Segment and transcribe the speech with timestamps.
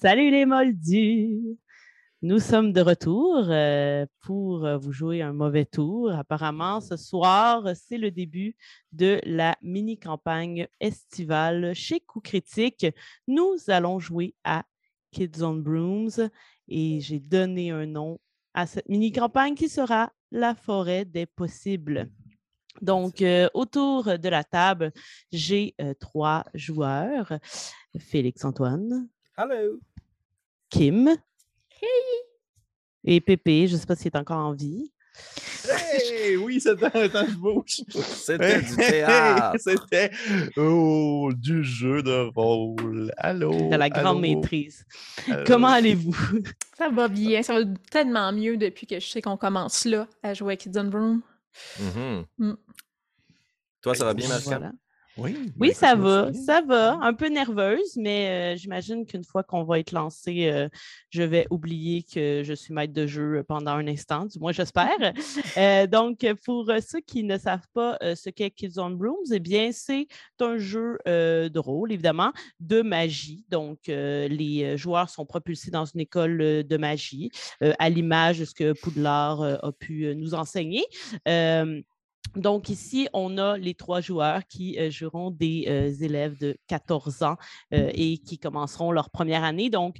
[0.00, 1.58] Salut les moldus!
[2.22, 6.12] Nous sommes de retour euh, pour euh, vous jouer un mauvais tour.
[6.12, 8.54] Apparemment, ce soir, c'est le début
[8.92, 12.86] de la mini-campagne estivale chez Coup Critique.
[13.26, 14.62] Nous allons jouer à
[15.10, 16.30] Kids on Brooms
[16.68, 18.20] et j'ai donné un nom
[18.54, 22.08] à cette mini-campagne qui sera La forêt des possibles.
[22.80, 24.92] Donc, euh, autour de la table,
[25.32, 27.32] j'ai trois joueurs.
[27.98, 29.08] Félix-Antoine.
[29.36, 29.80] Hello.
[30.70, 31.08] Kim.
[31.08, 31.88] Hey!
[33.04, 34.92] Et Pépé, je ne sais pas s'il est encore en vie.
[35.68, 36.36] Hey!
[36.36, 37.80] Oui, c'était un temps de bouche.
[37.88, 39.56] C'était du théâtre.
[39.58, 40.10] C'était
[40.56, 43.12] oh, du jeu de rôle.
[43.16, 43.52] Allô?
[43.70, 44.84] De la grande allô, maîtrise.
[45.26, 45.44] allô?
[45.46, 46.40] Comment allez-vous?
[46.76, 50.34] Ça va bien, ça va tellement mieux depuis que je sais qu'on commence là à
[50.34, 51.22] jouer à Kids on Broom.
[51.80, 52.24] Mhm.
[52.38, 52.54] Mm.
[53.82, 54.58] Toi, ça va bien, Malcolm?
[54.58, 54.72] Voilà.
[55.18, 56.98] Oui, ben, Oui, ça va, ça va.
[57.02, 60.68] Un peu nerveuse, mais euh, j'imagine qu'une fois qu'on va être lancé, euh,
[61.10, 64.88] je vais oublier que je suis maître de jeu pendant un instant, du moins j'espère.
[65.56, 69.70] Euh, donc, pour ceux qui ne savent pas ce qu'est Kids on Brooms, eh bien,
[69.72, 70.06] c'est
[70.40, 73.44] un jeu de rôle, évidemment, de magie.
[73.48, 78.72] Donc, les joueurs sont propulsés dans une école de magie, à l'image de ce que
[78.72, 80.84] Poudlard a pu nous enseigner.
[82.36, 87.22] Donc ici, on a les trois joueurs qui euh, joueront des euh, élèves de 14
[87.22, 87.36] ans
[87.72, 89.70] euh, et qui commenceront leur première année.
[89.70, 89.96] Donc,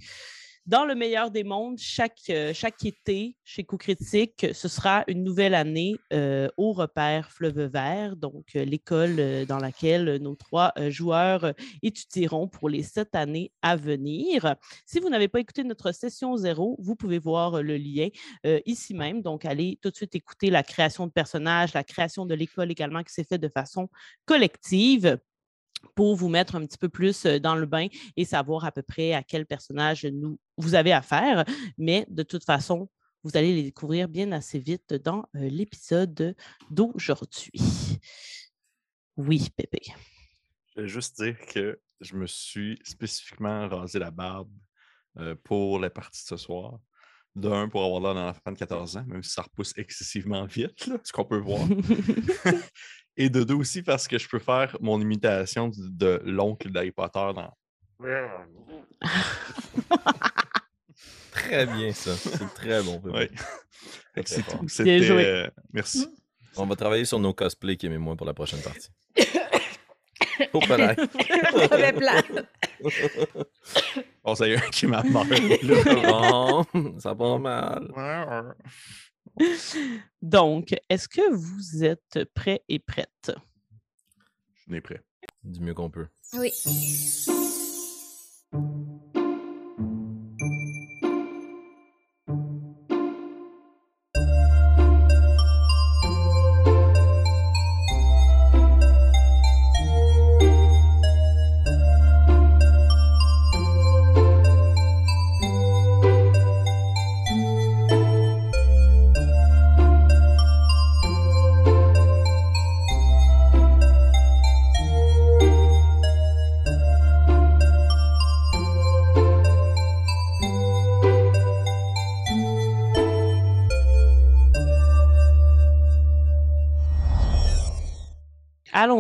[0.69, 2.53] dans le meilleur des mondes, chaque, euh,
[2.85, 8.45] été, chez Coup Critique, ce sera une nouvelle année euh, au repère Fleuve Vert, donc
[8.55, 14.57] euh, l'école dans laquelle nos trois joueurs étudieront pour les sept années à venir.
[14.85, 18.09] Si vous n'avez pas écouté notre session zéro, vous pouvez voir le lien
[18.67, 19.23] ici même.
[19.23, 23.03] Donc, allez tout de suite écouter la création de personnages, la création de l'école également
[23.03, 23.89] qui s'est faite de façon
[24.27, 25.19] collective
[25.95, 29.13] pour vous mettre un petit peu plus dans le bain et savoir à peu près
[29.13, 31.45] à quel personnage nous, vous avez affaire.
[31.77, 32.89] Mais de toute façon,
[33.25, 36.35] vous allez les découvrir bien assez vite dans euh, l'épisode
[36.71, 37.51] d'aujourd'hui.
[39.17, 39.81] Oui, Pépé.
[40.75, 44.53] Je vais juste dire que je me suis spécifiquement rasé la barbe
[45.19, 46.79] euh, pour la partie de ce soir.
[47.35, 50.87] D'un, pour avoir l'air d'un enfant de 14 ans, même si ça repousse excessivement vite,
[50.87, 51.61] là, ce qu'on peut voir.
[53.21, 57.31] Et de deux aussi parce que je peux faire mon imitation de l'oncle d'Harry Potter
[57.35, 57.53] dans.
[61.33, 62.15] Très bien, ça.
[62.17, 63.03] C'est très bon.
[64.25, 64.67] C'est tout.
[64.83, 65.27] Bien joué.
[65.27, 66.07] euh, merci.
[66.57, 68.89] On va travailler sur nos cosplays, Kim et moi, pour la prochaine partie.
[70.53, 70.95] Au palais.
[71.71, 72.21] Mauvais plan.
[74.25, 76.65] Bon, ça y est, qui m'a mort.
[76.73, 77.93] bon, ça va mal.
[80.23, 83.33] Donc, est-ce que vous êtes prêts et prêtes?
[84.55, 85.03] Je suis prêt.
[85.45, 86.07] Du mieux qu'on peut.
[86.35, 86.53] Oui.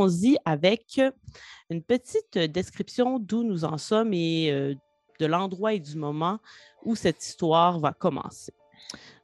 [0.09, 1.03] Allons-y avec
[1.69, 4.75] une petite description d'où nous en sommes et euh,
[5.21, 6.39] de l'endroit et du moment
[6.83, 8.55] où cette histoire va commencer.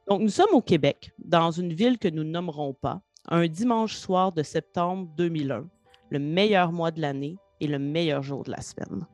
[0.07, 4.31] Donc, nous sommes au Québec, dans une ville que nous nommerons pas, un dimanche soir
[4.31, 5.67] de septembre 2001,
[6.11, 9.07] le meilleur mois de l'année et le meilleur jour de la semaine.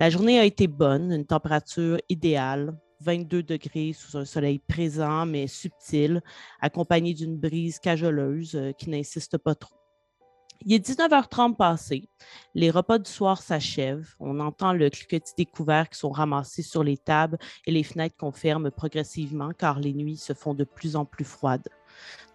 [0.00, 5.46] La journée a été bonne, une température idéale, 22 degrés sous un soleil présent mais
[5.48, 6.22] subtil,
[6.62, 9.79] accompagné d'une brise cajoleuse euh, qui n'insiste pas trop.
[10.66, 12.06] Il est 19h30 passé.
[12.54, 14.14] Les repas du soir s'achèvent.
[14.20, 18.16] On entend le cliquetis des couverts qui sont ramassés sur les tables et les fenêtres
[18.18, 21.68] qu'on ferme progressivement car les nuits se font de plus en plus froides.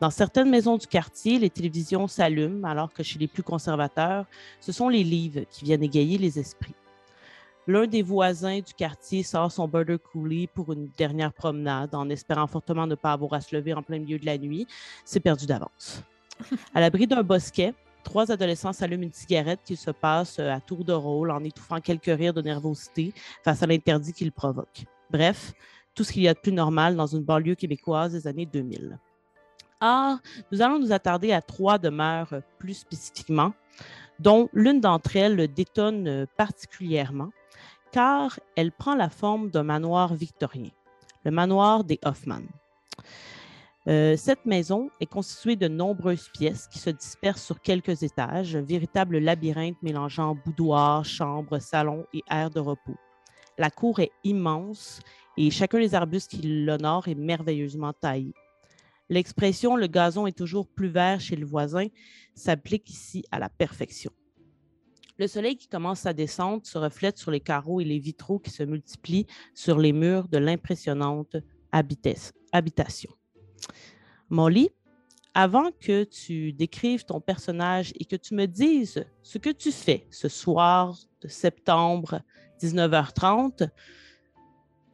[0.01, 4.25] Dans certaines maisons du quartier, les télévisions s'allument alors que chez les plus conservateurs,
[4.59, 6.75] ce sont les livres qui viennent égayer les esprits.
[7.67, 12.47] L'un des voisins du quartier sort son border coulis pour une dernière promenade en espérant
[12.47, 14.65] fortement ne pas avoir à se lever en plein milieu de la nuit.
[15.03, 16.01] C'est perdu d'avance.
[16.73, 17.73] À l'abri d'un bosquet,
[18.05, 21.81] trois adolescents s'allument une cigarette qui se passe euh, à tour de rôle en étouffant
[21.81, 23.13] quelques rires de nervosité
[23.43, 24.85] face à l'interdit qu'ils provoquent.
[25.09, 25.53] Bref,
[25.93, 28.97] tout ce qu'il y a de plus normal dans une banlieue québécoise des années 2000.
[29.81, 30.17] Or,
[30.51, 33.53] nous allons nous attarder à trois demeures euh, plus spécifiquement,
[34.19, 37.31] dont l'une d'entre elles détonne euh, particulièrement,
[37.91, 40.69] quart, elle prend la forme d'un manoir victorien,
[41.25, 42.43] le manoir des Hoffman.
[43.87, 49.19] Euh, cette maison est constituée de nombreuses pièces qui se dispersent sur quelques étages, véritable
[49.19, 52.95] labyrinthe mélangeant boudoir, chambre, salon et aire de repos.
[53.59, 55.01] La cour est immense
[55.37, 58.33] et chacun des arbustes qui l'honorent est merveilleusement taillé.
[59.07, 61.85] L'expression le gazon est toujours plus vert chez le voisin
[62.33, 64.11] s'applique ici à la perfection.
[65.17, 68.49] Le soleil qui commence sa descente se reflète sur les carreaux et les vitraux qui
[68.49, 71.37] se multiplient sur les murs de l'impressionnante
[71.71, 73.11] habitation.
[74.29, 74.69] Molly,
[75.33, 80.07] avant que tu décrives ton personnage et que tu me dises ce que tu fais
[80.09, 82.21] ce soir de septembre
[82.61, 83.69] 19h30,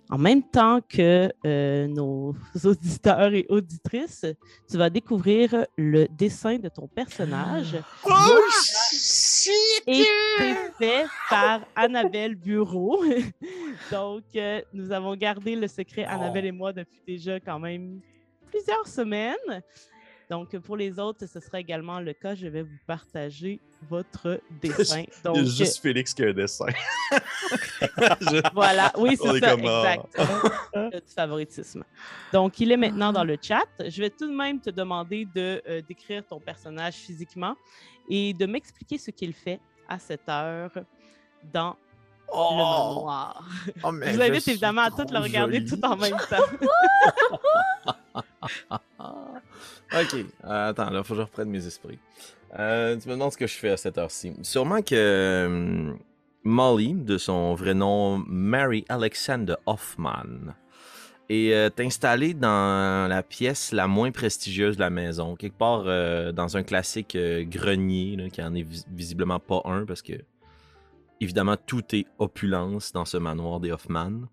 [0.10, 2.36] en même temps que euh, nos
[2.66, 4.26] auditeurs et auditrices,
[4.70, 7.78] tu vas découvrir le dessin de ton personnage.
[8.04, 9.48] Oh,
[9.88, 10.04] et
[10.38, 13.04] c'est fait par Annabelle Bureau.
[13.92, 18.02] Donc, euh, nous avons gardé le secret, Annabelle et moi, depuis déjà quand même
[18.52, 19.64] plusieurs semaines.
[20.30, 22.36] Donc, pour les autres, ce sera également le cas.
[22.36, 23.60] Je vais vous partager
[23.90, 25.04] votre dessin.
[25.26, 26.68] Donc, Il y a juste Félix qui a un dessin.
[27.12, 31.06] Je- Voilà, oui, c'est est ça, comme, exact.
[31.06, 31.84] du favoritisme.
[32.32, 33.66] Donc, il est maintenant dans le chat.
[33.86, 37.56] Je vais tout de même te demander de euh, décrire ton personnage physiquement
[38.10, 39.60] et de m'expliquer ce qu'il fait
[39.90, 40.72] à cette heure
[41.52, 41.76] dans
[42.34, 43.44] le manoir.
[43.84, 46.38] Oh, mais Je vous invite évidemment à tout trop le regarder tout en même temps.
[49.94, 52.00] ok, euh, attends, là, faut que je reprenne mes esprits.
[52.58, 54.34] Euh, tu me demandes ce que je fais à cette heure-ci.
[54.42, 55.94] Sûrement que euh,
[56.44, 60.54] Molly, de son vrai nom Mary Alexander Hoffman,
[61.30, 65.84] est installée dans la pièce la moins prestigieuse de la maison, quelque part
[66.34, 70.12] dans un classique grenier, là, qui en est vis- visiblement pas un, parce que
[71.22, 74.24] évidemment tout est opulence dans ce manoir des Hoffman.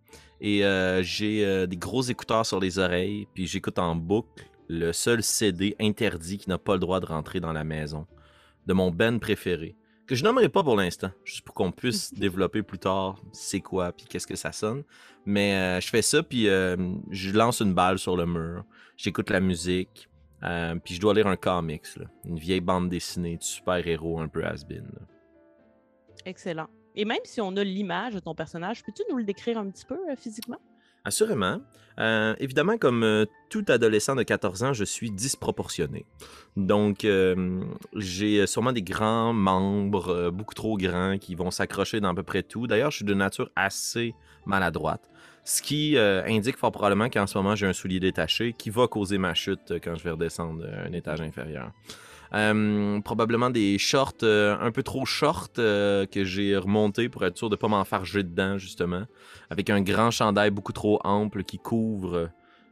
[0.40, 4.93] Et euh, j'ai euh, des gros écouteurs sur les oreilles, puis j'écoute en boucle le
[4.93, 8.06] seul CD interdit qui n'a pas le droit de rentrer dans la maison,
[8.67, 9.76] de mon Ben préféré,
[10.06, 13.93] que je nommerai pas pour l'instant, juste pour qu'on puisse développer plus tard c'est quoi,
[13.93, 14.82] puis qu'est-ce que ça sonne.
[15.26, 18.64] Mais euh, je fais ça, puis je lance une balle sur le mur,
[18.96, 20.08] j'écoute la musique,
[20.40, 24.44] puis je dois lire un comics, là, une vieille bande dessinée de super-héros un peu
[24.44, 24.88] has-been.
[26.25, 26.69] Excellent.
[26.94, 29.85] Et même si on a l'image de ton personnage, peux-tu nous le décrire un petit
[29.85, 30.58] peu euh, physiquement?
[31.05, 31.61] Assurément.
[32.00, 36.05] Euh, évidemment, comme euh, tout adolescent de 14 ans, je suis disproportionné.
[36.56, 37.06] Donc,
[37.94, 42.43] j'ai sûrement des grands membres, beaucoup trop grands, qui vont s'accrocher dans à peu près
[42.43, 42.67] tout.
[42.67, 44.14] D'ailleurs, je suis de nature assez
[44.44, 45.08] maladroite.
[45.44, 49.19] Ce qui indique fort probablement qu'en ce moment, j'ai un soulier détaché qui va causer
[49.19, 51.73] ma chute quand je vais redescendre un étage inférieur.
[52.35, 57.39] Euh, probablement des shorts euh, un peu trop short euh, que j'ai remonté pour être
[57.39, 59.05] sûr de ne pas m'enfarger dedans, justement
[59.49, 62.31] avec un grand chandail beaucoup trop ample qui couvre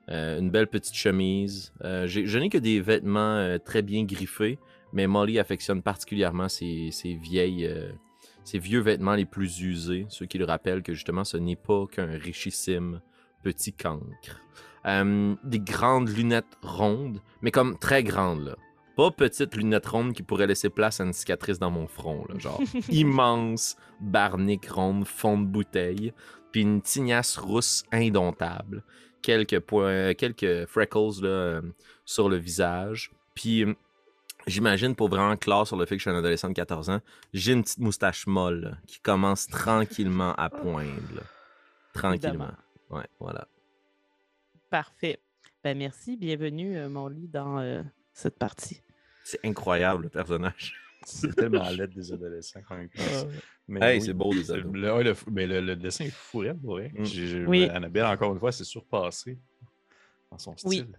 [0.09, 1.73] une belle petite chemise.
[1.83, 4.57] Je n'ai que des vêtements très bien griffés,
[4.93, 6.93] mais Molly affectionne particulièrement ces,
[7.25, 12.17] vieux vêtements les plus usés, ceux qui le rappellent que justement ce n'est pas qu'un
[12.19, 13.01] richissime
[13.43, 14.43] petit cancre.
[14.85, 18.57] Des grandes lunettes rondes, mais comme très grandes là.
[18.97, 22.39] Pas petites lunettes rondes qui pourraient laisser place à une cicatrice dans mon front, là,
[22.39, 26.13] genre immense barnique ronde, fond de bouteille,
[26.51, 28.83] puis une tignasse rousse indomptable,
[29.23, 31.63] quelques points, quelques freckles là, euh,
[32.05, 33.75] sur le visage, puis euh,
[34.47, 37.01] j'imagine pour vraiment clore sur le fait que je suis un adolescent de 14 ans,
[37.35, 41.23] j'ai une petite moustache molle là, qui commence tranquillement à poindre, là.
[41.93, 42.53] tranquillement.
[42.91, 43.47] Ouais, voilà.
[44.71, 45.21] Parfait.
[45.63, 46.17] Ben merci.
[46.17, 47.83] Bienvenue, euh, mon lit, dans euh,
[48.13, 48.83] cette partie.
[49.29, 50.73] C'est incroyable le personnage.
[51.05, 52.89] C'est tellement laid des adolescents quand même.
[53.67, 54.73] Mais Hey, oui, c'est beau, les ados.
[54.73, 56.93] le, ouais, le- mais le, le dessin est fou, pour vrai.
[56.95, 57.49] Mm.
[57.49, 57.69] Oui.
[57.69, 59.37] Annabelle, encore une fois, s'est surpassée
[60.31, 60.77] dans son Oui.
[60.79, 60.97] style.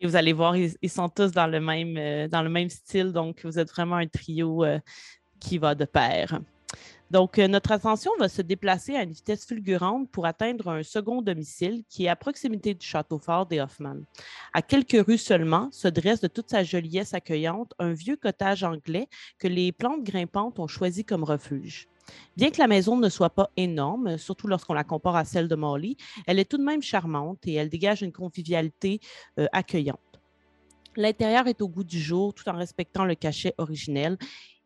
[0.00, 2.68] Et vous allez voir, ils, ils sont tous dans le même, euh, dans le même
[2.68, 4.80] style, donc vous êtes vraiment un trio euh,
[5.40, 6.40] qui va de pair.
[7.10, 11.22] Donc, euh, notre attention va se déplacer à une vitesse fulgurante pour atteindre un second
[11.22, 13.96] domicile qui est à proximité du château fort des Hoffman.
[14.52, 19.08] À quelques rues seulement se dresse de toute sa joliesse accueillante un vieux cottage anglais
[19.38, 21.88] que les plantes grimpantes ont choisi comme refuge.
[22.36, 25.54] Bien que la maison ne soit pas énorme, surtout lorsqu'on la compare à celle de
[25.54, 25.96] Molly,
[26.26, 29.00] elle est tout de même charmante et elle dégage une convivialité
[29.38, 29.98] euh, accueillante.
[30.96, 34.18] L'intérieur est au goût du jour tout en respectant le cachet originel.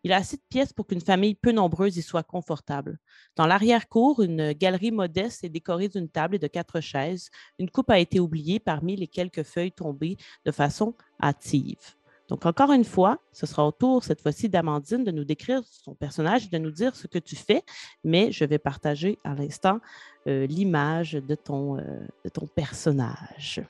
[0.05, 2.99] Il a assez de pièces pour qu'une famille peu nombreuse y soit confortable.
[3.37, 7.31] Dans l'arrière-cour, une galerie modeste est décorée d'une table et de quatre chaises.
[7.59, 11.97] Une coupe a été oubliée parmi les quelques feuilles tombées de façon hâtive.
[12.29, 15.95] Donc, encore une fois, ce sera au tour cette fois-ci d'Amandine de nous décrire son
[15.95, 17.63] personnage et de nous dire ce que tu fais,
[18.05, 19.81] mais je vais partager à l'instant
[20.27, 21.83] euh, l'image de, ton, euh,
[22.25, 23.63] de ton personnage.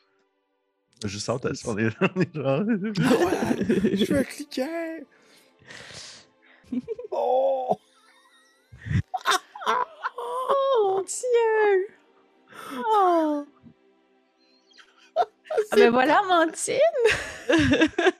[1.04, 2.08] Je saute sur les gens.
[2.34, 5.04] je veux cliquer.
[7.10, 7.78] oh!
[9.66, 11.88] oh mon Dieu!
[12.74, 13.46] Oh!
[15.70, 16.78] Ah ben voilà, Amandine!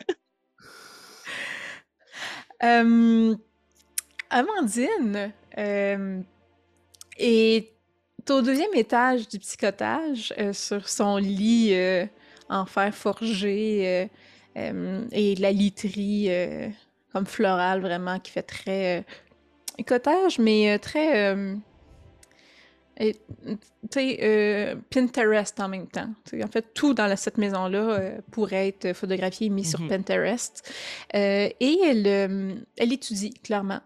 [2.65, 3.35] Euh,
[4.31, 6.21] Amandine euh,
[7.19, 7.73] est
[8.31, 11.75] au deuxième étage du psychotage, euh, sur son lit
[12.49, 14.09] en fer forgé
[14.55, 16.31] et la literie
[17.13, 19.05] comme florale, vraiment, qui fait très
[19.87, 21.47] cottage, mais très
[23.01, 23.17] et,
[23.97, 26.11] euh, Pinterest en même temps.
[26.33, 29.89] en fait, tout dans cette maison-là euh, pourrait être photographié et mis sur mhm.
[29.89, 30.71] Pinterest.
[31.15, 33.81] Euh, et elle, elle étudie, clairement.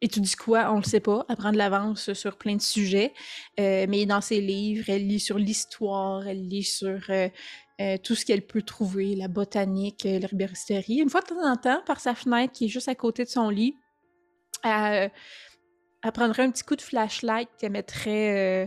[0.00, 0.70] étudie quoi?
[0.72, 1.24] On ne le sait pas.
[1.28, 3.12] Elle prend de l'avance sur plein de sujets.
[3.58, 6.98] mais dans ses livres, elle lit sur l'histoire, elle lit sur
[8.02, 10.98] tout ce qu'elle peut trouver, la botanique, l'herboristerie.
[10.98, 13.28] Une fois de temps en temps, par sa fenêtre qui est juste à côté de
[13.28, 13.76] son lit,
[14.64, 15.10] elle
[16.12, 18.66] prendrait un petit coup de flashlight qu'elle mettrait.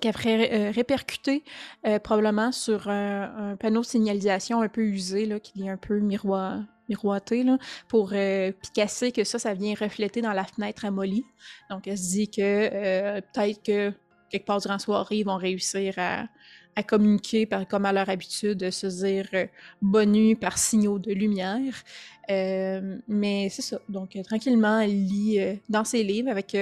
[0.00, 1.42] qu'elle ferait euh, répercuter
[1.84, 5.98] euh, probablement sur un, panneau de signalisation un peu usé, là, qui est un peu
[5.98, 8.14] miroité, là, pour
[8.62, 11.24] picasser que ça, ça vient refléter dans la fenêtre à Molly.
[11.70, 13.92] Donc, elle se dit que peut-être que
[14.30, 16.28] quelque part durant la soirée, ils vont réussir à,
[16.76, 21.74] à communiquer par, comme à leur habitude, de se dire euh, par signaux de lumière.
[22.30, 23.80] Euh, mais c'est ça.
[23.88, 26.56] Donc, euh, tranquillement, elle lit euh, dans ses livres avec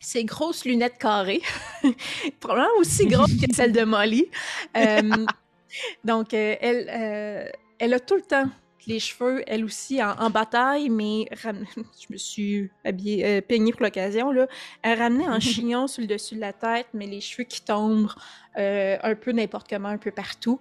[0.00, 1.42] ses grosses lunettes carrées,
[2.40, 4.26] probablement aussi grosses que celles de Molly.
[6.04, 8.48] donc, elle, elle a tout le temps
[8.86, 14.32] les cheveux, elle aussi, en, bataille, mais je me suis habillée, euh, peignée pour l'occasion.
[14.32, 14.46] Là.
[14.82, 18.10] Elle ramenait un chignon sur le dessus de la tête, mais les cheveux qui tombent
[18.58, 20.60] euh, un peu n'importe comment, un peu partout.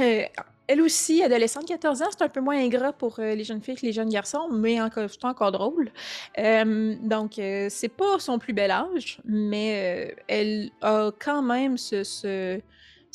[0.00, 0.22] Euh,
[0.68, 3.86] elle aussi, adolescente, 14 ans, c'est un peu moins ingrat pour les jeunes filles que
[3.86, 5.92] les jeunes garçons, mais encore, c'est encore drôle.
[6.36, 12.02] donc, c'est pas son plus bel âge, mais elle a quand même ce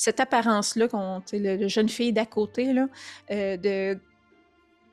[0.02, 0.88] cette apparence-là,
[1.34, 2.88] le, le, jeune fille d'à côté, là,
[3.30, 4.00] euh, de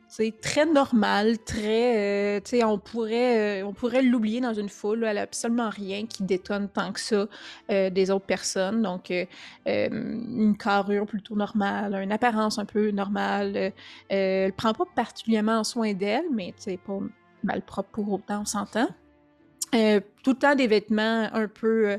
[0.09, 5.05] c'est très normal, très, euh, on pourrait, euh, pourrait l'oublier dans une foule.
[5.05, 7.27] elle n'a absolument rien qui détonne tant que ça
[7.69, 8.83] des autres personnes.
[8.83, 9.13] Donc,
[9.67, 13.73] une carrure plutôt normale, une apparence un peu normale.
[14.09, 16.99] elle prend pas particulièrement soin d'elle, mais c'est pas
[17.45, 18.89] mal propre pour autant, on s'entend.
[19.71, 21.99] tout le temps des vêtements un peu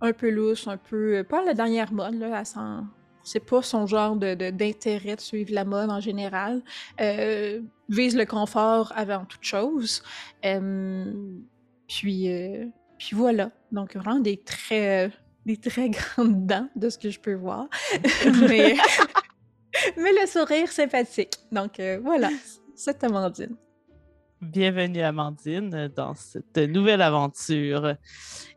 [0.00, 1.18] un peu lousse, un peu.
[1.18, 2.42] Euh, pas la dernière mode, là.
[3.28, 6.62] C'est pas son genre d'intérêt de, d'intérêt de, suivre la mode en général.
[7.00, 10.02] Euh, vise le confort avant toute chose.
[11.86, 12.64] puis, euh,
[12.96, 13.50] puis voilà.
[13.70, 15.12] Donc, vraiment des très,
[15.44, 17.68] des très grandes dents de ce que je peux voir.
[18.48, 18.76] mais,
[19.96, 21.34] mais le sourire sympathique.
[21.52, 22.30] Donc, voilà.
[22.74, 23.56] C'est Amandine.
[24.40, 27.96] Bienvenue Amandine dans cette nouvelle aventure.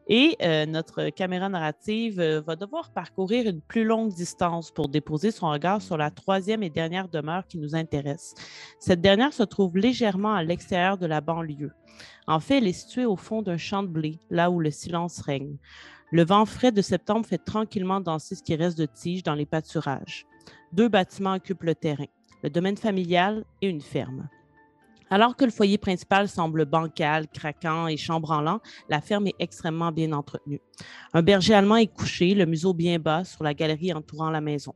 [0.08, 5.32] Et euh, notre caméra narrative euh, va devoir parcourir une plus longue distance pour déposer
[5.32, 8.36] son regard sur la troisième et dernière demeure qui nous intéresse.
[8.80, 11.72] Cette dernière se trouve légèrement à l'extérieur de la banlieue.
[12.28, 15.20] En fait, elle est située au fond d'un champ de blé, là où le silence
[15.22, 15.58] règne.
[16.12, 19.48] Le vent frais de septembre fait tranquillement danser ce qui reste de tiges dans les
[19.48, 20.28] pâturages.
[20.74, 22.06] Deux bâtiments occupent le terrain,
[22.44, 24.30] le domaine familial et une ferme.
[25.14, 30.14] Alors que le foyer principal semble bancal, craquant et chambranlant, la ferme est extrêmement bien
[30.14, 30.62] entretenue.
[31.12, 34.74] Un berger allemand est couché, le museau bien bas, sur la galerie entourant la maison.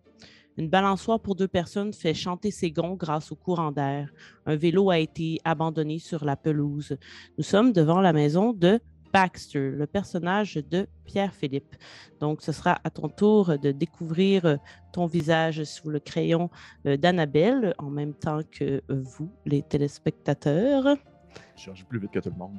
[0.57, 4.11] Une balançoire pour deux personnes fait chanter ses gonds grâce au courant d'air.
[4.45, 6.97] Un vélo a été abandonné sur la pelouse.
[7.37, 8.81] Nous sommes devant la maison de
[9.15, 11.77] Baxter, le personnage de Pierre-Philippe.
[12.19, 14.57] Donc, ce sera à ton tour de découvrir euh,
[14.91, 16.49] ton visage sous le crayon
[16.85, 20.97] euh, d'Annabelle en même temps que vous, les téléspectateurs.
[21.55, 22.57] Je change plus vite que tout le monde.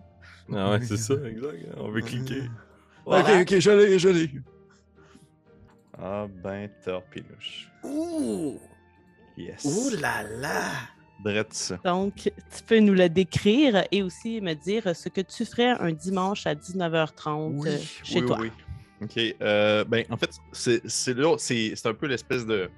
[0.51, 1.59] Ah ouais, c'est ça, exact.
[1.77, 2.45] On veut cliquer.
[3.05, 4.31] Ok, ok, je l'ai, je l'ai.
[5.99, 7.71] Ah ben, torpilouche.
[7.85, 8.59] Ouh!
[9.37, 9.63] Yes.
[9.63, 10.63] Ouh là là!
[11.85, 15.93] Donc, tu peux nous le décrire et aussi me dire ce que tu ferais un
[15.93, 18.39] dimanche à 19h30 euh, chez toi.
[18.41, 18.51] Oui.
[19.03, 19.19] OK.
[19.41, 22.71] Euh, ben, en fait, c'est un peu l'espèce de.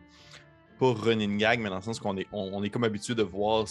[0.78, 3.66] Pas running gag, mais dans le sens qu'on est, on, est comme habitué de voir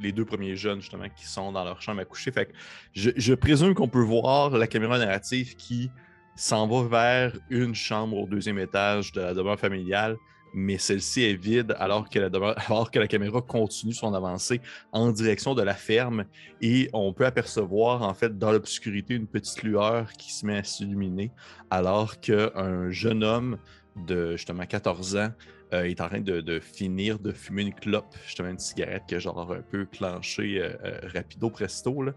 [0.00, 2.32] les deux premiers jeunes, justement, qui sont dans leur chambre à coucher.
[2.32, 2.52] Fait que
[2.94, 5.90] je, je présume qu'on peut voir la caméra narrative qui
[6.34, 10.16] s'en va vers une chambre au deuxième étage de la demeure familiale,
[10.56, 12.28] mais celle-ci est vide alors que, la
[12.66, 14.60] alors que la caméra continue son avancée
[14.90, 16.24] en direction de la ferme
[16.62, 20.64] et on peut apercevoir en fait dans l'obscurité une petite lueur qui se met à
[20.64, 21.30] s'illuminer
[21.70, 23.58] alors qu'un jeune homme
[23.96, 25.30] de justement 14 ans
[25.74, 29.52] euh, est en train de, finir de fumer une clope, justement une cigarette que genre
[29.52, 32.02] un peu clenchée euh, euh, rapido presto.
[32.02, 32.12] là.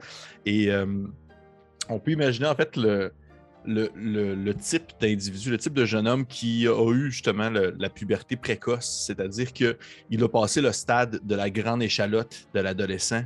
[0.45, 0.69] Et
[1.89, 3.11] on peut imaginer en fait le,
[3.65, 7.89] le, le- type d'individu, le type de jeune homme qui a eu justement le- la
[7.89, 13.23] puberté précoce, c'est-à-dire qu'il a passé le stade de la grande échalote de l'adolescent,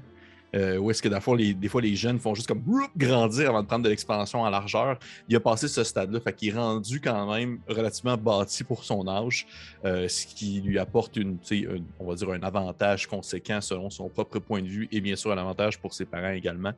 [0.55, 2.63] euh, où est-ce que, le fond, les- des fois, les jeunes font juste comme
[2.95, 4.99] grandir avant de prendre de l'expansion en largeur.
[5.27, 9.07] Il a passé ce stade-là, fait qu'il est rendu quand même relativement bâti pour son
[9.07, 9.47] âge,
[9.85, 11.37] euh, ce qui lui apporte une,
[11.99, 15.31] on va dire un avantage conséquent selon son propre point de vue et bien sûr
[15.31, 16.73] un avantage pour ses parents également.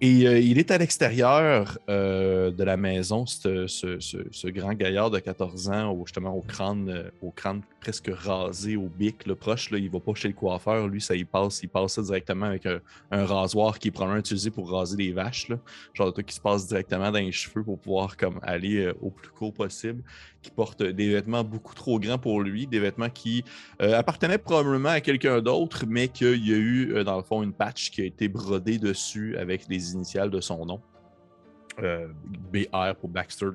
[0.00, 6.04] Et euh, il est à l'extérieur de la maison, ce, grand gaillard de 14 ans,
[6.04, 9.70] justement au crâne, au crâne presque rasé, au bic, le proche.
[9.70, 12.46] Là, il va pas chez le coiffeur, lui, ça y passe, il passe ça directement
[12.46, 15.48] avec un, un rasoir qui est probablement utilisé pour raser les vaches.
[15.48, 15.58] Là.
[15.92, 18.94] Genre de truc qui se passe directement dans les cheveux pour pouvoir comme, aller euh,
[19.00, 20.02] au plus court possible.
[20.42, 23.44] Qui porte des vêtements beaucoup trop grands pour lui, des vêtements qui
[23.80, 27.42] euh, appartenaient probablement à quelqu'un d'autre, mais qu'il y a eu, euh, dans le fond,
[27.42, 30.80] une patch qui a été brodée dessus avec les initiales de son nom.
[31.82, 32.06] Euh,
[32.52, 33.48] BR pour Baxter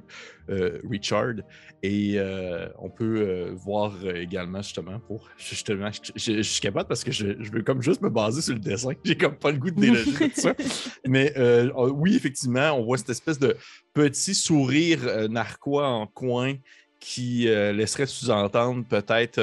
[0.49, 1.35] euh, Richard.
[1.81, 5.29] Et euh, on peut euh, voir également, justement, pour.
[5.37, 8.41] Justement, je, je- je suis capable parce que je, je veux comme juste me baser
[8.41, 8.91] sur le dessin.
[9.05, 10.53] J'ai comme pas le goût de déloger tout ça.
[11.07, 11.33] Mais
[11.75, 13.55] oh, oui, effectivement, on voit cette espèce de
[13.93, 16.55] petit sourire narquois en coin
[16.99, 19.39] qui laisserait sous-entendre peut-être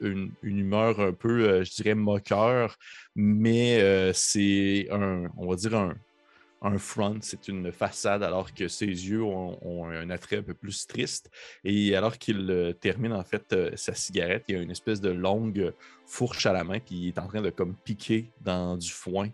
[0.00, 2.76] une, une humeur un peu, je dirais, moqueur,
[3.14, 5.94] mais c'est un, on va dire un,
[6.62, 10.86] un front, c'est une façade, alors que ses yeux ont, un attrait un peu plus
[10.86, 11.30] triste.
[11.64, 15.00] Et alors qu'il euh, termine en fait euh, sa cigarette, il y a une espèce
[15.00, 15.72] de longue
[16.06, 19.28] fourche à la main, puis il est en train de comme piquer dans du foin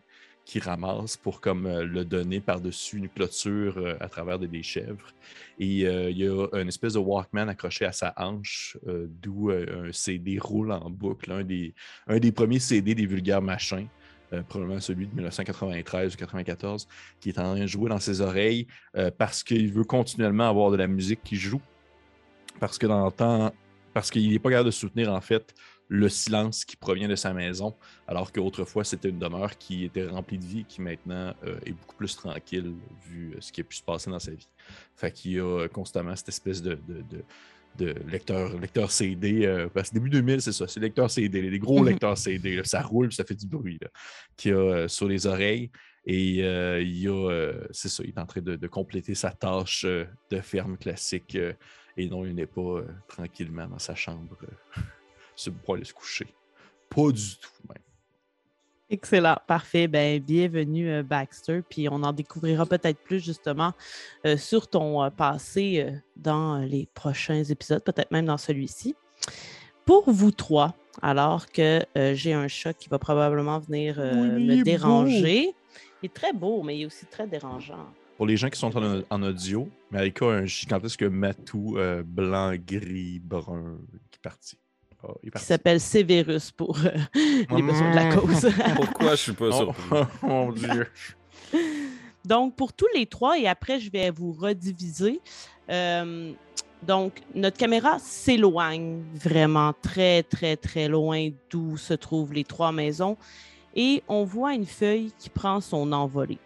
[0.46, 5.12] qu'il ramasse pour comme euh, le donner par-dessus une clôture à travers des, chèvres.
[5.58, 10.38] Et il y a une espèce de Walkman accroché à sa hanche, d'où un CD
[10.38, 11.74] roule en boucle, un des,
[12.06, 13.88] un des premiers CD des vulgaires machins.
[14.32, 16.88] Euh, probablement celui de 1993 ou 94,
[17.20, 20.70] qui est en train de jouer dans ses oreilles euh, parce qu'il veut continuellement avoir
[20.70, 21.60] de la musique qui joue.
[22.60, 23.52] Parce que dans le temps,
[23.94, 25.54] parce qu'il n'est pas capable de soutenir en fait
[25.90, 27.74] le silence qui provient de sa maison,
[28.06, 31.96] alors qu'autrefois c'était une demeure qui était remplie de vie, qui maintenant euh, est beaucoup
[31.96, 32.74] plus tranquille
[33.06, 34.48] vu ce qui a pu se passer dans sa vie.
[34.96, 36.78] Fait qu'il y a constamment cette espèce de-
[37.78, 41.58] de lecteur, lecteur CD, euh, parce que début 2000, c'est ça, c'est lecteur CD, les
[41.58, 41.88] gros Mhm.
[41.88, 43.78] lecteurs CD, là, ça roule, ça fait du bruit,
[44.36, 45.70] qu'il y a euh, sur les oreilles.
[46.04, 49.30] Et euh, il y a, c'est ça, il est en train de, de compléter sa
[49.30, 51.36] tâche de ferme classique
[51.96, 54.36] et non, il n'est pas tranquillement dans sa chambre
[55.36, 56.26] sur le point de se coucher.
[56.88, 57.82] Pas du tout, même.
[58.90, 59.86] Excellent, parfait.
[59.86, 61.60] Ben, bienvenue, euh, Baxter.
[61.68, 63.72] Puis on en découvrira peut-être plus justement
[64.24, 68.96] euh, sur ton euh, passé euh, dans les prochains épisodes, peut-être même dans celui-ci.
[69.84, 74.28] Pour vous trois, alors que euh, j'ai un chat qui va probablement venir euh, Oui,
[74.30, 74.62] mais il me beau.
[74.64, 75.54] déranger.
[76.02, 77.86] Il est très beau, mais il est aussi très dérangeant.
[78.16, 82.54] Pour les gens qui sont en, en audio, Marika a un gigantesque matou euh, blanc,
[82.56, 83.76] gris, brun
[84.10, 84.28] qui est
[85.22, 88.48] est Qui s'appelle Severus pour euh, les besoins de la cause.
[88.76, 89.84] Pourquoi je suis pas Oh, surpris?
[89.92, 90.86] oh, mon Dieu.
[92.24, 95.20] Donc, pour tous les trois, et après, je vais vous rediviser.
[95.70, 96.32] Euh,
[96.82, 103.16] donc, notre caméra s'éloigne vraiment très, très, très loin d'où se trouvent les trois maisons
[103.74, 106.38] et on voit une feuille qui prend son envolée.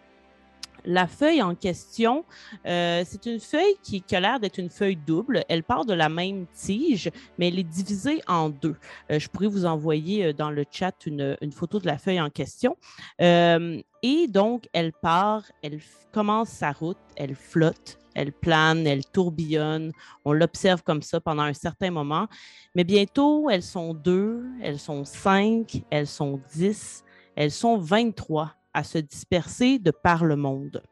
[0.85, 2.25] La feuille en question,
[2.65, 5.43] euh, c'est une feuille qui, a l'air d'être une feuille double.
[5.47, 8.75] Elle part de la même tige, mais elle est divisée en deux.
[9.09, 12.29] Euh, je pourrais vous envoyer euh, dans le chat une, photo de la feuille en
[12.29, 12.75] question.
[13.19, 15.79] Et donc, elle part, elle
[16.11, 19.93] commence sa route, elle flotte, elle plane, elle tourbillonne.
[20.25, 22.27] On l'observe comme ça pendant un certain moment.
[22.75, 28.83] Mais bientôt, elles sont deux, elles sont cinq, elles sont dix, elles sont 23 à
[28.83, 30.83] se disperser de par le monde.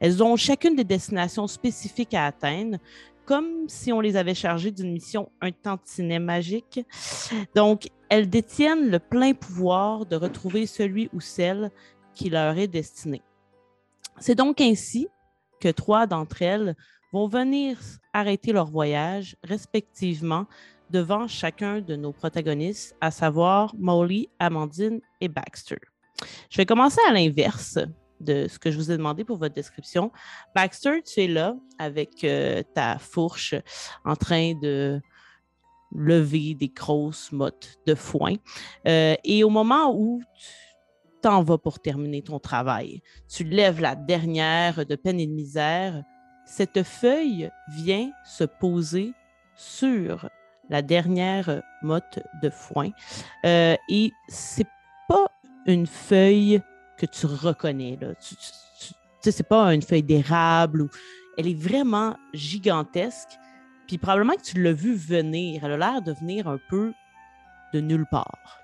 [0.00, 2.78] Elles ont chacune des destinations spécifiques à atteindre,
[3.24, 6.80] comme si on les avait chargées d'une mission un tantinet magique.
[7.54, 11.70] Donc, elles détiennent le plein pouvoir de retrouver celui ou celle
[12.14, 13.22] qui leur est destiné.
[14.18, 15.08] C'est donc ainsi
[15.60, 16.76] que trois d'entre elles
[17.12, 17.78] vont venir
[18.12, 20.46] arrêter leur voyage respectivement
[20.90, 25.78] devant chacun de nos protagonistes, à savoir Molly, Amandine et Baxter.
[26.50, 27.78] Je vais commencer à l'inverse
[28.20, 30.12] de ce que je vous ai demandé pour votre description.
[30.54, 33.54] Baxter, tu es là avec euh, ta fourche
[34.04, 35.00] en train de
[35.94, 38.34] lever des grosses mottes de foin.
[38.86, 40.46] Euh, et au moment où tu
[41.20, 46.02] t'en vas pour terminer ton travail, tu lèves la dernière de peine et de misère,
[46.46, 49.12] cette feuille vient se poser
[49.54, 50.28] sur
[50.70, 52.90] la dernière motte de foin.
[53.44, 54.66] Euh, et c'est
[55.66, 56.62] une feuille
[56.96, 57.98] que tu reconnais.
[58.00, 58.14] Là.
[58.14, 58.42] Tu, tu-
[58.88, 60.82] tu sais, c'est pas une feuille d'érable.
[60.82, 60.88] Ou...
[61.38, 63.30] Elle est vraiment gigantesque.
[63.86, 65.64] Puis probablement que tu l'as vu venir.
[65.64, 66.92] Elle a l'air de venir un peu
[67.72, 68.58] de nulle part.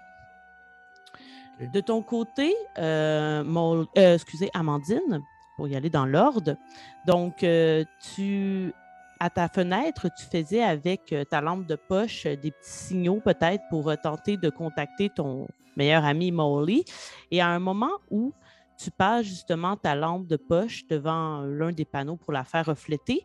[1.75, 5.21] De ton côté, euh, Maul- euh, excusez, Amandine,
[5.57, 6.57] pour y aller dans l'ordre,
[7.05, 7.85] donc euh,
[8.15, 8.73] tu,
[9.19, 13.93] à ta fenêtre, tu faisais avec ta lampe de poche des petits signaux peut-être pour
[14.01, 16.85] tenter de contacter ton meilleur ami Molly.
[17.31, 18.35] Et à un moment où
[18.79, 23.25] tu passes justement ta lampe de poche devant l'un des panneaux pour la faire refléter,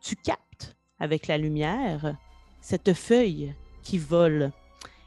[0.00, 2.16] tu captes avec la lumière
[2.60, 4.52] cette feuille qui vole.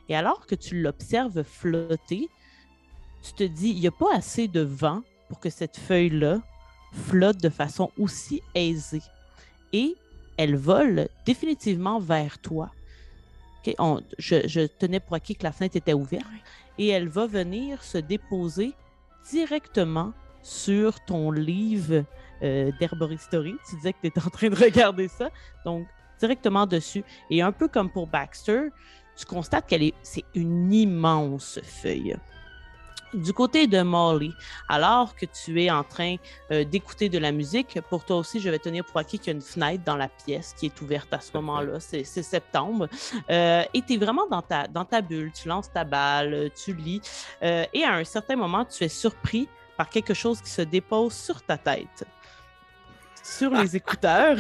[0.10, 2.28] Et alors que tu l'observes flotter,
[3.22, 6.42] tu te dis, il n'y a pas assez de vent pour que cette feuille-là
[6.92, 9.04] flotte de façon aussi aisée.
[9.74, 9.96] Et
[10.38, 12.72] elle vole définitivement vers toi.
[13.66, 16.26] OK, on- je, je tenais pour acquis que la fenêtre était ouverte.
[16.78, 18.74] Et elle va venir se déposer
[19.30, 22.06] directement sur ton livre
[22.42, 23.56] euh, d'herboristerie.
[23.70, 25.30] Tu disais que tu étais en train de regarder ça.
[25.66, 25.88] Donc,
[26.20, 27.04] directement dessus.
[27.30, 28.70] Et un peu comme pour Baxter,
[29.18, 32.16] tu constates qu'elle est, c'est une immense feuille.
[33.14, 34.34] Du côté de Molly,
[34.68, 36.18] alors que tu es en train
[36.52, 39.30] euh, d'écouter de la musique, pour toi aussi, je vais tenir pour acquis qu'il y
[39.32, 41.80] a une fenêtre dans la pièce qui est ouverte à ce moment-là.
[41.80, 42.88] C'est, septembre.
[43.30, 45.32] Euh, et tu es vraiment dans ta, dans ta bulle.
[45.32, 47.02] Tu lances ta balle, tu lis.
[47.42, 49.48] Euh, et à un certain moment, tu es surpris
[49.80, 52.06] par quelque chose qui se dépose sur ta tête,
[53.24, 54.38] sur les écouteurs,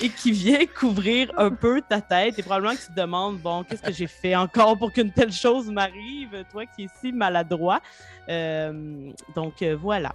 [0.00, 2.38] et qui vient couvrir un peu ta tête.
[2.38, 5.32] Et probablement que tu te demandes, bon, qu'est-ce que j'ai fait encore pour qu'une telle
[5.32, 7.80] chose m'arrive, toi qui es si maladroit?
[8.28, 10.14] Euh, donc euh, voilà.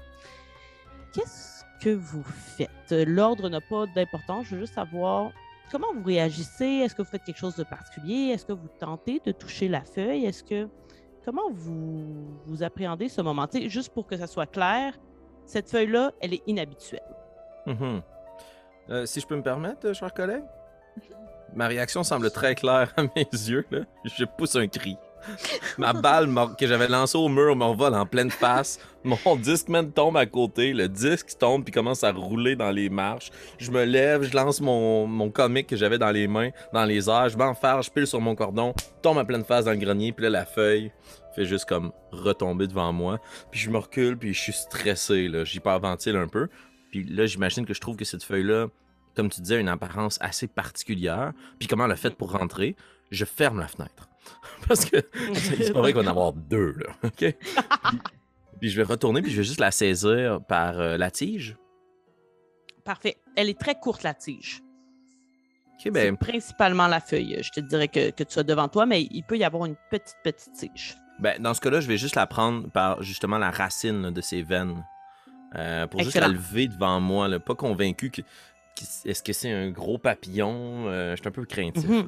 [1.13, 2.91] Qu'est-ce que vous faites?
[2.91, 4.47] L'ordre n'a pas d'importance.
[4.47, 5.31] Je veux juste savoir
[5.71, 6.65] comment vous réagissez.
[6.65, 8.31] Est-ce que vous faites quelque chose de particulier?
[8.33, 10.25] Est-ce que vous tentez de toucher la feuille?
[10.25, 10.67] Est-ce que.
[11.23, 13.47] Comment vous, vous appréhendez ce moment?
[13.47, 14.93] Tu sais, juste pour que ça soit clair,
[15.47, 17.14] cette feuille-là, elle est inhabituelle.
[17.65, 18.01] Mhm.
[18.89, 20.43] Euh, si je peux me permettre, cher collègue,
[21.55, 23.65] ma réaction semble très claire à mes yeux.
[23.71, 23.79] Là.
[24.03, 24.97] Je pousse un cri.
[25.79, 28.79] Ma balle que j'avais lancée au mur m'envole en pleine face.
[29.03, 30.71] Mon Discman tombe à côté.
[30.71, 33.31] Le disque tombe puis commence à rouler dans les marches.
[33.57, 37.09] Je me lève, je lance mon, mon comic que j'avais dans les mains, dans les
[37.09, 37.29] airs.
[37.29, 40.11] Je m'enferme, je pile sur mon cordon, tombe à pleine face dans le grenier.
[40.11, 40.91] Puis là, la feuille
[41.35, 43.19] fait juste comme retomber devant moi.
[43.49, 45.27] Puis je me recule, puis je suis stressé.
[45.27, 45.43] là.
[45.43, 46.49] J'hyperventile un peu.
[46.95, 48.67] Puis là, j'imagine que je trouve que cette feuille-là,
[49.17, 51.33] comme tu disais, a une apparence assez particulière.
[51.59, 52.77] Puis comment elle a fait pour rentrer,
[53.11, 54.07] je ferme la fenêtre.
[54.69, 54.97] Parce que
[55.33, 56.95] c'est pas vrai qu'on va en avoir deux, là.
[57.03, 57.17] OK?
[57.19, 57.99] puis,
[58.61, 61.57] puis je vais retourner, puis je vais juste la saisir par euh, la tige.
[62.85, 63.17] Parfait.
[63.35, 64.61] Elle est très courte, la tige.
[65.73, 67.37] OK, C'est ben, principalement la feuille.
[67.43, 69.75] Je te dirais que, que tu as devant toi, mais il peut y avoir une
[69.91, 70.95] petite, petite tige.
[71.19, 74.21] ben, dans ce cas-là, je vais juste la prendre par justement la racine là, de
[74.21, 74.81] ses veines.
[75.57, 76.33] Euh, pour juste la Excellent.
[76.39, 77.39] lever devant moi, là.
[77.39, 78.21] Pas convaincu que.
[78.21, 80.87] que- Est-ce que c'est un gros papillon?
[80.87, 81.87] Euh, je suis un peu craintif.
[81.87, 82.07] Mhm.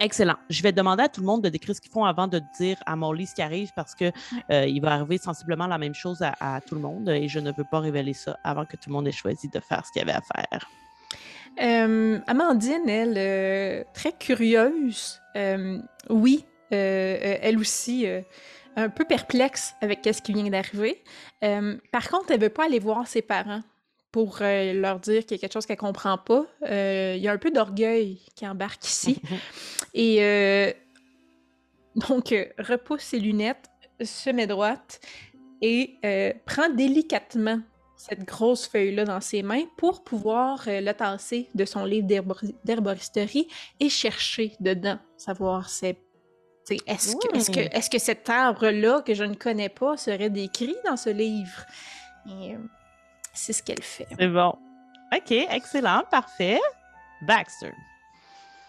[0.00, 0.36] Excellent.
[0.50, 2.76] Je vais demander à tout le monde de décrire ce qu'ils font avant de dire
[2.84, 4.10] à Molly ce qui arrive parce que
[4.50, 7.38] euh, il va arriver sensiblement la même chose à, à tout le monde et je
[7.38, 9.92] ne veux pas révéler ça avant que tout le monde ait choisi de faire ce
[9.92, 10.68] qu'il y avait à faire.
[11.62, 15.78] Euh, Amandine, elle, euh, très curieuse, euh,
[16.10, 18.20] oui, elle aussi, euh,
[18.76, 21.02] un peu perplexe avec ce qui vient d'arriver.
[21.42, 23.62] Euh, par contre, elle veut pas aller voir ses parents
[24.12, 26.44] pour euh, leur dire qu'il y a quelque chose qu'elle comprend pas.
[26.68, 29.20] Euh, Il y a un peu d'orgueil qui embarque ici.
[29.94, 30.74] Et
[31.94, 33.70] donc, repousse ses lunettes,
[34.02, 35.00] se met droite
[35.62, 35.96] et
[36.44, 37.60] prend délicatement
[37.96, 42.54] cette grosse feuille-là dans ses mains pour pouvoir euh, le tasser de son livre d'herbori-
[42.64, 43.48] d'herboristerie
[43.80, 45.96] et chercher dedans, savoir c'est,
[46.70, 47.68] est-ce que, est-ce que, Mm.
[47.72, 51.64] est-ce que cet arbre-là que je ne connais pas serait décrit dans ce livre?
[52.26, 52.58] Et, euh,
[53.32, 54.06] c'est ce qu'elle fait.
[54.18, 54.56] C'est bon.
[55.14, 56.60] OK, excellent, parfait.
[57.22, 57.72] Baxter.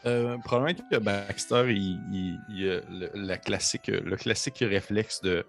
[0.06, 5.46] Euh, probablement que Baxter, il, il- il a le, la classique, le classique réflexe de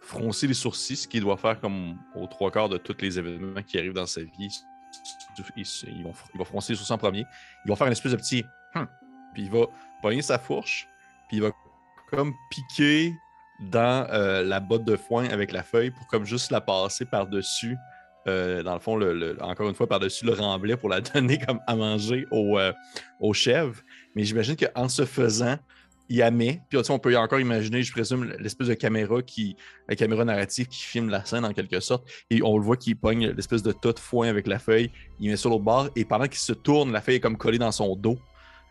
[0.00, 3.62] froncer les sourcils, ce qu'il doit faire comme aux trois quarts de tous les événements
[3.62, 4.30] qui arrivent dans sa vie.
[5.56, 7.24] Il, il- vont- il va froncer les sourcils en premier.
[7.64, 8.44] Il va faire une espèce de petit.
[8.74, 8.88] Hum
[9.34, 9.66] Puis il va
[10.02, 10.88] pogner sa fourche.
[11.28, 11.50] Puis il va
[12.12, 13.14] comme piquer
[13.60, 17.76] dans euh, la botte de foin avec la feuille pour comme juste la passer par-dessus
[18.28, 19.00] euh, dans le fond,
[19.40, 22.72] encore une fois, par-dessus le remblai pour la donner comme à manger aux, euh,
[23.32, 23.80] chèvres.
[24.14, 25.56] Mais j'imagine qu'en se faisant,
[26.08, 26.60] il la met.
[26.68, 29.56] Puis on peut encore imaginer, je présume, l'espèce de caméra qui,
[29.88, 32.08] la caméra narrative qui filme la scène en quelque sorte.
[32.30, 34.90] Et on le voit qu'il pogne l'espèce de tas de foin avec la feuille.
[35.18, 35.88] Il met sur l'autre bord.
[35.96, 38.18] Et pendant qu'il se tourne, la feuille est comme collée dans son dos.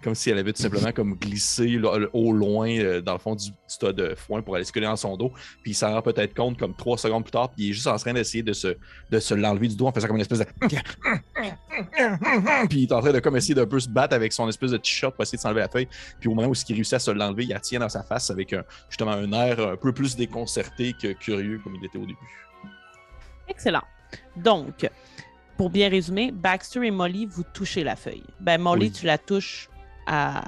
[0.03, 1.79] Comme si elle avait tout simplement comme glissé
[2.13, 4.87] au loin euh, dans le fond du, du tas de foin pour aller se coller
[4.87, 5.31] dans son dos.
[5.61, 7.51] Puis il s'en rend peut-être compte comme trois secondes plus tard.
[7.51, 8.75] Puis il est juste en train d'essayer de se,
[9.11, 10.45] de se l'enlever du dos en faisant comme une espèce de.
[12.69, 14.71] puis il est en train de comme essayer d'un peu se battre avec son espèce
[14.71, 15.87] de t-shirt pour essayer de s'enlever la feuille.
[16.19, 18.29] Puis au moment où il réussit à se l'enlever, il la tient dans sa face
[18.29, 22.05] avec un, justement un air un peu plus déconcerté que curieux comme il était au
[22.05, 22.17] début.
[23.47, 23.83] Excellent.
[24.35, 24.89] Donc,
[25.57, 28.23] pour bien résumer, Baxter et Molly, vous touchez la feuille.
[28.39, 28.91] Ben, Molly, Oui.
[28.91, 29.69] tu la touches
[30.07, 30.43] à...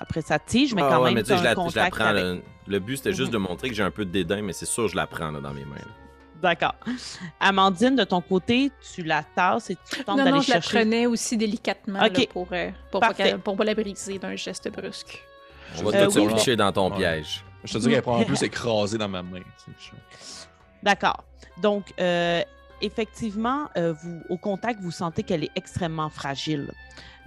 [0.00, 2.04] après sa tige, mais Ah quand ouais, même, mais je la, je la prends.
[2.06, 2.42] avec.
[2.68, 4.86] Le but, c'était juste de montrer que j'ai un peu de dédain, mais c'est sûr,
[4.88, 5.74] je la prends là, dans mes mains.
[5.76, 5.82] là.
[6.40, 6.74] D'accord.
[7.40, 10.78] Amandine, de ton côté, tu la tasses et tu tentes d'aller non, je la chercher.
[10.78, 13.12] prenais aussi délicatement là, pour, euh, pour, pas
[13.44, 15.22] pour la briser d'un geste brusque.
[15.78, 16.18] On va Euh, se
[16.50, 16.56] oui.
[16.56, 16.96] dans ton Ouais.
[16.96, 17.44] piège.
[17.64, 19.40] Je te dis qu'elle est probablement plus écrasée dans ma main.
[20.82, 21.22] D'accord.
[21.60, 22.42] Donc, euh,
[22.80, 26.72] effectivement, euh, vous, au contact, vous sentez qu'elle est extrêmement fragile.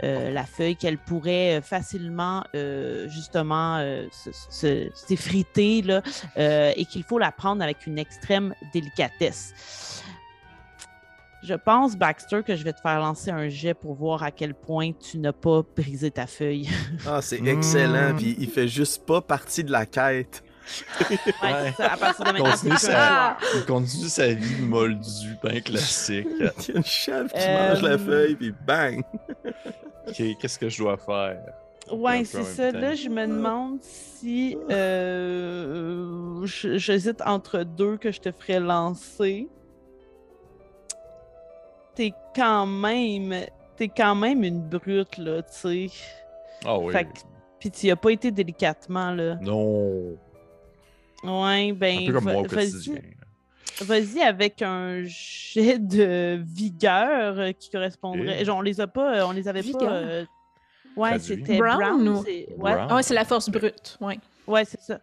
[0.03, 6.01] Euh, la feuille, qu'elle pourrait euh, facilement, euh, justement, euh, se- se- s'effriter, là,
[6.37, 10.01] euh, et qu'il faut la prendre avec une extrême délicatesse.
[11.43, 14.55] Je pense, Baxter, que je vais te faire lancer un jet pour voir à quel
[14.55, 16.67] point tu n'as pas brisé ta feuille.
[17.07, 18.15] Ah, c'est excellent.
[18.17, 20.43] Puis il fait juste pas partie de la quête.
[21.09, 23.37] Ouais, c'est ça, à partir de maintenant, c'est Continue joueur.
[23.55, 26.27] Il continue sa vie moldue, classique.
[26.39, 29.03] Il y a une chèvre qui Euh, mange la feuille, puis bang!
[30.07, 31.41] Ok, qu'est-ce que je dois faire?
[31.91, 32.71] Ouais, c'est ça.
[32.71, 32.79] temps.
[32.79, 39.47] Là, je me demande si euh, j'hésite entre deux que je te ferais lancer.
[41.95, 43.33] T'es quand même,
[43.77, 45.87] t'es quand même une brute là, tu sais.
[46.65, 46.93] Ah oui.
[46.93, 47.09] Fait que-
[47.59, 49.35] Puis tu y as pas été délicatement là.
[49.41, 50.17] Non.
[51.27, 52.95] Ouais, ben Un peu comme va- moi au vas-y, quotidien.
[53.81, 58.37] vas-y avec un jet de vigueur euh, qui correspondrait.
[58.41, 58.45] Eh.
[58.45, 59.81] Genre, on les a pas, euh, on les avait Vigueur?
[59.81, 59.91] pas.
[59.93, 60.25] euh,
[60.95, 62.07] Ouais, c'était Brown brown.
[62.09, 62.87] ou- c'est- Ouais, Brown.
[62.89, 63.97] Ah ouais, c'est la force brute.
[63.99, 64.17] Ouais.
[64.47, 64.99] ouais, c'est ça.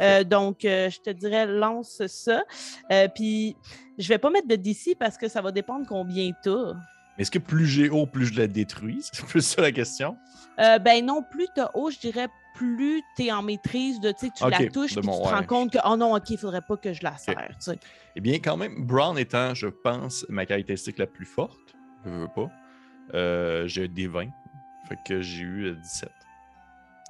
[0.00, 2.42] Euh, donc, euh, je te dirais, lance ça.
[2.90, 3.54] Euh, puis,
[3.98, 6.72] je vais pas mettre de DC parce que ça va dépendre combien t'as.
[7.18, 9.00] Mais Est-ce que plus j'ai haut, plus je la détruis?
[9.12, 10.16] C'est plus ça la question?
[10.58, 14.48] Euh, ben non, plus t'as haut, je dirais, plus t'es en maîtrise de, tu tu
[14.48, 16.62] la touches, de puis mon- tu te rends compte que, oh non, ok, il faudrait
[16.66, 17.70] pas que je la serre, tu.
[18.16, 22.28] Eh bien, quand même, Brown étant, je pense, ma caractéristique la plus forte, je veux
[22.34, 22.50] pas,
[23.14, 24.28] euh, j'ai des 20.
[24.88, 26.10] Fait que j'ai eu euh, 17.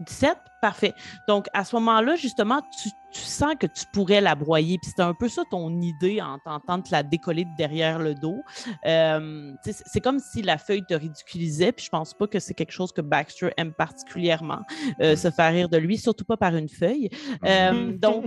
[0.01, 0.95] 17, parfait.
[1.29, 4.77] Donc, à ce moment-là, justement, tu, tu sens que tu pourrais la broyer.
[4.79, 7.99] Puis c'était un peu ça ton idée en tentant de te la décoller de derrière
[7.99, 8.43] le dos.
[8.87, 11.73] Euh, c'est comme si la feuille te ridiculisait.
[11.73, 14.63] Puis je pense pas que c'est quelque chose que Baxter aime particulièrement,
[15.01, 17.09] euh, se faire rire de lui, surtout pas par une feuille.
[17.45, 18.27] Euh, donc,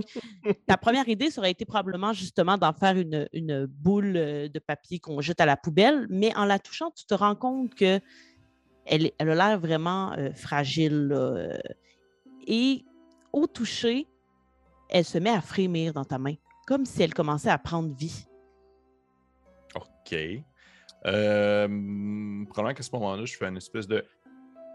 [0.66, 4.58] ta première idée, ça aurait été probablement justement d'en faire une, une boule euh, de
[4.58, 6.06] papier qu'on jette à la poubelle.
[6.08, 8.00] Mais en la touchant, tu te rends compte que
[8.88, 11.08] elle, a l'air vraiment euh, fragile.
[11.08, 11.58] là, euh,
[12.46, 12.84] et
[13.32, 14.06] au toucher,
[14.88, 16.34] elle se met à frémir dans ta main,
[16.66, 18.26] comme si elle commençait à prendre vie.
[19.74, 20.14] OK.
[21.06, 21.66] Euh,
[22.46, 24.04] probablement qu'à ce moment-là, je fais une espèce de.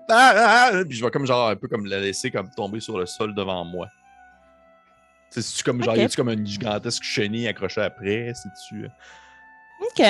[0.09, 2.79] Ah, ah, ah Puis je vais comme genre un peu comme la laisser comme tomber
[2.79, 3.87] sur le sol devant moi.
[5.31, 5.99] C'est-tu comme genre, Ok.
[5.99, 8.31] y a-tu comme une gigantesque chenille accrochée après?
[8.35, 8.85] C'est-tu.
[9.81, 10.05] OK.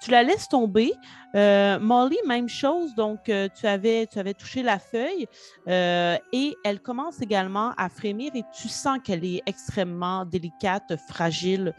[0.00, 0.92] Tu la laisses tomber.
[1.34, 2.94] Euh, Molly, même chose.
[2.94, 5.26] Donc, euh, tu, avais, tu avais touché la feuille
[5.68, 11.74] euh, et elle commence également à frémir et tu sens qu'elle est extrêmement délicate, fragile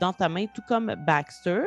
[0.00, 1.62] dans ta main, tout comme Baxter.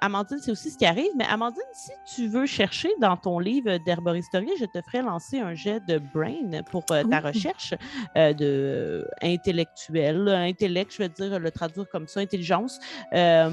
[0.00, 1.10] Amandine, c'est aussi ce qui arrive.
[1.16, 5.54] Mais Amandine, si tu veux chercher dans ton livre d'herboristerie, je te ferai lancer un
[5.54, 7.74] jet de brain pour ta recherche
[8.14, 12.78] de intellectuel, intellect, je vais dire le traduire comme ça, intelligence,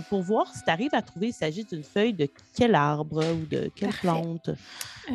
[0.09, 3.45] pour voir si tu arrives à trouver il s'agit d'une feuille de quel arbre ou
[3.45, 4.07] de quelle Parfait.
[4.07, 4.49] plante?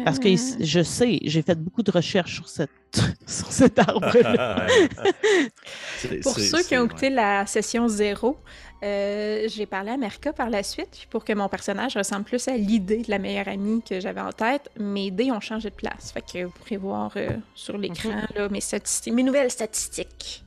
[0.05, 2.71] Parce que Euh, je sais, j'ai fait beaucoup de recherches sur, cette,
[3.27, 4.67] sur cet arbre-là.
[6.23, 6.87] Pour ceux qui ont ouais.
[6.87, 8.37] écouté la session zéro,
[8.83, 12.47] euh, j'ai parlé à Merca par la suite puis pour que mon personnage ressemble plus
[12.49, 14.71] à l'idée de la meilleure amie que j'avais en tête.
[14.79, 16.13] Mes dés ont changé de place.
[16.13, 18.27] Fait que vous pourrez voir euh, sur l'écran Mhm.
[18.37, 20.45] là, mes, statistiques, mes nouvelles statistiques.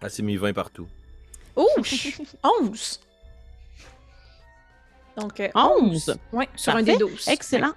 [0.00, 0.86] Ah, c'est mis 20 partout.
[1.56, 1.66] Oh!
[2.62, 3.00] 11!
[5.16, 6.16] Donc, euh, 11.
[6.32, 7.28] Ouais, sur un des 12.
[7.28, 7.72] Excellent.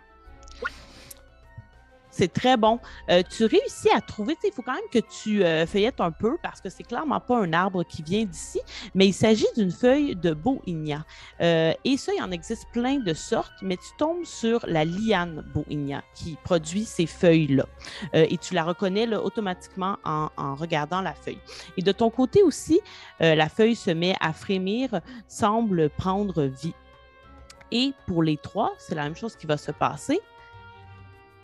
[2.17, 2.79] c'est très bon.
[3.09, 6.37] Euh, tu réussis à trouver, il faut quand même que tu euh, feuillettes un peu
[6.41, 8.59] parce que c'est clairement pas un arbre qui vient d'ici,
[8.95, 11.05] mais il s'agit d'une feuille de Bohigna.
[11.41, 15.45] Euh, et ça, il en existe plein de sortes, mais tu tombes sur la liane
[15.53, 17.65] Bohigna qui produit ces feuilles-là.
[18.13, 21.39] et tu la reconnais là, automatiquement en, en, regardant la feuille.
[21.77, 22.79] Et de ton côté aussi,
[23.19, 26.73] la feuille se met à frémir, semble prendre vie.
[27.71, 30.19] Et pour les trois, c'est la même chose qui va se passer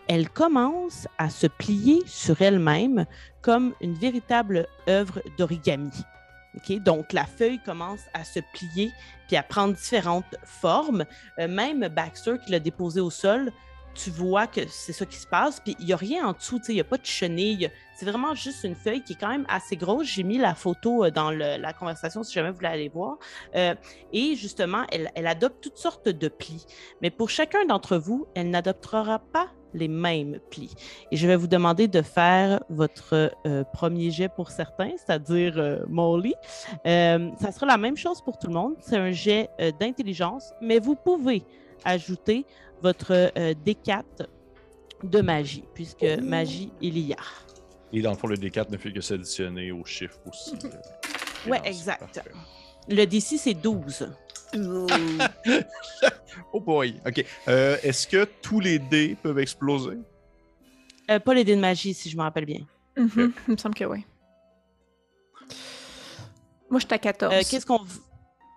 [0.07, 3.05] elle commence à se plier sur elle-même
[3.41, 5.91] comme une véritable œuvre d'origami.
[6.81, 8.91] Donc, la feuille commence à se plier
[9.27, 11.05] puis à prendre différentes formes.
[11.39, 13.51] Euh, même Baxter, qui l'a déposé au sol,
[13.93, 15.59] tu vois que c'est ça qui se passe.
[15.59, 17.69] Puis il n'y a rien en dessous, il n'y a pas de chenille.
[17.95, 20.07] C'est vraiment juste une feuille qui est quand même assez grosse.
[20.07, 23.17] J'ai mis la photo euh, dans la conversation si jamais vous voulez aller voir.
[23.55, 23.75] Euh,
[24.11, 26.65] et justement, elle, adopte toutes sortes de plis.
[27.01, 30.75] Mais pour chacun d'entre vous, elle n'adoptera pas les mêmes plis.
[31.11, 36.35] Et je vais vous demander de faire votre euh, premier jet pour certains, c'est-à-dire Molly.
[36.85, 38.75] Ça sera la même chose pour tout le monde.
[38.79, 41.43] C'est un jet d'intelligence, mais vous pouvez
[41.85, 42.45] ajouter
[42.83, 43.31] votre
[43.65, 44.03] D4
[45.03, 47.17] de magie, puisque magie, il y a.
[47.91, 50.55] Et dans le fond, le D4 ne fait que s'additionner aux chiffres aussi.
[51.47, 52.21] oui, exact.
[52.89, 54.09] Le DC, c'est 12.
[56.53, 56.99] oh boy.
[57.05, 57.25] OK.
[57.47, 59.97] Euh, est-ce que tous les dés peuvent exploser?
[61.09, 62.65] Euh, pas les dés de magie, si je me rappelle bien.
[62.97, 63.31] Mm-hmm.
[63.47, 64.05] Il me semble que oui.
[66.69, 67.33] Moi, je suis à 14.
[67.33, 67.81] Euh, qu'est-ce qu'on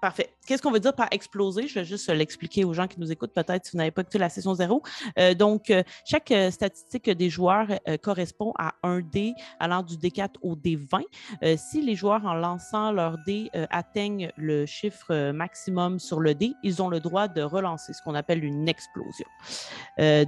[0.06, 0.32] Parfait.
[0.46, 1.66] Qu'est-ce qu'on veut dire par exploser?
[1.66, 4.18] Je vais juste l'expliquer aux gens qui nous écoutent, peut-être si vous n'avez pas écouté
[4.18, 4.80] la session zéro.
[5.18, 7.66] Euh, donc, euh, chaque euh, statistique des joueurs
[8.04, 11.02] correspond à un dé allant du D4 au D20.
[11.56, 16.80] si les joueurs, en lançant leur dé, atteignent le chiffre maximum sur le dé, ils
[16.80, 19.26] ont le droit de relancer ce qu'on appelle une explosion.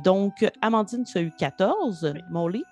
[0.03, 2.15] donc, Amandine, tu as eu 14.
[2.31, 2.65] Molly?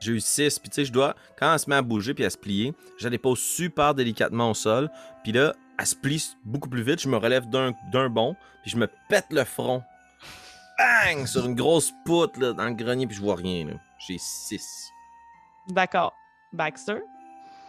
[0.00, 2.24] J'ai eu 6, puis tu sais, je dois, quand elle se met à bouger puis
[2.24, 4.90] à se plier, je la dépose super délicatement au sol,
[5.22, 8.76] puis là, elle se plie beaucoup plus vite, je me relève d'un bond, puis je
[8.76, 9.82] me pète le front.
[10.78, 11.26] Bang!
[11.26, 13.78] Sur une grosse poutre là, dans le grenier, puis je vois rien.
[14.06, 14.90] J'ai 6.
[15.68, 16.14] D'accord.
[16.52, 16.98] Baxter?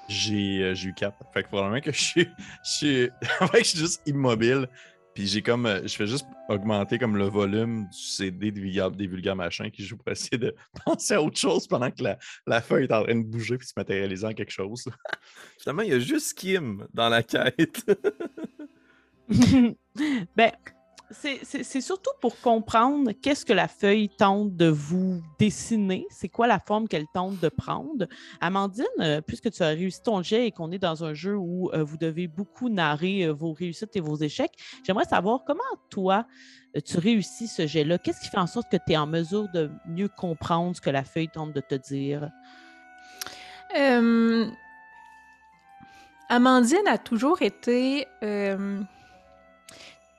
[0.08, 1.16] J'ai euh, eu 4.
[1.34, 2.30] Fait que probablement que je suis,
[2.64, 3.10] je suis,
[3.54, 4.68] je suis juste immobile.
[5.18, 8.92] Puis j'ai comme, euh, je fais juste augmenter comme le volume du CD des vulgaires,
[8.92, 10.54] des vulgaires machins qui joue pour essayer de
[10.86, 13.66] penser à autre chose pendant que la, la feuille est en train de bouger puis
[13.66, 14.88] se matérialiser en quelque chose.
[15.60, 17.84] Finalement, il y a juste Kim dans la quête.
[20.36, 20.52] ben,
[21.10, 26.60] c'est surtout pour comprendre qu'est-ce que la feuille tente de vous dessiner, c'est quoi la
[26.60, 28.08] forme qu'elle tente de prendre.
[28.42, 31.72] Amandine, euh, puisque tu as réussi ton jet et qu'on est dans un jeu où
[31.74, 34.52] euh, vous devez beaucoup narrer euh, vos réussites et vos échecs,
[34.86, 36.28] j'aimerais savoir comment toi,
[36.86, 37.98] tu réussis ce jet-là?
[37.98, 40.90] Qu'est-ce qui fait en sorte que tu es en mesure de mieux comprendre ce que
[40.90, 42.30] la feuille tente de te dire?
[46.30, 48.06] Amandine a toujours été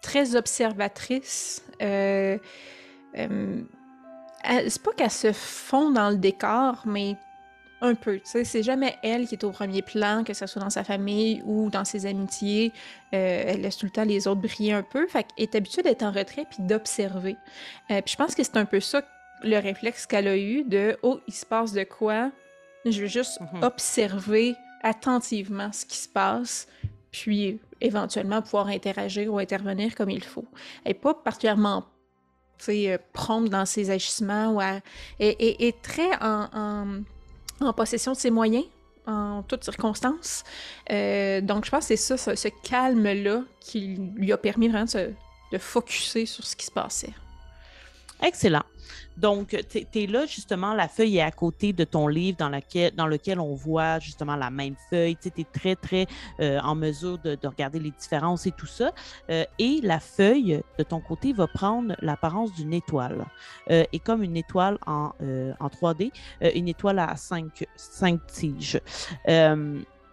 [0.08, 1.62] très observatrice.
[1.82, 2.38] Euh,
[3.18, 3.60] euh,
[4.42, 7.16] c'est pas qu'elle se fond dans le décor, mais
[7.82, 8.18] un peu.
[8.24, 11.68] C'est jamais elle qui est au premier plan, que ce soit dans sa famille ou
[11.68, 12.72] dans ses amitiés.
[13.14, 15.06] Euh, elle laisse tout le temps les autres briller un peu.
[15.08, 17.36] Fait qu'elle est habituée d'être en retrait puis d'observer.
[17.88, 19.02] puis je pense que c'est un peu ça
[19.44, 22.32] le réflexe qu'elle a eu de Oh, il se passe de quoi?
[22.84, 23.64] Je veux juste mm-hmm.
[23.64, 26.66] observer attentivement ce qui se passe,
[27.20, 30.44] puis éventuellement pouvoir interagir ou intervenir comme il faut.
[30.84, 31.84] Elle n'est pas particulièrement
[32.68, 34.60] euh, prompte dans ses agissements ou
[35.20, 37.02] et, très en,
[37.76, 38.64] possession de ses moyens
[39.06, 40.44] en toutes circonstances.
[40.90, 44.90] Euh, donc, je pense que c'est ça, ce, calme-là, qui lui a permis vraiment de
[44.90, 45.10] se
[45.50, 47.14] de focuser sur ce qui se passait.
[48.22, 48.62] Excellent.
[49.16, 53.40] Donc, tu es, là, justement, la feuille est à côté de ton livre dans, lequel
[53.40, 55.16] on voit justement la même feuille.
[55.16, 56.06] Tu es très, très
[56.40, 58.92] euh, en mesure de, regarder les différences et tout ça.
[59.30, 63.26] Euh, et la feuille, de ton côté, va prendre l'apparence d'une étoile.
[63.70, 65.12] Euh, et comme une étoile en,
[65.60, 66.12] en 3D,
[66.54, 68.80] une étoile à 5, 5 tiges.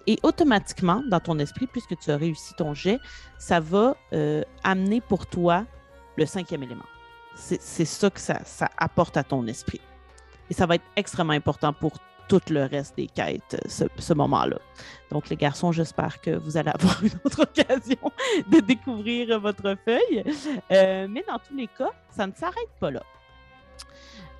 [0.07, 2.99] Et automatiquement, dans ton esprit, puisque tu as réussi ton jet,
[3.37, 3.95] ça va
[4.63, 5.65] amener pour toi
[6.17, 6.85] le cinquième élément
[7.36, 8.39] c'est ça que ça,
[8.78, 9.82] apporte à ton esprit.
[10.50, 11.93] Et ça va être extrêmement important pour
[12.28, 14.58] tout le reste des quêtes, ce, moment-là.
[15.12, 18.12] Donc, les garçons, j'espère que vous allez avoir une autre occasion
[18.48, 20.23] de découvrir votre feuille.
[20.71, 23.04] Euh, mais dans tous les cas, ça ne s'arrête pas là.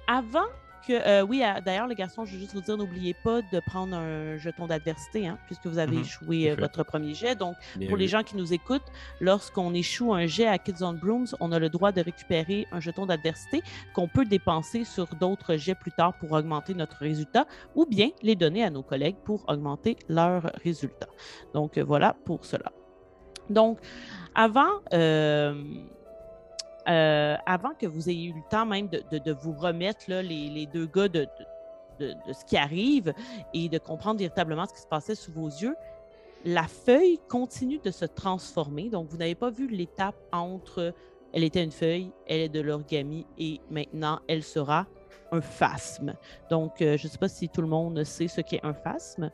[0.08, 0.48] Avant
[0.90, 4.38] euh, oui, d'ailleurs, les garçons, je veux juste vous dire, n'oubliez pas de prendre un
[4.38, 7.36] jeton d'adversité, hein, puisque vous avez Mhm, échoué euh, votre premier jet.
[7.36, 10.94] Donc, Bien pour les gens qui nous écoutent, lorsqu'on échoue un jet à Kids on
[10.94, 13.62] Brooms, on a le droit de récupérer un jeton d'adversité
[13.94, 18.36] qu'on peut dépenser sur d'autres jets plus tard pour augmenter notre résultat ou bien les
[18.36, 21.08] donner à nos collègues pour augmenter leur résultat.
[21.54, 22.72] Donc, euh, voilà pour cela.
[23.50, 23.80] Donc,
[24.34, 25.64] avant, euh,
[26.88, 31.08] euh, avant que vous ayez eu le temps même de, vous remettre, les, deux gars,
[31.08, 31.28] de-
[32.00, 33.14] de ce qui arrive
[33.54, 35.76] et de comprendre véritablement ce qui se passait sous vos yeux,
[36.44, 38.90] la feuille continue de se transformer.
[38.90, 40.94] Donc, vous n'avez pas vu l'étape entre
[41.34, 44.88] elle était une feuille, elle est de l'origami et maintenant elle sera
[45.36, 46.16] un phasme.
[46.50, 49.32] Donc, euh, je ne sais pas si tout le monde sait ce qu'est un phasme.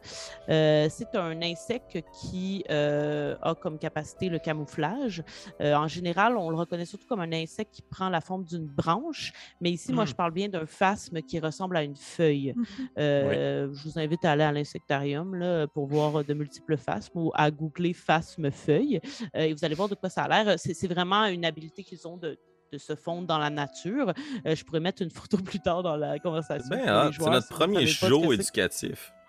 [0.49, 5.23] Euh, c'est un insecte qui euh, a comme capacité le camouflage.
[5.61, 8.67] Euh, en général, on le reconnaît surtout comme un insecte qui prend la forme d'une
[8.67, 9.31] branche,
[9.61, 10.07] mais ici, moi, Hmm.
[10.07, 12.53] je parle bien d'un phasme qui ressemble à une feuille.
[12.55, 12.65] Mhm.
[12.97, 17.31] Euh, Je vous invite à aller à l'insectarium là, pour voir de multiples phasmes ou
[17.35, 18.99] à googler phasme feuille.
[19.35, 20.59] Euh, et vous allez voir de quoi ça a l'air.
[20.59, 22.37] C'est c'est vraiment une habileté qu'ils ont de,
[22.71, 24.13] de se fondre dans la nature.
[24.45, 26.69] Euh, je pourrais mettre une photo plus tard dans la conversation.
[26.69, 29.13] Ben, c'est notre si premier show éducatif.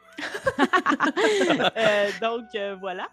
[1.76, 3.09] Euh, donc, euh, voilà.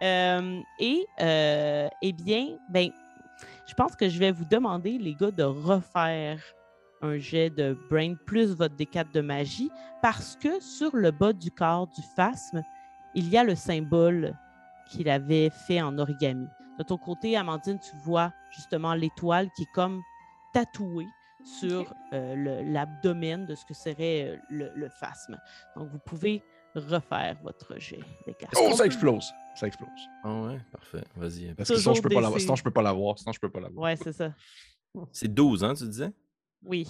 [0.00, 2.90] Et, eh bien, ben,
[3.66, 6.38] je pense que je vais vous demander, les gars, de refaire
[7.02, 9.70] un jet de brain plus votre D4 de magie
[10.00, 12.62] parce que sur le bas du corps du phasme,
[13.14, 14.34] il y a le symbole
[14.88, 16.46] qu'il avait fait en origami.
[16.78, 20.02] De ton côté, Amandine, tu vois justement l'étoile qui est comme
[20.52, 21.06] tatouée
[21.44, 25.38] sur euh, l'abdomen de ce que serait euh, le, le phasme.
[25.76, 26.42] Donc, vous pouvez
[26.74, 28.54] refaire votre jet de cartes.
[28.58, 29.32] Oh, ça explose.
[29.54, 29.88] Ça explose.
[30.24, 31.04] Ah ouais, parfait.
[31.16, 31.54] Vas-y.
[31.54, 32.38] Parce que sinon, je peux pas.
[32.38, 33.18] Sinon, je peux pas l'avoir.
[33.18, 33.84] Sinon, je peux pas l'avoir.
[33.84, 34.32] Ouais, c'est ça.
[35.12, 36.12] C'est 12, hein, tu disais?
[36.64, 36.88] Oui.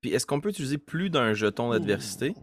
[0.00, 2.34] Puis est-ce qu'on peut utiliser plus d'un jeton d'adversité?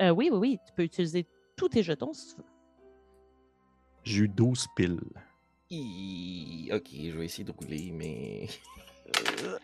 [0.00, 0.58] Euh, oui, oui, oui.
[0.66, 1.26] Tu peux utiliser
[1.56, 2.46] tous tes jetons si tu veux.
[4.04, 5.00] J'ai eu 12 piles.
[5.70, 8.46] Hi, Ok, je vais essayer de rouler, mais.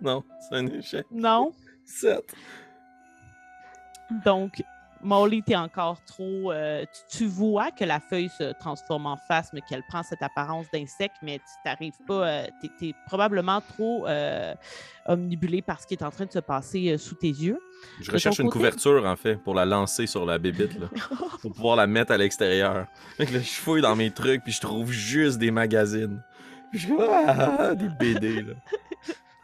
[0.00, 1.06] Non, c'est un échec.
[1.10, 1.52] Non.
[1.86, 2.34] 7.
[4.24, 4.62] Donc,
[5.06, 6.50] Molly, t'es encore trop.
[6.52, 10.22] euh, tu, tu vois que la feuille se transforme en face, mais qu'elle prend cette
[10.22, 12.28] apparence d'insecte, mais tu t'arrives pas.
[12.28, 14.54] euh, t'es, t'es probablement trop euh,
[15.06, 17.58] omnibulé par ce qui est en train de se passer euh, sous tes yeux.
[18.00, 18.58] Je recherche une côté?
[18.58, 20.88] couverture, en fait, pour la lancer sur la bébite, là.
[21.40, 22.86] pour pouvoir la mettre à l'extérieur.
[23.20, 26.20] Je fouille dans mes trucs, puis je trouve juste des magazines.
[26.72, 28.54] Puis je ah, des BD, là.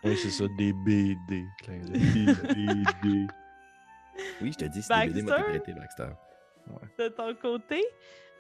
[0.05, 1.17] Oui, c'est ça, des BD.
[1.29, 1.47] Des
[1.95, 3.27] BD.
[4.41, 6.09] Oui, je te dis, c'est des BD, Baxter?
[6.99, 7.83] de ton côté,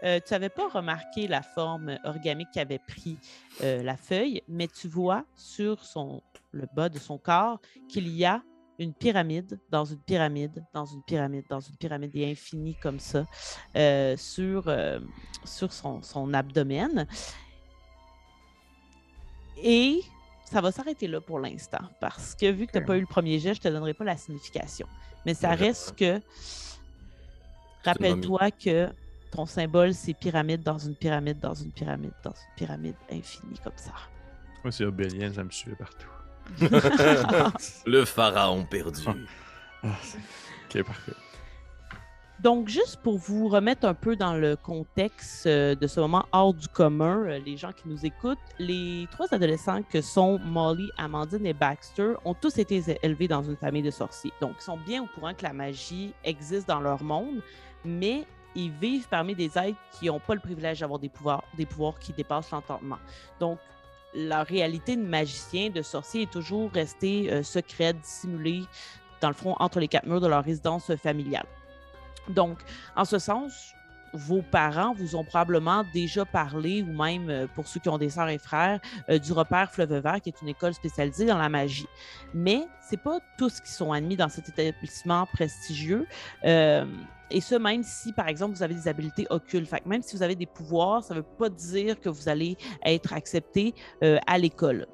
[0.04, 3.18] euh, tu n'avais pas remarqué la forme organique qu'avait pris
[3.62, 8.24] euh, la feuille, mais tu vois sur son, le bas de son corps qu'il y
[8.24, 8.42] a
[8.78, 13.26] une pyramide dans une pyramide, dans une pyramide, dans une pyramide et infinie comme ça
[13.76, 14.64] euh, sur,
[15.44, 17.06] sur son, son abdomen.
[19.62, 20.02] Et
[20.52, 23.06] ça va s'arrêter là pour l'instant parce que vu que tu n'as pas eu le
[23.06, 24.86] premier jet, je ne te donnerai pas la signification.
[25.26, 26.20] Mais ça reste que
[27.84, 28.90] Rappelle-toi que
[29.30, 33.72] ton symbole, c'est pyramide dans une pyramide, dans une pyramide, dans une pyramide infinie comme
[33.76, 33.92] ça.
[34.62, 36.06] Moi, c'est obélien, ça me suit partout.
[37.86, 39.02] Le pharaon perdu.
[39.82, 41.12] Ah, c'est- ok, parfait.
[42.42, 46.52] Donc, juste pour vous remettre un peu dans le contexte euh, de ce moment hors
[46.52, 51.46] du commun, euh, les gens qui nous écoutent, les trois adolescents que sont Molly, Amandine
[51.46, 54.32] et Baxter ont tous été élevés dans une famille de sorciers.
[54.40, 57.42] Donc, ils sont bien au courant que la magie existe dans leur monde,
[57.84, 58.26] mais
[58.56, 62.50] ils vivent parmi des êtres qui n'ont pas le privilège d'avoir des pouvoirs, qui dépassent
[62.50, 62.98] l'entendement.
[63.38, 63.60] Donc,
[64.16, 68.64] leur réalité de magicien, de sorcier est toujours restée euh, secrète, dissimulée,
[69.20, 71.46] dans le fond, entre les quatre murs de leur résidence familiale.
[72.28, 72.58] Donc,
[72.96, 73.74] en ce sens,
[74.12, 78.10] vos parents vous ont probablement déjà parlé, ou même euh, pour ceux qui ont des
[78.10, 81.48] sœurs et frères, euh, du repère Fleuve Vert, qui est une école spécialisée dans la
[81.48, 81.88] magie.
[82.34, 86.06] Mais c'est pas tous qui sont admis dans cet établissement prestigieux.
[86.44, 86.84] euh,
[87.34, 89.66] et ce, même si, par exemple, vous avez des habiletés occultes.
[89.66, 92.58] Fait même si vous avez des pouvoirs, ça ne veut pas dire que vous allez
[92.84, 93.74] être accepté
[94.26, 94.86] à l'école.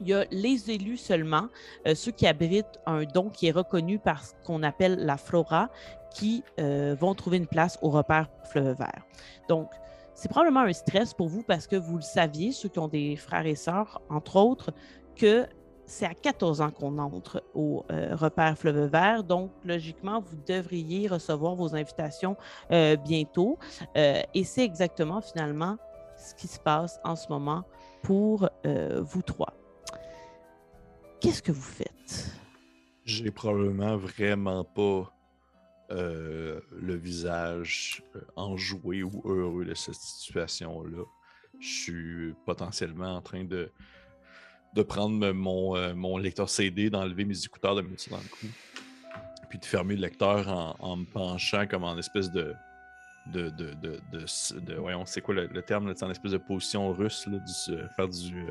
[0.00, 1.48] Il y a les élus seulement,
[1.86, 5.68] euh, ceux qui abritent un don qui est reconnu par ce qu'on appelle la flora,
[6.14, 9.04] qui euh, vont trouver une place au repère fleuve vert.
[9.48, 9.68] Donc,
[10.14, 13.16] c'est probablement un stress pour vous parce que vous le saviez, ceux qui ont des
[13.16, 14.72] frères et sœurs, entre autres,
[15.16, 15.46] que
[15.84, 19.22] c'est à 14 ans qu'on entre au euh, repère fleuve vert.
[19.22, 22.36] Donc, logiquement, vous devriez recevoir vos invitations
[23.04, 23.58] bientôt.
[23.96, 25.76] Et c'est exactement finalement
[26.16, 27.64] ce qui se passe en ce moment
[28.02, 29.59] pour vous trois.
[31.20, 32.32] Qu'est-ce que vous faites?
[33.04, 35.12] J'ai probablement vraiment pas
[35.90, 41.04] euh, le visage euh, enjoué ou heureux de cette situation-là.
[41.58, 43.70] Je suis potentiellement en train de,
[44.74, 48.28] de prendre mon, euh, mon lecteur CD, d'enlever mes écouteurs, de me mettre dans le
[48.28, 48.46] cou,
[49.50, 50.48] puis de fermer le lecteur
[50.80, 52.54] en, me penchant comme en espèce de.
[53.26, 57.28] de, de, de, voyons, c'est quoi le, terme, c'est en espèce de position russe,
[57.96, 58.46] faire du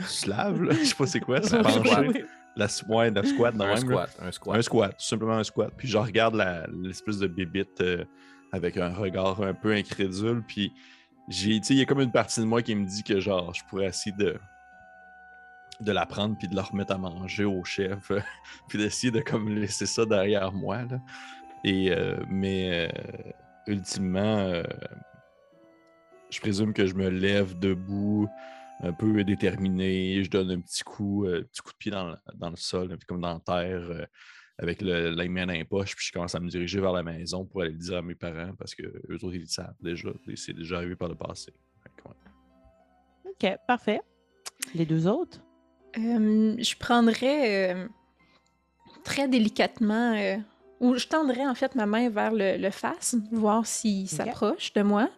[0.00, 2.24] slave, là, je sais pas c'est quoi, oui.
[2.56, 4.56] La, ouais, la squat, de Un même, squat, un squat.
[4.58, 5.72] Un squat, tout simplement un squat.
[5.76, 6.34] Puis je regarde
[6.82, 8.04] l'espèce de bébite euh,
[8.50, 10.42] avec un regard un peu incrédule.
[10.46, 10.72] Puis
[11.28, 13.62] j'ai, il y a comme une partie de moi qui me dit que genre, je
[13.68, 14.36] pourrais essayer de,
[15.80, 18.10] de la prendre puis de la remettre à manger au chef.
[18.10, 18.20] euh,
[18.68, 20.82] puis d'essayer de comme laisser ça derrière moi.
[20.82, 20.98] Là.
[21.62, 22.92] Et, euh, mais
[23.68, 24.62] ultimement,
[26.30, 28.28] je présume que je me lève debout,
[28.80, 32.16] un peu déterminé, je donne un petit coup, euh, petit coup de pied dans, le-
[32.34, 34.06] dans le sol, un peu comme dans la terre, euh,
[34.58, 37.02] avec le, la main dans les poches, puis je commence à me diriger vers la
[37.02, 39.74] maison pour aller le dire à mes parents parce que eux autres, ils le savent
[39.80, 40.10] déjà.
[40.34, 41.52] C'est déjà arrivé par le passé.
[42.04, 42.12] Ouais.
[43.24, 44.00] OK, parfait.
[44.74, 45.40] Les deux autres?
[45.96, 47.88] Euh, je prendrais euh,
[49.04, 50.36] très délicatement, euh,
[50.80, 54.82] ou je tendrais en fait ma main vers le, le face, voir s'il s'approche de
[54.82, 55.08] moi.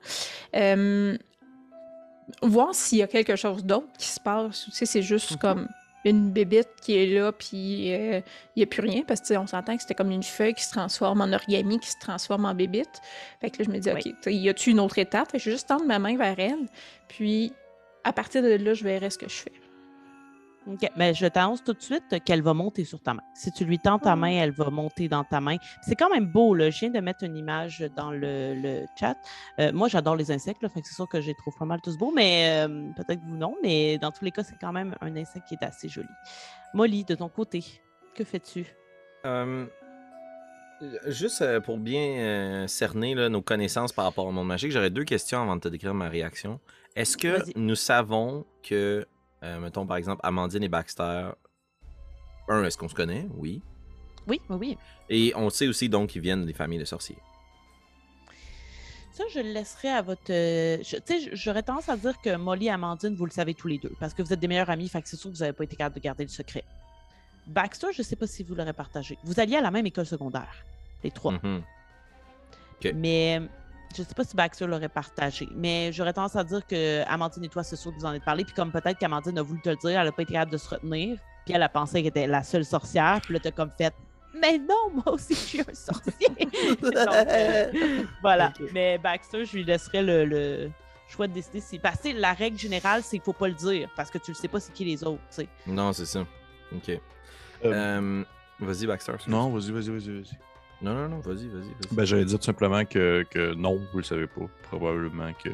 [2.42, 4.64] Euh, voir s'il y a quelque chose d'autre qui se passe.
[4.66, 5.38] Tu sais, c'est juste Mhm.
[5.38, 5.68] comme
[6.06, 8.20] une bébite qui est là, puis euh,
[8.56, 10.64] il n'y a plus rien, parce que on s'entend que c'était comme une feuille qui
[10.64, 13.00] se transforme en origami, qui se transforme en bébite.
[13.40, 13.90] Fait que là, je me dis.
[13.90, 15.30] OK, sais, y a-tu une autre étape?
[15.30, 16.66] Fait que je vais juste tendre ma main vers elle,
[17.08, 17.52] puis
[18.02, 19.52] à partir de là, je verrai ce que je fais.
[20.66, 20.88] OK.
[20.96, 23.22] Mais je t'annonce tout de suite qu'elle va monter sur ta main.
[23.34, 25.56] Si tu lui tends ta main, elle va monter dans ta main.
[25.82, 26.70] C'est quand même beau, là.
[26.70, 29.16] Je viens de mettre une image dans le, le chat.
[29.58, 31.64] Euh, moi, j'adore les insectes, là, fait que c'est sûr que je les trouve pas
[31.64, 33.56] mal tous beaux, mais euh, peut-être que vous non.
[33.62, 36.08] Mais dans tous les cas, c'est quand même un insecte qui est assez joli.
[36.74, 37.64] Molly, de ton côté,
[38.14, 38.66] que fais-tu?
[39.24, 39.66] Euh,
[41.06, 45.42] juste pour bien cerner là, nos connaissances par rapport au monde magique, j'aurais deux questions
[45.42, 46.60] avant de te décrire ma réaction.
[46.96, 49.06] Est-ce que nous savons que,
[49.42, 51.30] euh, mettons par exemple, Amandine et Baxter,
[52.48, 53.26] un, est-ce qu'on se connaît?
[53.36, 53.62] Oui.
[54.26, 54.78] Oui, oui, oui.
[55.08, 57.16] Et on sait aussi donc qu'ils viennent des familles de sorciers.
[59.12, 60.30] Ça, je le laisserai à votre.
[60.30, 63.68] euh, Tu sais, j'aurais tendance à dire que Molly et Amandine, vous le savez tous
[63.68, 65.42] les deux, parce que vous êtes des meilleurs amis, fait que c'est sûr que vous
[65.42, 66.64] n'avez pas été capable de garder le secret.
[67.46, 69.18] Baxter, je ne sais pas si vous l'aurez partagé.
[69.24, 70.64] Vous alliez à la même école secondaire,
[71.02, 71.34] les trois.
[71.34, 72.92] Ok.
[72.94, 73.42] Mais
[73.96, 75.48] je ne sais pas si Baxter l'aurait partagé.
[75.54, 78.24] Mais j'aurais tendance à dire que Amandine et toi, c'est sûr que vous en êtes
[78.24, 78.44] parlé.
[78.44, 80.56] Puis comme peut-être qu'Amandine a voulu te le dire, elle n'a pas été capable de
[80.58, 81.18] se retenir.
[81.44, 83.20] Puis elle a pensé qu'elle était la seule sorcière.
[83.22, 83.92] Puis là, t'as comme fait.
[84.40, 86.28] Mais non, moi aussi, je suis un sorcier.
[86.82, 88.52] Donc, euh, voilà.
[88.72, 90.70] Mais Baxter, je lui laisserais le, le
[91.08, 91.78] choix de décider si.
[91.80, 93.88] Parce que la règle générale, c'est qu'il ne faut pas le dire.
[93.96, 95.20] Parce que tu ne sais pas c'est qui les autres.
[95.30, 95.48] tu sais.
[95.66, 96.20] Non, c'est ça.
[96.72, 96.90] Ok.
[96.90, 97.00] Euh,
[97.64, 98.24] Euh,
[98.60, 99.14] vas-y, Baxter.
[99.26, 100.38] non, vas-y, vas-y, vas-y, vas-y.
[100.82, 101.60] Non, non, non, vas-y, vas-y.
[101.68, 101.94] vas-y.
[101.94, 104.42] Ben, j'allais dire tout simplement que, que non, vous le savez pas.
[104.62, 105.50] Probablement que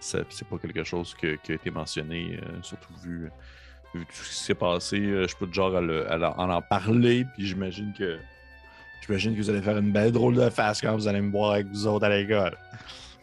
[0.00, 3.30] c'est pas quelque chose que- qui a été mentionné, euh, surtout vu,
[3.94, 4.96] vu tout ce qui s'est passé.
[5.00, 7.92] euh, je suis pas de genre à, le- à la- à en parler, puis j'imagine
[7.98, 8.18] que
[9.06, 11.52] j'imagine que vous allez faire une belle drôle de face quand vous allez me voir
[11.52, 12.56] avec vous autres à l'école.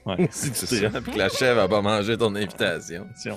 [0.06, 3.08] Ouais, si tu c'est te puis que la chèvre va pas manger ton invitation.
[3.16, 3.36] Ça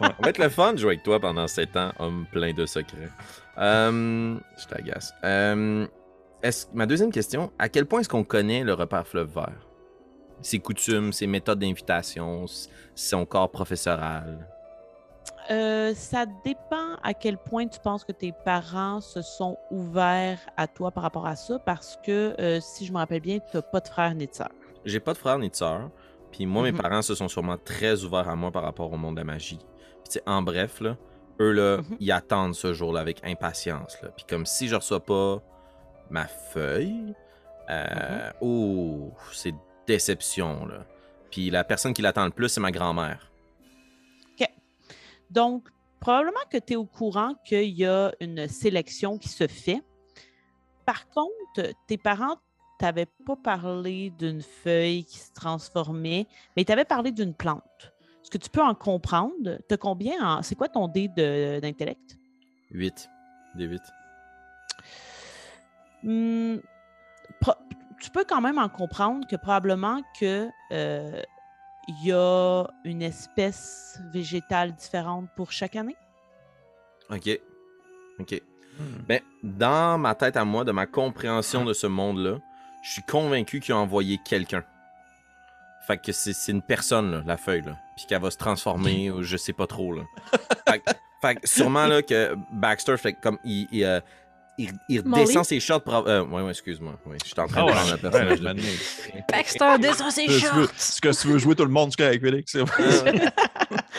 [0.00, 3.10] va être le fun de jouer avec toi pendant 7 ans, homme plein de secrets.
[3.58, 5.12] Euh, je t'agace.
[5.24, 5.86] Euh,
[6.42, 9.66] est-ce- ma deuxième question, à quel point est-ce qu'on connaît le repas à fleuve vert?
[10.40, 12.44] Ses coutumes, ses méthodes d'invitation,
[12.94, 14.46] son corps professoral?
[15.50, 20.66] Euh, ça dépend à quel point tu penses que tes parents se sont ouverts à
[20.66, 23.62] toi par rapport à ça, parce que euh, si je me rappelle bien, tu n'as
[23.62, 24.50] pas de frère ni de sœur.
[24.84, 25.90] J'ai pas de frère ni de sœur.
[26.30, 26.78] Puis moi, mes Mhm.
[26.80, 29.58] parents se sont sûrement très ouverts à moi par rapport au monde de la magie.
[30.08, 30.96] Puis en bref, là,
[31.40, 31.96] eux, là, Mhm.
[32.00, 33.96] ils attendent ce jour-là avec impatience.
[34.02, 34.10] Là.
[34.14, 35.40] Puis comme si je reçois pas
[36.10, 37.14] ma feuille,
[37.70, 39.54] euh, oh, c'est
[39.86, 40.84] déception, là.
[41.30, 43.28] Puis la personne qui l'attend le plus, c'est ma grand-mère.
[45.30, 45.68] Donc,
[46.00, 49.82] probablement que tu es au courant qu'il y a une sélection qui se fait.
[50.86, 52.36] Par contre, tes parents
[52.78, 57.92] t'avaient pas parlé d'une feuille qui se transformait, mais ils t'avaient parlé d'une plante.
[58.22, 59.58] Est-ce que tu peux en comprendre?
[59.68, 60.42] T'as combien en...
[60.42, 62.18] C'est quoi ton dé d'intellect?
[62.70, 63.10] 8.
[63.56, 63.80] Des 8.
[66.02, 66.56] Hmm,
[67.40, 67.54] pro-
[68.00, 71.22] tu peux quand même en comprendre que probablement que euh,
[71.88, 75.96] il y a une espèce végétale différente pour chaque année.
[77.10, 77.28] OK.
[78.20, 78.42] OK.
[78.78, 78.82] Hmm.
[79.08, 82.38] Ben, dans ma tête à moi, de ma compréhension de ce monde-là,
[82.82, 84.62] je suis convaincu qu'il a envoyé quelqu'un.
[85.86, 87.62] Fait que c'est c'est une personne, là, la feuille.
[87.62, 87.76] Là.
[87.96, 89.92] puis qu'elle va se transformer, ou je sais pas trop.
[89.94, 90.02] Là.
[90.68, 90.90] fait, que-
[91.22, 94.00] fait sûrement là, que Baxter, fait comme il, il, euh,
[94.58, 96.06] il- il descend ses shots pour.
[96.08, 96.98] Euh, ouais, ouais, excuse-moi.
[97.06, 99.22] Ouais, je suis en train Ah de ouais, prendre le personnage de.
[99.30, 100.58] Baxter descend ses Tu veux- shorts!
[100.76, 102.52] Est-ce que tu veux jouer tout le monde jusqu'à avec Félix?
[102.52, 103.32] c'est vrai?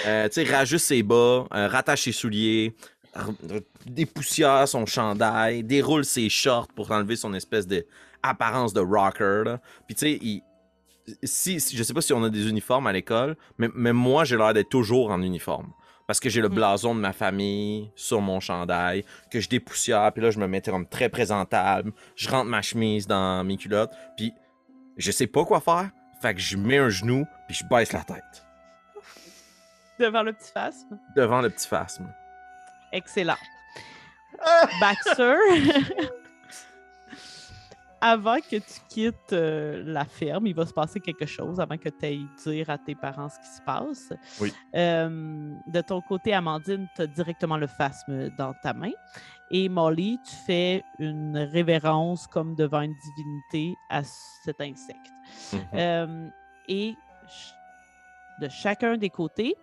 [0.06, 2.76] Euh, tu sais, rajuste ses bas, euh, rattache ses souliers,
[3.16, 7.86] r- r- dépoussière son chandail, déroule ses shorts pour enlever son espèce de
[8.24, 9.44] apparence de rocker.
[9.46, 9.60] là.
[9.88, 10.42] Puis tu sais, il-
[11.24, 14.26] si, si- je sais pas si on a des uniformes à l'école, mais, mais moi
[14.26, 15.72] j'ai l'air d'être toujours en uniforme.
[16.10, 16.56] Parce que j'ai le Mhm.
[16.56, 20.60] blason de ma famille sur mon chandail, que je dépoussière, puis là je me mets
[20.60, 24.34] comme très présentable, je rentre ma chemise dans mes culottes, puis
[24.98, 28.02] je sais pas quoi faire, fait que je mets un genou, puis je baisse la
[28.04, 28.44] tête
[30.00, 30.98] Devant le petit phasme.
[31.16, 32.12] devant le petit phasme.
[32.92, 33.38] Excellent.
[34.82, 35.36] Baxter,
[38.02, 41.90] avant que tu quittes euh, la ferme, il va se passer quelque chose avant que
[41.90, 44.14] tu ailles dire à tes parents ce qui se passe.
[44.40, 44.54] Oui.
[44.76, 48.92] Euh, de ton côté, Amandine, tu as directement le phasme dans ta main.
[49.52, 55.12] Et Molly, tu fais une révérence comme devant une divinité à cet insecte.
[55.54, 55.60] Mhm.
[55.74, 56.28] Euh,
[56.68, 56.96] et
[58.42, 59.56] de chacun des côtés,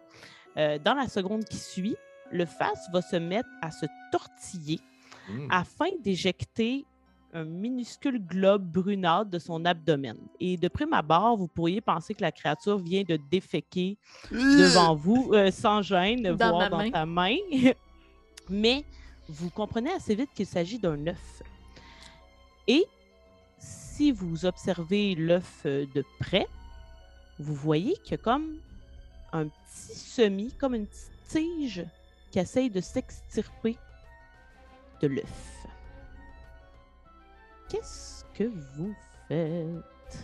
[0.57, 1.97] dans la seconde qui suit,
[2.33, 4.81] le face va se mettre à se tortiller
[5.29, 5.49] Mm.
[5.51, 6.87] afin d'éjecter
[7.37, 10.17] un minuscule globe brunâtre de son abdomen.
[10.41, 13.99] Et de prime abord, vous pourriez penser que la créature vient de déféquer
[14.31, 16.91] devant vous, euh, sans gêne, Dans voire dans main.
[16.91, 17.37] ta main.
[18.49, 18.85] Mais
[19.29, 21.43] vous comprenez assez vite qu'il s'agit d'un œuf.
[22.67, 22.87] Et
[23.59, 26.47] si vous observez l'œuf euh, de près,
[27.39, 28.57] vous voyez qu'il y a comme
[29.33, 31.85] un petit semis, comme une petite tige
[32.31, 33.77] qui essaye de s'extirper
[35.03, 35.66] de l'œuf.
[37.69, 38.45] Qu'est-ce que
[38.77, 38.95] vous
[39.29, 40.19] faites?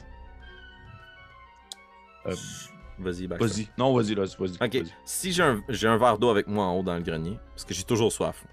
[2.26, 2.34] Euh,
[2.99, 3.47] Vas-y, Baxter.
[3.47, 3.68] Vas-y.
[3.78, 4.57] Non, vas-y, là, vas-y.
[4.64, 7.38] Ok, si j'ai un, j'ai un verre d'eau avec moi en haut dans le grenier,
[7.51, 8.45] parce que j'ai toujours soif.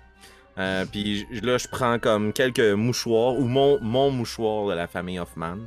[0.58, 5.20] Euh, puis là, je prends comme quelques mouchoirs, ou mon, mon mouchoir de la famille
[5.20, 5.58] Hoffman,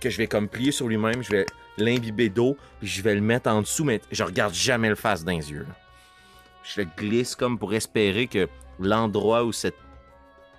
[0.00, 3.20] que je vais comme plier sur lui-même, je vais l'imbiber d'eau, puis je vais le
[3.20, 5.66] mettre en dessous, mais je regarde jamais le face dans les yeux.
[5.68, 5.74] là.
[6.64, 9.76] Je le glisse comme pour espérer que l'endroit où cette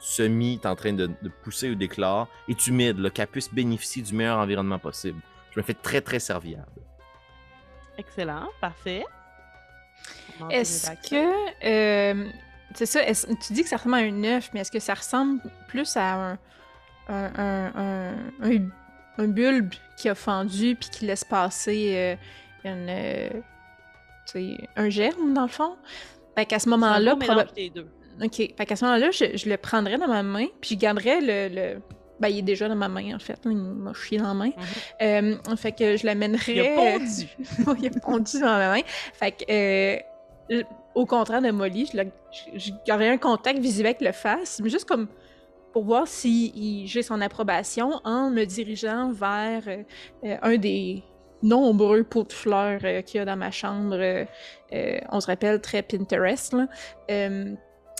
[0.02, 4.02] semis est en train de, de pousser ou d'éclore est humide, là, qu'elle puisse bénéficier
[4.02, 5.22] du meilleur environnement possible.
[5.52, 6.66] Je me fais très, très serviable.
[7.98, 9.06] Excellent, parfait.
[10.50, 11.66] Est-ce que.
[11.66, 12.30] euh,
[12.74, 14.94] c'est ça, est-ce- tu dis que ça ressemble à un œuf, mais est-ce que ça
[14.96, 16.40] ressemble plus à un,
[17.10, 18.70] un, un, un, un-
[19.18, 22.16] un bulbe qui a fendu puis qui laisse passer euh,
[22.64, 23.30] une, euh,
[24.32, 25.76] tu un germe, dans le fond?
[26.36, 27.26] Fait qu'à ce C'est un moment-là, bon
[28.24, 28.36] OK.
[28.36, 31.56] Fait qu'à ce moment-là, je, je le prendrais dans ma main, puis je garderais le.
[31.56, 31.80] le...
[32.20, 33.40] Ben, il est déjà dans ma main, en fait.
[33.46, 34.52] il m'a chié dans la main.
[35.02, 36.54] Euh, fait que je l'amènerais.
[36.54, 37.28] Il a pondu.
[37.68, 38.82] Oui, il a pondu dans ma main.
[39.14, 39.44] Fait que,
[40.54, 40.64] euh,
[40.94, 42.12] au contraire de Molly, je, le-
[42.56, 45.08] je, garderais un contact visuel avec le face, mais juste comme
[45.74, 49.78] pour voir si il- j'ai son approbation en me dirigeant vers euh,
[50.26, 51.02] euh, un des
[51.42, 53.96] nombreux pots de fleurs euh, qu'il y a dans ma chambre.
[53.96, 54.26] euh,
[54.74, 56.54] euh, on se rappelle très Pinterest.
[56.54, 56.68] Là.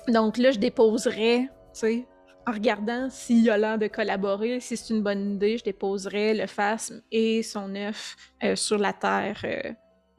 [0.08, 2.08] Donc là, je déposerais, tu sais,
[2.48, 6.48] en regardant s'il a l'air de collaborer, si c'est une bonne idée, je déposerais le
[6.48, 9.72] phasme et son œuf euh, sur la terre euh,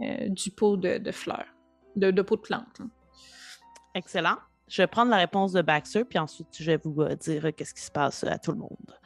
[0.02, 1.46] euh, du pot de, de fleurs,
[1.96, 2.78] de, de pot de plantes.
[2.78, 2.86] là.
[3.94, 4.36] Excellent.
[4.68, 7.50] Je vais prendre la réponse de Baxter, puis ensuite, je vais vous euh, dire euh,
[7.50, 8.96] qu'est-ce qui se passe à tout le monde.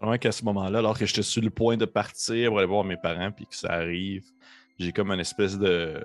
[0.00, 2.84] Vraiment qu'à ce moment-là, alors que j'étais sur le point de partir pour aller voir
[2.84, 4.24] mes parents, puis que ça arrive,
[4.78, 6.00] j'ai comme une espèce de euh,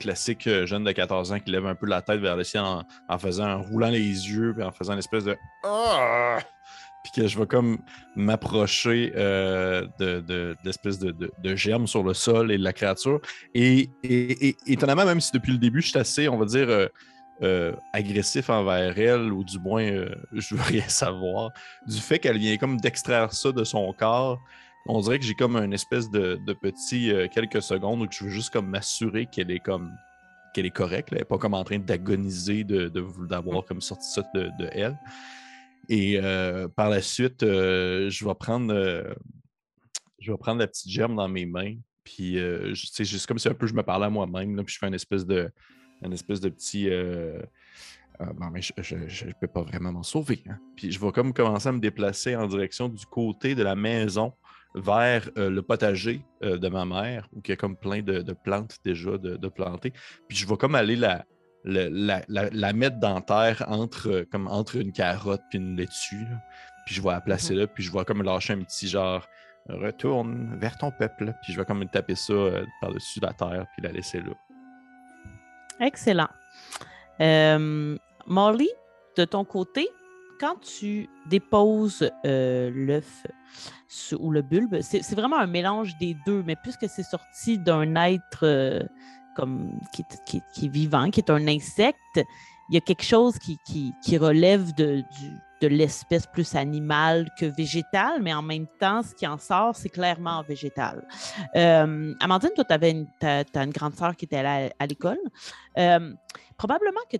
[0.00, 2.62] classique euh, jeune de 14 ans qui lève un peu la tête vers le ciel
[2.62, 6.38] en, faisant, en roulant les yeux, puis en faisant une espèce de Ah!
[7.02, 7.78] puis que je vais comme
[8.14, 13.20] m'approcher euh, de, de, d'espèces de, germes sur le sol et de la créature.
[13.54, 16.86] Et, et- étonnamment, même si depuis le début, je suis assez, on va dire, euh,
[17.42, 21.50] euh, agressif envers elle, ou du moins, euh, je veux rien savoir,
[21.86, 24.38] du fait qu'elle vient comme d'extraire ça de son corps,
[24.86, 28.24] on dirait que j'ai comme une espèce de, de petit euh, quelques secondes où je
[28.24, 29.90] veux juste comme m'assurer qu'elle est comme
[30.54, 34.10] qu'elle est correcte, elle n'est pas comme en train d'agoniser de, de, d'avoir comme sorti
[34.10, 34.98] ça de, de elle.
[35.88, 38.74] Et euh, par la suite, euh, je vais prendre
[40.18, 41.74] je vais prendre la petite germe dans mes mains.
[42.04, 42.36] Puis
[42.74, 44.88] sais, juste comme si un peu je me parlais à moi-même, là, puis je fais
[44.88, 45.50] une espèce de
[46.02, 46.90] une espèce de petit
[48.20, 48.94] bon, mais je
[49.26, 50.42] ne peux pas vraiment m'en sauver.
[50.48, 50.58] hein.
[50.76, 54.32] Puis je vais comme commencer à me déplacer en direction du côté de la maison
[54.74, 58.22] vers euh, le potager euh, de ma mère, où il y a comme plein de,
[58.22, 59.92] de plantes déjà de, de plantées.
[60.28, 61.24] Puis je vais comme aller la,
[61.64, 65.76] la, la- la- la mettre dans terre entre, euh, comme entre une carotte puis une
[65.76, 66.24] laitue.
[66.24, 66.40] là.
[66.86, 69.26] Puis je vais la placer là, puis je vais comme lâcher un petit genre
[69.68, 71.32] retourne vers ton peuple.
[71.42, 74.32] Puis je vais comme taper ça euh, par-dessus la terre, puis la laisser là.
[75.80, 76.28] Excellent.
[78.26, 78.68] Molly,
[79.16, 79.88] de ton côté,
[80.40, 83.26] quand tu déposes l'œuf
[84.18, 88.44] ou le bulbe, c'est vraiment un mélange des deux, mais puisque c'est sorti d'un être
[88.44, 88.80] euh,
[89.36, 93.58] comme qui qui est- vivant, qui est un insecte, il y a quelque chose qui,
[93.66, 95.02] qui- relève de,
[95.60, 99.88] de l'espèce plus animale que végétale, mais en même temps, ce qui en sort, c'est
[99.90, 101.06] clairement végétal.
[101.54, 104.38] Euh, Amandine, toi, tu une, t'as- t'as une grande sœur qui était
[104.78, 105.20] à l'école.
[105.78, 106.12] Euh,
[106.56, 107.16] probablement que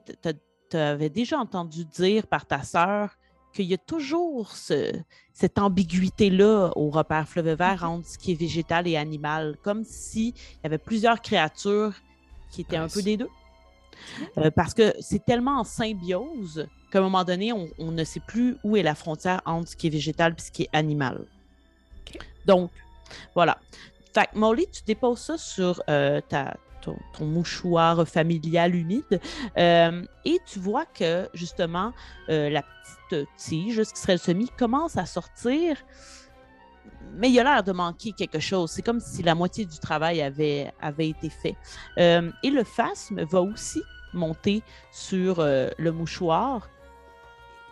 [0.71, 3.11] tu avais déjà entendu dire par ta sœur
[3.53, 4.93] qu'il y a toujours ce-
[5.33, 10.29] cette ambiguïté-là au repère fleuve vert entre ce qui est végétal et animal, comme s'il
[10.29, 11.95] y avait plusieurs créatures
[12.51, 13.29] qui étaient un peu des deux.
[14.39, 18.21] Euh, parce que c'est tellement en symbiose qu'à un moment donné, on, on ne sait
[18.27, 21.25] plus où est la frontière entre ce qui est végétal et ce qui est animal.
[22.47, 22.71] Donc,
[23.35, 23.59] voilà.
[24.13, 29.21] Fait que Molly, tu déposes ça sur euh, ta, ton, mouchoir familial humide
[29.57, 31.93] euh, et tu vois que justement
[32.29, 35.77] euh, la petite tige, ce qui serait le semis, commence à sortir,
[37.15, 38.71] mais il a l'air de manquer quelque chose.
[38.71, 41.57] C'est comme si la moitié du travail avait, été fait.
[41.99, 46.69] Euh, et le phasme va aussi monter sur le mouchoir.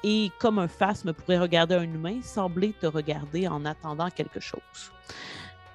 [0.02, 4.92] Et comme un phasme pourrait regarder un humain, sembler te regarder en attendant quelque chose.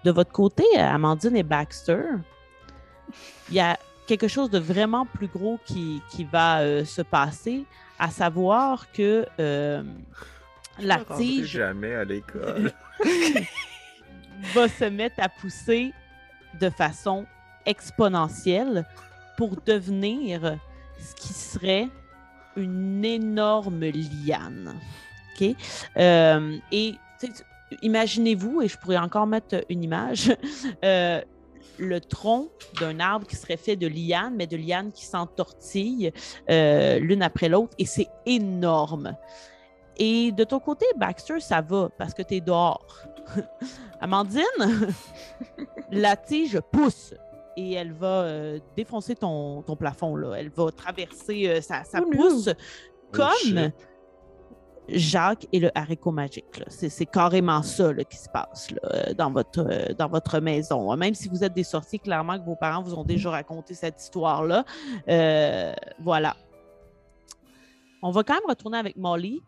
[0.05, 2.03] De votre côté, Amandine et Baxter,
[3.49, 3.77] il y a
[4.07, 7.65] quelque chose de vraiment plus gros qui, qui va euh, se passer,
[7.99, 9.83] à savoir que euh,
[10.79, 12.71] la tige jamais à l'école.
[14.53, 15.93] va se mettre à pousser
[16.59, 17.25] de façon
[17.65, 18.85] exponentielle
[19.37, 20.57] pour devenir
[20.99, 21.89] ce qui serait
[22.55, 24.75] une énorme liane.
[25.35, 25.55] OK?
[25.97, 26.95] Euh, et
[27.81, 30.33] imaginez-vous, et je pourrais encore mettre une image,
[30.83, 31.21] euh,
[31.77, 32.49] le tronc
[32.79, 36.11] d'un arbre qui serait fait de lianes, mais de lianes qui s'entortillent
[36.49, 39.15] euh, l'une après l'autre, et c'est énorme.
[39.97, 42.85] Et de ton côté, Baxter, ça va parce que tu es dehors.
[44.01, 44.43] Amandine,
[45.91, 47.13] la tige pousse
[47.57, 50.15] et elle va euh, défoncer ton, ton plafond.
[50.15, 50.35] Là.
[50.35, 52.49] Elle va traverser, euh, ça, ça Oh pousse
[53.11, 53.73] comme shit.
[54.89, 56.63] Jacques et le haricot magique.
[56.67, 60.95] C'est carrément ça là, qui se passe là, euh, dans, votre, euh, dans votre maison.
[60.95, 64.01] Même si vous êtes des sorciers, clairement que vos parents vous ont déjà raconté cette
[64.01, 64.65] histoire-là.
[65.09, 66.35] Euh, voilà.
[68.01, 69.41] On va quand même retourner avec Molly.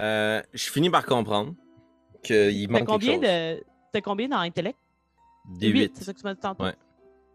[0.00, 1.54] Euh, je finis par comprendre
[2.22, 3.58] qu'il manque combien quelque chose.
[3.58, 3.64] de.
[3.92, 4.78] T'as combien dans intellect?
[5.58, 5.92] Des Huit, 8.
[5.96, 6.64] C'est ça que tu m'as dit tantôt?
[6.64, 6.74] Ouais.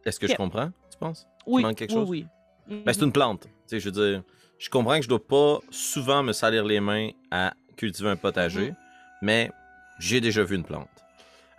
[0.05, 1.27] Est-ce que je comprends, tu penses?
[1.45, 1.61] Oui.
[1.61, 2.09] manque quelque oui, chose?
[2.09, 2.25] oui.
[2.67, 3.41] Ben, c'est une plante.
[3.41, 4.23] Tu sais, je veux dire,
[4.57, 8.69] je comprends que je dois pas souvent me salir les mains à cultiver un potager,
[8.69, 8.75] Mhm.
[9.21, 9.51] mais
[9.99, 10.87] j'ai déjà vu une plante.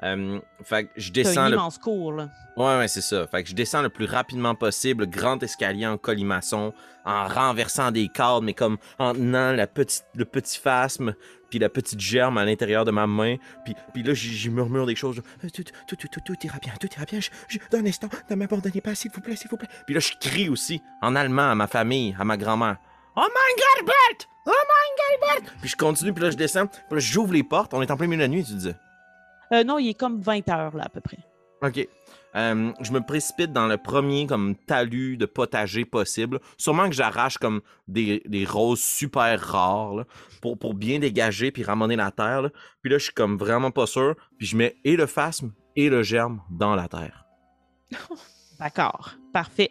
[0.03, 2.29] Euh, fait que je descends le cours, là.
[2.57, 3.27] Ouais, ouais, c'est ça.
[3.27, 6.75] Fait que je descends le plus rapidement possible, grand escalier en colimaçon,
[7.07, 11.15] en renversant des cadres, mais comme en tenant la petite, le petit phasme,
[11.49, 13.37] puis la petite germe à l'intérieur de ma main.
[13.65, 15.23] Puis, puis là, j'y murmure des choses.
[15.45, 17.21] Euh, Tout, tout, tout, tout, tout ira bien, tout ira bien.
[17.21, 19.69] Je, je, d'un instant, ne m'abandonnez pas, s'il vous plaît, s'il vous plaît.
[19.87, 22.77] Puis là, je crie aussi, en allemand, à ma famille, à ma grand-mère.
[23.17, 26.67] Oh mein Gott, Oh mein Gott, Puis je continue, puis là, je descends.
[26.67, 27.73] Puis là, j'ouvre les portes.
[27.75, 28.77] On est en plein milieu de la nuit, tu disais.
[29.53, 31.19] Euh, non, il est comme 20 heures, là, à peu près.
[31.63, 31.89] OK.
[32.35, 36.39] Euh, je me précipite dans le premier comme talus de potager possible.
[36.59, 40.05] Sûrement que j'arrache comme des, des roses super rares là,
[40.43, 42.43] pour, pour bien dégager puis ramener la terre.
[42.43, 42.51] là.
[42.83, 44.17] Puis là, je suis comme vraiment pas sûr.
[44.37, 47.25] Puis je mets et le phasme et le germe dans la terre.
[48.59, 49.13] D'accord.
[49.33, 49.71] Parfait.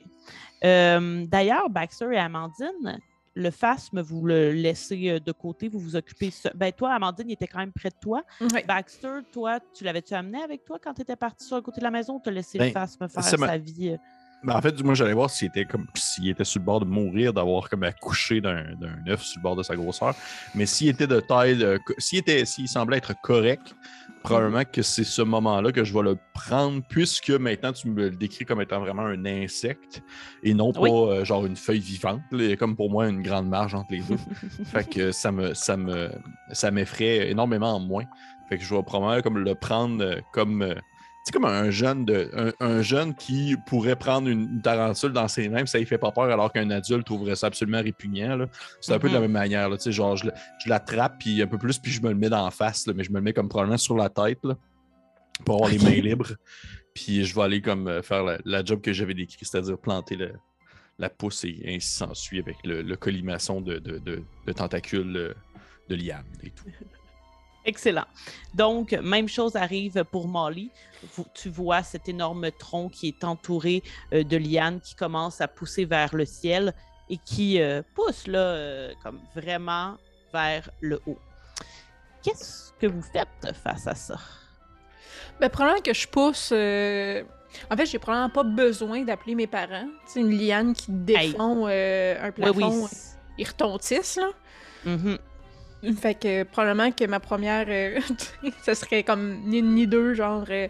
[0.63, 2.99] Euh, D'ailleurs, Baxter et Amandine,
[3.37, 6.31] le phasme, vous le laissez euh, de côté, vous vous occupez.
[6.55, 8.23] Ben, toi, Amandine, il était quand même près de toi.
[8.65, 11.83] Baxter, toi, tu l'avais-tu amené avec toi quand tu étais parti sur le côté de
[11.85, 13.97] la maison ou tu as laissé Ben, le phasme faire ça m'a- sa vie?
[14.45, 16.85] Ben, en fait, moi, j'allais voir s'il était comme s'il était sur le bord de
[16.85, 18.63] mourir, d'avoir comme accouché d'un
[19.07, 20.13] œuf sur le bord de sa grosseur.
[20.53, 21.65] Mais s'il était de taille,
[21.97, 23.75] s'il était, s'il semblait être correct,
[24.23, 28.09] probablement que c'est ce moment-là que je vais le prendre, puisque maintenant tu me le
[28.11, 30.01] décris comme étant vraiment un insecte
[30.43, 30.89] et non pas Oui.
[30.91, 32.21] euh, genre une feuille vivante.
[32.31, 32.55] là.
[32.55, 34.17] Comme pour moi une grande marge entre les deux.
[34.65, 36.09] fait que ça me, ça me,
[36.51, 38.05] ça m'effraie énormément en moins.
[38.49, 40.75] Fait que je vais probablement comme le prendre euh, comme euh,
[41.25, 45.49] c'est comme un jeune, de, un, un jeune qui pourrait prendre une, tarentule dans ses
[45.49, 48.45] mains, ça ne fait pas peur, alors qu'un adulte trouverait ça absolument répugnant.
[48.79, 49.25] C'est un peu de la Mhm.
[49.25, 49.67] même manière.
[49.69, 50.29] Là, tu sais, genre, je,
[50.67, 53.09] l'attrape, puis un peu plus, puis je me le mets d'en face, là, mais je
[53.09, 54.55] me le mets comme probablement sur la tête, là,
[55.45, 56.33] pour avoir les mains libres.
[56.93, 60.15] Puis je vais aller comme euh, faire la, la job que j'avais décrit, c'est-à-dire planter
[60.15, 60.33] le-
[60.99, 65.33] la pousse et ainsi s'ensuit avec le, le colimaçon de, de, de- de tentacules euh,
[65.89, 66.65] de liane et tout.
[67.65, 68.05] Excellent.
[68.53, 70.69] Donc, même chose arrive pour Molly.
[71.33, 73.81] Tu vois cet énorme tronc qui est entouré
[74.13, 76.73] euh, de lianes qui commence à pousser vers le ciel
[77.09, 79.97] et qui euh, pousse là, euh, comme vraiment
[80.31, 81.19] vers le haut.
[82.23, 84.15] Qu'est-ce que vous faites face à ça?
[85.39, 86.49] Ben, probablement que je pousse.
[86.51, 87.23] euh,
[87.69, 89.87] En fait, j'ai probablement pas besoin d'appeler mes parents.
[90.05, 92.83] C'est une liane qui défend un Oui, plafond.
[92.83, 92.89] oui.
[93.37, 94.29] Ils retontissent, là.
[94.85, 95.17] Mhm.
[95.93, 97.99] Fait que probablement que ma première, euh,
[98.65, 100.67] ce serait comme ni une ni deux, genre, euh,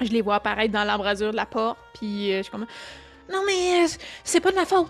[0.00, 2.66] je les vois apparaître dans l'embrasure de la porte, puis euh, je suis comme,
[3.32, 3.86] non mais
[4.24, 4.88] c'est pas de ma faute.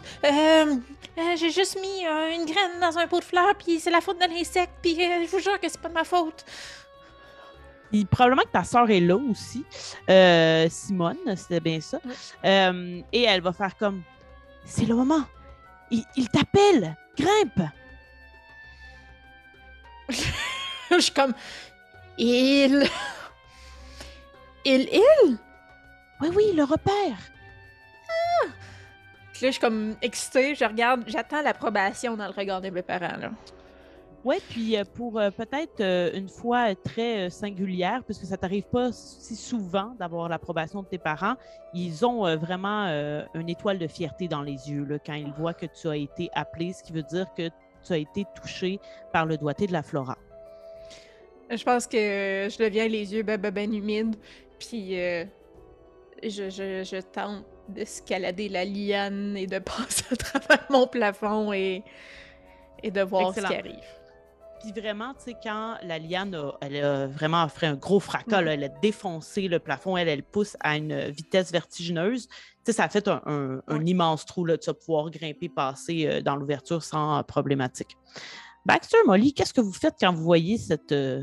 [1.36, 4.26] J'ai juste mis une graine dans un pot de fleurs, puis c'est la faute de
[4.26, 6.44] l'insecte, puis je vous jure que c'est pas de ma faute.
[7.90, 9.64] Puis probablement que ta sœur est là aussi.
[10.70, 11.98] Simone, c'était bien ça.
[12.04, 13.04] Oui.
[13.12, 14.02] Et elle va faire comme
[14.64, 15.24] C'est le moment.
[15.90, 16.96] Il, il t'appelle.
[17.18, 17.68] Grimpe.
[20.90, 21.32] je suis comme,
[22.18, 22.84] il,
[24.64, 25.38] il, il?
[26.20, 27.16] Oui, oui, le repère.
[29.32, 32.82] Puis là, je suis comme excitée, je regarde, j'attends l'approbation dans le regard de mes
[32.82, 33.30] parents, là.
[34.22, 38.64] Oui, puis euh, pour euh, peut-être euh, une fois très euh, singulière, puisque ça t'arrive
[38.64, 41.36] pas si souvent d'avoir l'approbation de tes parents,
[41.72, 42.86] ils ont vraiment
[43.34, 46.28] une étoile de fierté dans les yeux là, quand ils voient que tu as été
[46.34, 47.48] appelé, ce qui veut dire que
[47.84, 48.78] tu as été touché
[49.12, 50.16] par le doigté de la flora.
[51.50, 51.96] Je pense que
[52.50, 54.16] je deviens les yeux ben, ben, ben humides,
[54.58, 55.24] puis euh,
[56.22, 61.82] je, je, je tente d'escalader la liane et de passer à travers mon plafond et,
[62.82, 63.48] et de voir Excellent.
[63.48, 63.99] ce qui arrive.
[64.60, 68.40] Puis vraiment, tu sais, quand la liane a, elle a vraiment fait un gros fracas,
[68.40, 68.44] Mhm.
[68.44, 72.28] là, elle a défoncé le plafond, elle, elle pousse à une vitesse vertigineuse.
[72.28, 72.34] Tu
[72.66, 73.84] sais, ça a fait un, un- un Ouais.
[73.86, 74.44] immense trou.
[74.44, 77.96] Là, tu vas pouvoir grimper, passer euh, dans l'ouverture sans euh, problématique.
[78.66, 81.22] Baxter, Molly, qu'est-ce que vous faites quand vous voyez cette euh,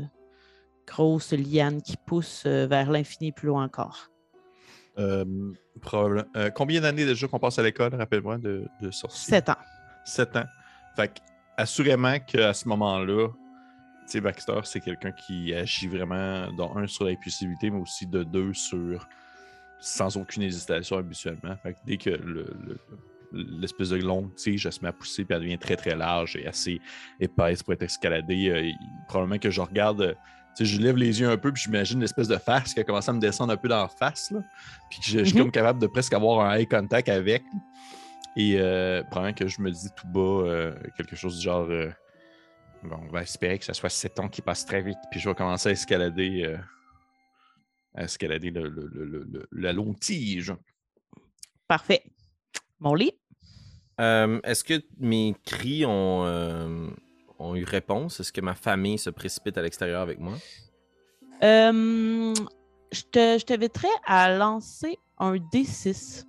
[0.86, 4.08] grosse liane qui pousse euh, vers l'infini plus loin encore?
[4.98, 5.24] Euh,
[5.80, 9.30] probable- euh, combien d'années déjà qu'on passe à l'école, rappelle-moi, de, de sorcier?
[9.36, 9.56] Sept ans.
[10.04, 10.44] 7 ans.
[10.96, 11.20] Fait que,
[11.58, 13.28] assurément qu'à ce moment-là,
[14.10, 18.54] tu Baxter, c'est quelqu'un qui agit vraiment, dont un, sur l'impulsivité, mais aussi de deux,
[18.54, 19.06] sur
[19.80, 21.54] sans aucune hésitation habituellement.
[21.62, 22.80] Fait que dès que le- le-
[23.60, 26.34] l'espèce de longue tige elle se met à pousser, puis elle devient très très large
[26.36, 26.80] et assez
[27.20, 28.70] épaisse pour être escaladée, euh,
[29.06, 30.00] probablement que je regarde.
[30.00, 30.14] euh,
[30.60, 33.12] je lève les yeux un peu, puis j'imagine l'espèce de face qui a commencé à
[33.12, 34.40] me descendre un peu dans la face, là.
[34.90, 35.42] Puis que je, je suis Mhm.
[35.42, 37.44] comme capable de presque avoir un eye contact avec.
[38.36, 41.90] Et euh, probablement que je me dis tout bas euh, quelque chose du genre euh,
[42.84, 45.28] bon, on va espérer que ce soit 7 ans qui passe très vite, puis je
[45.28, 46.56] vais commencer à escalader euh,
[47.94, 50.52] à escalader le, le- le- le- le- la longue tige.
[51.66, 52.04] Parfait.
[52.78, 53.10] Molly?
[54.00, 56.88] Euh, Est-ce que mes cris ont, euh,
[57.40, 58.20] ont eu réponse?
[58.20, 60.34] Est-ce que ma famille se précipite à l'extérieur avec moi?
[61.42, 62.32] Euh,
[62.92, 66.24] je te- je t'inviterais à lancer un D6.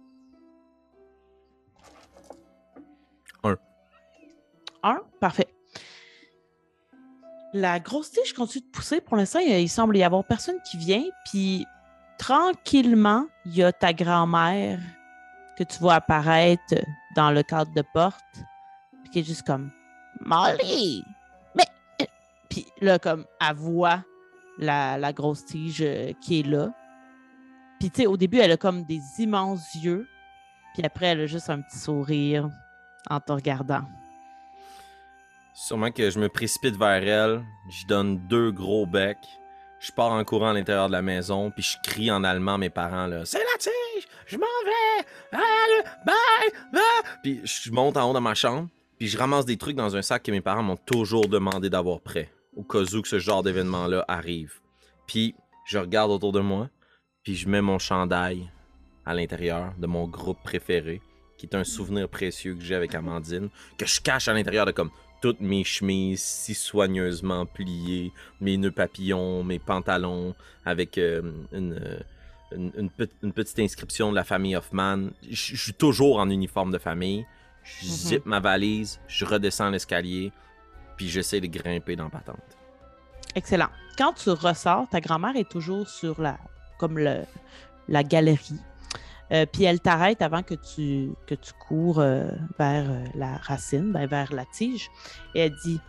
[4.83, 5.47] 1, parfait.
[7.53, 9.01] La grosse tige continue de pousser.
[9.01, 11.03] Pour l'instant, il, semble y avoir personne qui vient.
[11.25, 11.65] Puis
[12.17, 14.79] tranquillement, il y a ta grand-mère
[15.57, 16.75] que tu vois apparaître
[17.15, 18.19] dans le cadre de porte.
[19.03, 19.71] Puis qui est juste comme
[20.21, 21.03] Molly!
[21.55, 21.65] Mais.
[22.49, 24.03] Puis là, comme, elle voit
[24.59, 26.71] la, la grosse tige euh, qui est là.
[27.79, 30.07] Puis, tu sais, au début, elle a comme des immenses yeux.
[30.73, 32.49] Puis après, elle a juste un petit sourire
[33.09, 33.83] en te regardant.
[35.61, 39.17] Sûrement que je me précipite vers elle, je donne deux gros becs,
[39.81, 42.57] je pars en courant à l'intérieur de la maison, puis je crie en allemand à
[42.57, 46.81] mes parents là, c'est la tige, je m'en vais, allez, bye, bye.
[47.21, 50.01] Puis je monte en haut dans ma chambre, puis je ramasse des trucs dans un
[50.01, 53.43] sac que mes parents m'ont toujours demandé d'avoir prêt, au cas où que ce genre
[53.43, 54.61] d'événement là arrive.
[55.07, 55.35] Puis
[55.65, 56.69] je regarde autour de moi,
[57.21, 58.49] puis je mets mon chandail
[59.05, 61.01] à l'intérieur de mon groupe préféré,
[61.37, 64.71] qui est un souvenir précieux que j'ai avec Amandine, que je cache à l'intérieur de
[64.71, 64.91] comme
[65.21, 68.11] toutes mes chemises si soigneusement pliées,
[68.41, 71.99] mes nœuds papillons, mes pantalons avec euh, une, euh,
[72.55, 75.09] une, une pe- une petite inscription de la famille Hoffman.
[75.29, 77.25] Je suis toujours en uniforme de famille.
[77.63, 77.91] Je Mhm.
[77.91, 80.31] zippe ma valise, je redescends l'escalier,
[80.97, 82.37] puis j'essaie de grimper dans la patente.
[83.35, 83.69] Excellent.
[83.97, 86.37] Quand tu ressors, ta grand-mère est toujours sur la,
[86.79, 87.23] comme le,
[87.87, 88.59] la galerie.
[89.31, 93.91] Euh, puis elle t'arrête avant que tu, que tu cours euh, vers euh, la racine,
[93.91, 94.89] ben, vers la tige.
[95.35, 95.79] Et elle dit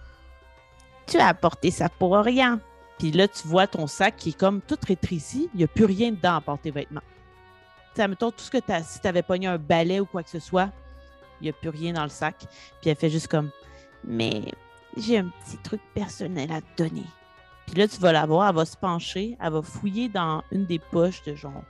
[1.07, 2.61] Tu as apporté ça pour rien.
[2.99, 5.49] Puis là, tu vois ton sac qui est comme tout rétréci.
[5.55, 7.01] Il n'y a plus rien dedans à part tes vêtements.
[7.95, 10.22] Tu mettons, tout ce que tu as, si tu avais pogné un balai ou quoi
[10.22, 10.70] que ce soit,
[11.41, 12.36] il n'y a plus rien dans le sac.
[12.80, 13.51] Puis elle fait juste comme
[14.05, 14.53] Mais
[14.99, 17.07] j'ai un petit truc personnel à te donner.
[17.66, 20.66] Puis là, tu vas la voir, elle va se pencher, elle va fouiller dans une
[20.66, 21.62] des poches de genre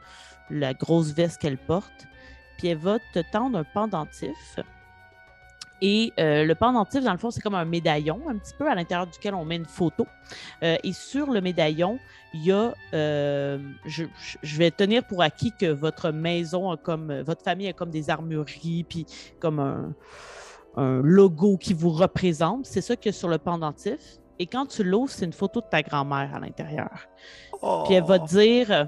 [0.50, 2.06] la grosse veste qu'elle porte,
[2.58, 4.58] puis elle va te tendre un pendentif.
[5.82, 8.74] Et euh, le pendentif, dans le fond, c'est comme un médaillon, un petit peu à
[8.74, 10.06] l'intérieur duquel on met une photo.
[10.62, 11.98] Euh, et sur le médaillon,
[12.34, 14.04] il y a, euh, je,
[14.42, 18.10] je vais tenir pour acquis que votre maison a comme, votre famille a comme des
[18.10, 19.06] armureries, puis
[19.40, 19.94] comme un,
[20.76, 22.66] un logo qui vous représente.
[22.66, 24.18] C'est ça qu'il y a sur le pendentif.
[24.38, 27.08] Et quand tu l'ouvres, c'est une photo de ta grand-mère à l'intérieur.
[27.84, 28.84] Puis elle va te dire euh,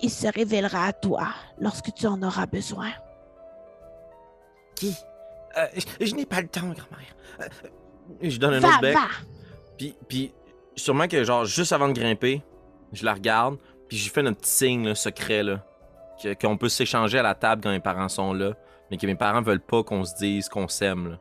[0.00, 1.28] Il se révélera à toi
[1.58, 2.90] lorsque tu en auras besoin.
[4.74, 4.94] Qui?
[5.56, 5.66] Euh,
[6.00, 7.16] je je n'ai pas le temps, grand-mère.
[7.40, 7.46] Euh,
[8.22, 8.94] je donne un Va, autre bec.
[8.94, 9.06] va!
[9.76, 10.32] Puis, puis
[10.76, 12.42] sûrement que, genre, juste avant de grimper,
[12.92, 15.64] je la regarde, puis je lui fais notre petit signe là, secret, là,
[16.22, 18.52] que- qu'on peut s'échanger à la table quand mes parents sont là,
[18.90, 21.10] mais que mes parents veulent pas qu'on se dise qu'on s'aime.
[21.10, 21.18] là.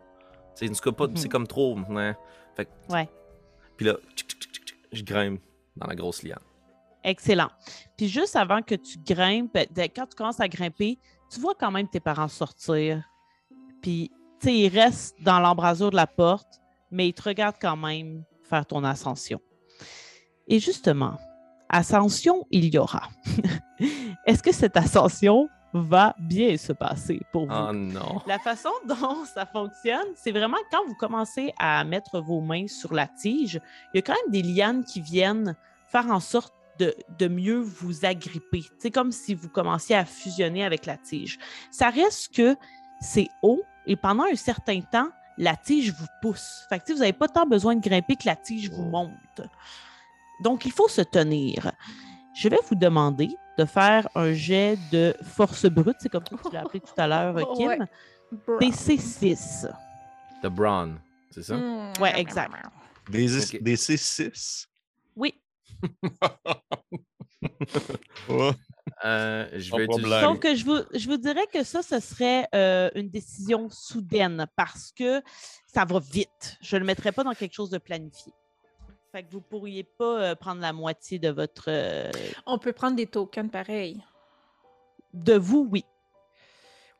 [0.63, 1.17] En tout cas, pas- Mhm.
[1.17, 1.77] c'est comme trop.
[1.95, 2.15] hein.
[2.55, 3.07] Fait que- Ouais.
[3.75, 3.93] Puis là,
[4.91, 5.39] je grimpe
[5.75, 6.39] dans la grosse liane.
[7.07, 7.47] Excellent.
[7.95, 9.57] Puis juste avant que tu grimpes,
[9.95, 10.99] quand tu commences à grimper,
[11.31, 13.01] tu vois quand même tes parents sortir.
[13.81, 16.59] Puis, tu sais, ils restent dans l'embrasure de la porte,
[16.91, 19.39] mais ils te regardent quand même faire ton ascension.
[20.49, 21.15] Et justement,
[21.69, 23.03] ascension, il y aura.
[24.25, 27.67] Est-ce que cette ascension va bien se passer pour vous?
[27.69, 28.21] Oh non.
[28.27, 32.93] La façon dont ça fonctionne, c'est vraiment quand vous commencez à mettre vos mains sur
[32.93, 33.61] la tige,
[33.93, 35.55] il y a quand même des lianes qui viennent
[35.89, 38.63] faire en sorte de, de mieux vous agripper.
[38.77, 41.37] C'est comme si vous commenciez à fusionner avec la tige.
[41.71, 42.55] Ça reste que
[43.01, 46.65] c'est haut et pendant un certain temps, la tige vous pousse.
[46.69, 49.41] Fait que, vous n'avez pas tant besoin de grimper que la tige vous monte.
[50.43, 51.71] Donc, il faut se tenir.
[52.35, 55.95] Je vais vous demander de faire un jet de force brute.
[55.99, 57.67] C'est comme ça que tu l'as appelé tout à l'heure, Kim.
[57.69, 57.77] Ouais.
[58.45, 59.67] Bra- DC 6.
[60.43, 60.99] The Brawn,
[61.31, 61.55] c'est ça?
[61.55, 61.93] Hmm.
[61.99, 62.51] Ouais, exact.
[63.09, 64.67] Des C6.
[65.15, 65.33] Oui.
[69.05, 70.39] Euh, je vais utiliser...
[70.41, 74.91] que je vous, je vous dirais que ça, ce serait euh, une décision soudaine parce
[74.91, 75.21] que
[75.67, 76.57] ça va vite.
[76.61, 78.33] Je ne le mettrai pas dans quelque chose de planifié.
[79.11, 81.65] Fait que vous ne pourriez pas euh, prendre la moitié de votre.
[81.67, 82.11] euh,
[82.45, 84.03] On peut prendre des tokens pareils.
[85.13, 85.85] de vous, oui.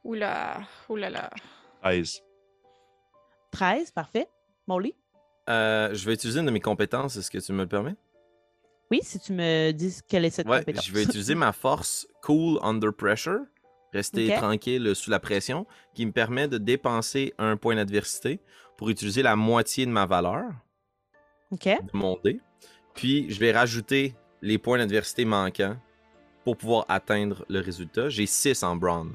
[0.04, 1.30] Oula, oula là.
[1.82, 2.22] 13.
[3.52, 4.30] 13, parfait.
[4.68, 4.94] Molly?
[5.50, 7.96] Euh, je vais utiliser une de mes compétences, est-ce que tu me le permets?
[8.92, 10.86] Oui, si tu me dis quelle est cette Ouais, compétence.
[10.86, 13.42] je vais utiliser ma force Cool Under Pressure,
[13.94, 18.40] rester tranquille sous la pression, qui me permet de dépenser un point d'adversité
[18.78, 20.46] pour utiliser la moitié de ma valeur
[21.52, 21.66] OK.
[21.66, 22.40] de mon dé.
[22.94, 25.78] Puis je vais rajouter les points d'adversité manquants
[26.44, 28.10] pour pouvoir atteindre le résultat.
[28.10, 29.14] J'ai 6 en Brawn.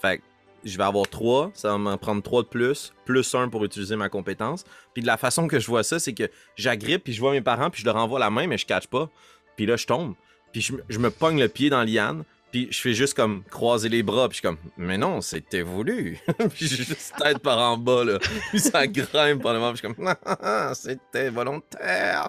[0.00, 0.22] Fait que
[0.64, 3.96] je vais avoir 3, ça va m'en prendre 3 de plus, plus 1 pour utiliser
[3.96, 4.64] ma compétence.
[4.94, 7.40] Puis de la façon que je vois ça, c'est que j'agrippe, puis je vois mes
[7.40, 9.08] parents, puis je leur envoie la main, mais je catch pas.
[9.56, 10.14] Puis là, je tombe.
[10.52, 13.44] Puis je, me- je me pogne le pied dans liane, puis je fais juste comme
[13.44, 16.18] croiser les bras, puis je suis comme, mais non, c'était voulu.
[16.54, 18.18] puis j'ai juste tête par en bas, là.
[18.50, 22.28] Puis ça grimpe par le moment, puis je suis comme, Ah, c'était volontaire.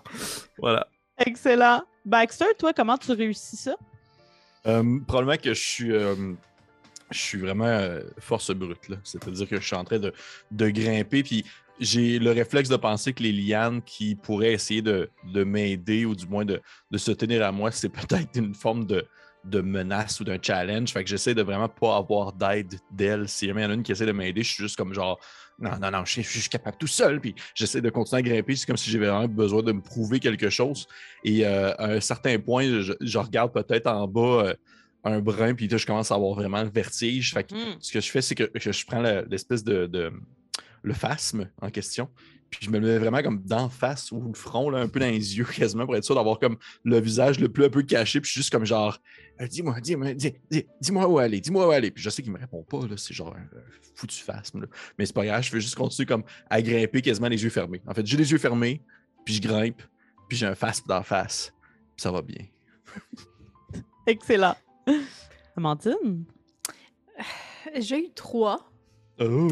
[0.60, 0.88] Voilà.
[1.26, 1.82] Excellent.
[2.06, 3.76] Baxter, toi, comment tu réussis ça?
[4.68, 6.34] Euh, probablement que je suis, euh,
[7.12, 8.90] je suis vraiment euh, force brute.
[8.90, 8.98] là.
[9.04, 11.24] C'est-à-dire que je suis en train de, grimper.
[11.24, 11.46] Puis
[11.80, 16.16] j'ai le réflexe de penser que les lianes qui pourraient essayer de, de m'aider ou
[16.16, 16.62] du moins de,
[16.96, 19.06] se tenir à moi, c'est peut-être une forme de,
[19.62, 20.92] menace ou d'un challenge.
[20.92, 23.28] Fait que j'essaie de vraiment pas avoir d'aide d'elle.
[23.28, 25.20] Si y en a une qui essaie de m'aider, je suis juste comme genre
[25.60, 27.20] non, non, non, je, suis- je suis capable tout seul.
[27.20, 28.56] Puis j'essaie de continuer à grimper.
[28.56, 30.88] C'est comme si j'avais vraiment besoin de me prouver quelque chose.
[31.24, 34.54] Et euh, à un certain point, je, je regarde peut-être en bas euh,
[35.04, 37.34] un brin, puis là, je commence à avoir vraiment le vertige.
[37.34, 37.78] Fait que Hmm.
[37.80, 40.12] ce que je fais, c'est que, que je prends l'espèce de, de-
[40.84, 42.10] le phasme en question,
[42.50, 45.00] puis je me le mets vraiment comme d'en face ou le front, là, un peu
[45.00, 47.84] dans les yeux, quasiment, pour être sûr d'avoir comme le visage le plus un peu
[47.84, 48.98] caché, puis je suis juste comme genre,
[49.40, 51.90] Euh, dis-moi, dis-moi, dis, dis- dis-moi où aller, dis-moi où aller.
[51.92, 53.48] Puis je sais qu'il me répond pas, là, c'est genre un
[53.96, 54.68] foutu phasme, là.
[54.98, 57.82] mais c'est pas grave, je vais juste continuer comme à grimper quasiment les yeux fermés.
[57.88, 58.82] En fait, j'ai les yeux fermés,
[59.26, 59.82] puis je grimpe,
[60.28, 61.54] puis j'ai un phasme d'en face,
[61.96, 62.44] puis ça va bien.
[64.08, 64.56] Excellent.
[65.58, 66.26] Amandine?
[67.76, 68.70] J'ai eu trois.
[69.20, 69.48] Oh.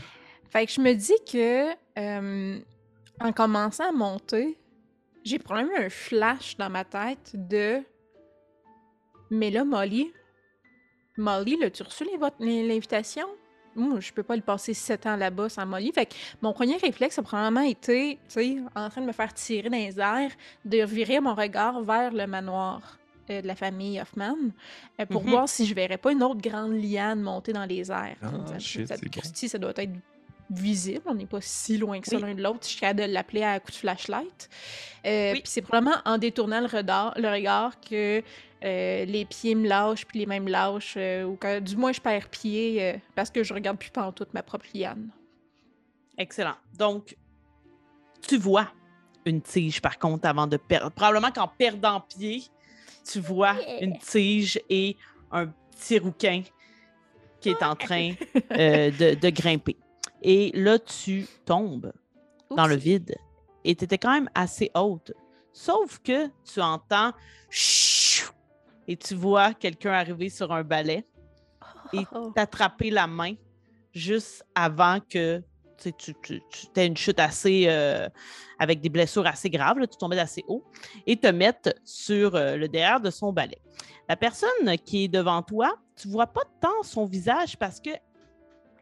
[0.50, 2.58] Fait que je me dis que euh,
[3.20, 4.56] en commençant à monter,
[5.24, 7.82] j'ai probablement eu un flash dans ma tête de
[9.30, 10.10] Mais là, Molly,
[11.18, 13.26] Molly, l'as-tu reçu l'invo- l'invitation?
[13.74, 15.92] Moi, je peux pas le passer sept ans là-bas sans Molly.
[15.92, 19.34] Fait que mon premier réflexe a probablement été, tu sais, en train de me faire
[19.34, 20.32] tirer dans les airs,
[20.64, 22.98] de virer mon regard vers le manoir
[23.30, 24.36] euh, de la famille Hoffman
[25.00, 25.30] euh, pour Mhm.
[25.30, 28.16] voir si je verrais pas une autre grande liane monter dans les airs.
[28.22, 29.58] Ah, Ça- shit, ça- bon.
[29.60, 29.92] Doit être
[30.50, 31.02] visible.
[31.06, 32.22] On n'est pas si loin que ça Oui.
[32.22, 32.60] l'un de l'autre.
[32.62, 34.48] Je suis capable de l'appeler à coup de flashlight.
[35.04, 35.40] Euh, Oui.
[35.40, 38.22] Puis c'est probablement en détournant le regard, le regard que
[38.64, 41.92] euh, les pieds me lâchent, puis les mains me lâchent, euh, ou que du moins
[41.92, 45.10] je perds pied parce que je regarde plus pantoute ma propre liane.
[46.16, 46.56] Excellent.
[46.76, 47.16] Donc,
[48.26, 48.68] tu vois
[49.24, 50.90] une tige, par contre, avant de perdre.
[50.90, 52.42] Probablement qu'en perdant pied,
[53.10, 54.96] tu vois une tige et
[55.30, 56.42] un petit rouquin
[57.40, 58.12] qui est en train
[58.52, 59.76] euh, de, de grimper.
[60.22, 61.92] Et là, tu tombes
[62.54, 63.14] dans le vide
[63.64, 65.12] et tu étais quand même assez haute.
[65.52, 67.12] Sauf que tu entends
[68.86, 71.04] et tu vois quelqu'un arriver sur un balai
[71.92, 72.32] et Oh.
[72.34, 73.34] t'attraper la main
[73.94, 75.42] juste avant que
[75.78, 76.14] tu,
[76.76, 78.08] aies une chute assez euh,
[78.58, 80.64] avec des blessures assez graves, là, tu tombais d'assez haut,
[81.06, 83.58] et te mettre sur euh, le derrière de son balai.
[84.08, 87.90] La personne qui est devant toi, tu vois pas tant son visage parce que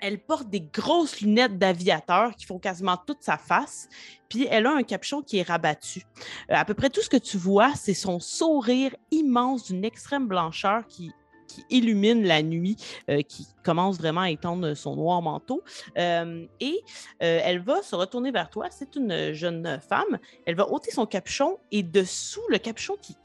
[0.00, 3.88] elle porte des grosses lunettes d'aviateur qui font quasiment toute sa face,
[4.28, 6.02] puis elle a un capuchon qui est rabattu.
[6.50, 10.26] Euh, à peu près tout ce que tu vois, c'est son sourire immense d'une extrême
[10.26, 11.12] blancheur qui,
[11.46, 12.76] qui illumine la nuit,
[13.08, 15.62] euh, qui commence vraiment à étendre son noir manteau.
[15.98, 16.82] Euh, et
[17.22, 18.66] euh, elle va se retourner vers toi.
[18.70, 20.18] C'est une jeune femme.
[20.46, 23.16] Elle va ôter son capuchon et dessous le capuchon qui,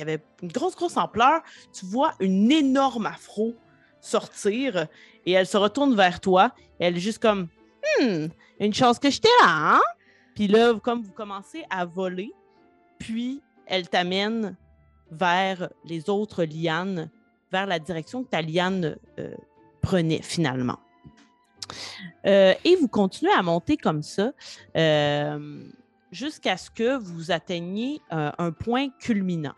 [0.00, 1.42] avait une grosse, grosse ampleur,
[1.72, 3.54] tu vois une énorme afro
[4.00, 4.86] sortir
[5.26, 6.54] et elle se retourne vers toi.
[6.78, 7.48] Elle est juste comme
[7.98, 8.26] Hmm,
[8.58, 9.80] une chance que j'étais là, hein?
[10.34, 12.32] Puis là, comme vous commencez à voler,
[12.98, 14.56] puis elle t'amène
[15.10, 17.10] vers les autres lianes,
[17.52, 19.34] vers la direction que ta liane euh,
[19.80, 20.78] prenait finalement.
[22.26, 24.32] Euh, et vous continuez à monter comme ça
[24.76, 25.64] euh,
[26.10, 29.54] jusqu'à ce que vous atteigniez euh, un point culminant.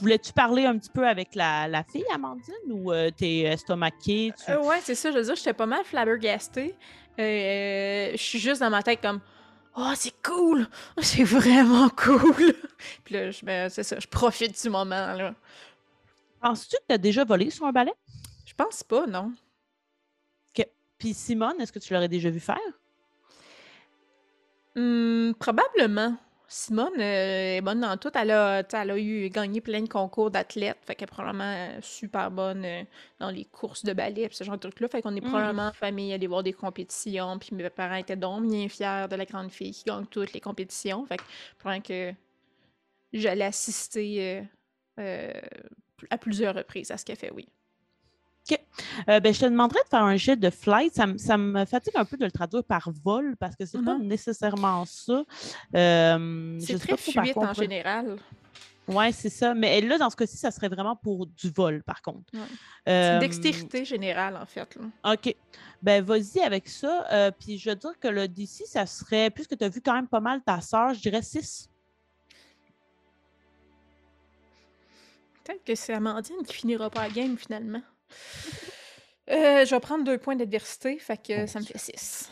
[0.00, 4.32] Voulais-tu parler un petit peu avec la, fille, Amandine, ou t'es estomaquée?
[4.48, 5.10] Ouais, c'est ça.
[5.10, 6.76] Je veux dire, j'étais pas mal flabbergastée.
[7.18, 9.20] Je suis juste dans ma tête comme
[9.74, 10.68] Oh, c'est cool!
[11.00, 12.54] C'est vraiment cool!
[13.04, 15.34] Puis là, je, ben, c'est ça, je profite du moment, là.
[16.42, 17.92] Penses-tu que tu as déjà volé sur un balai?
[18.44, 19.32] Je pense pas, non.
[20.98, 22.60] Puis Simone, est-ce que tu l'aurais déjà vu faire?
[24.76, 26.16] Hmm, probablement.
[26.46, 28.10] Simone euh, est bonne dans tout.
[28.14, 30.78] Elle a, elle a eu gagné plein de concours d'athlètes.
[30.82, 32.84] Fait qu'elle est probablement euh, super bonne euh,
[33.18, 34.86] dans les courses de ballet pis ce genre de trucs-là.
[34.86, 35.28] Fait qu'on est Mm.
[35.28, 37.36] probablement en famille aller voir des compétitions.
[37.40, 40.40] Puis mes parents étaient donc bien fiers de la grande fille qui gagne toutes les
[40.40, 41.04] compétitions.
[41.04, 41.24] Fait que
[41.58, 42.12] probablement que
[43.12, 44.44] j'allais assister
[45.00, 45.32] euh,
[46.10, 47.48] à plusieurs reprises à ce qu'elle fait, oui.
[49.08, 50.92] Euh, ben, je te demanderais de faire un jet de flight.
[50.94, 53.80] Ça, me- ça me fatigue un peu de le traduire par vol parce que c'est
[53.82, 54.06] pas Mhm.
[54.08, 55.22] nécessairement ça.
[55.76, 58.16] Euh, C'est très fluide en général.
[58.88, 59.54] Oui, c'est ça.
[59.54, 62.24] Mais là, dans ce cas-ci, ça serait vraiment pour du vol, par contre.
[62.34, 62.40] Ouais.
[62.84, 64.74] C'est une dextérité générale, en fait.
[64.74, 65.12] là.
[65.14, 65.36] OK.
[65.80, 67.06] Ben, vas-y avec ça.
[67.12, 69.94] Euh, puis je veux dire que le DC, ça serait, puisque tu as vu quand
[69.94, 71.68] même pas mal ta sœur, je dirais 6.
[75.44, 77.82] Peut-être que c'est Amandine qui finira pas la game finalement.
[79.30, 82.28] Euh, je vais prendre deux points d'adversité, fait que ça me fait six.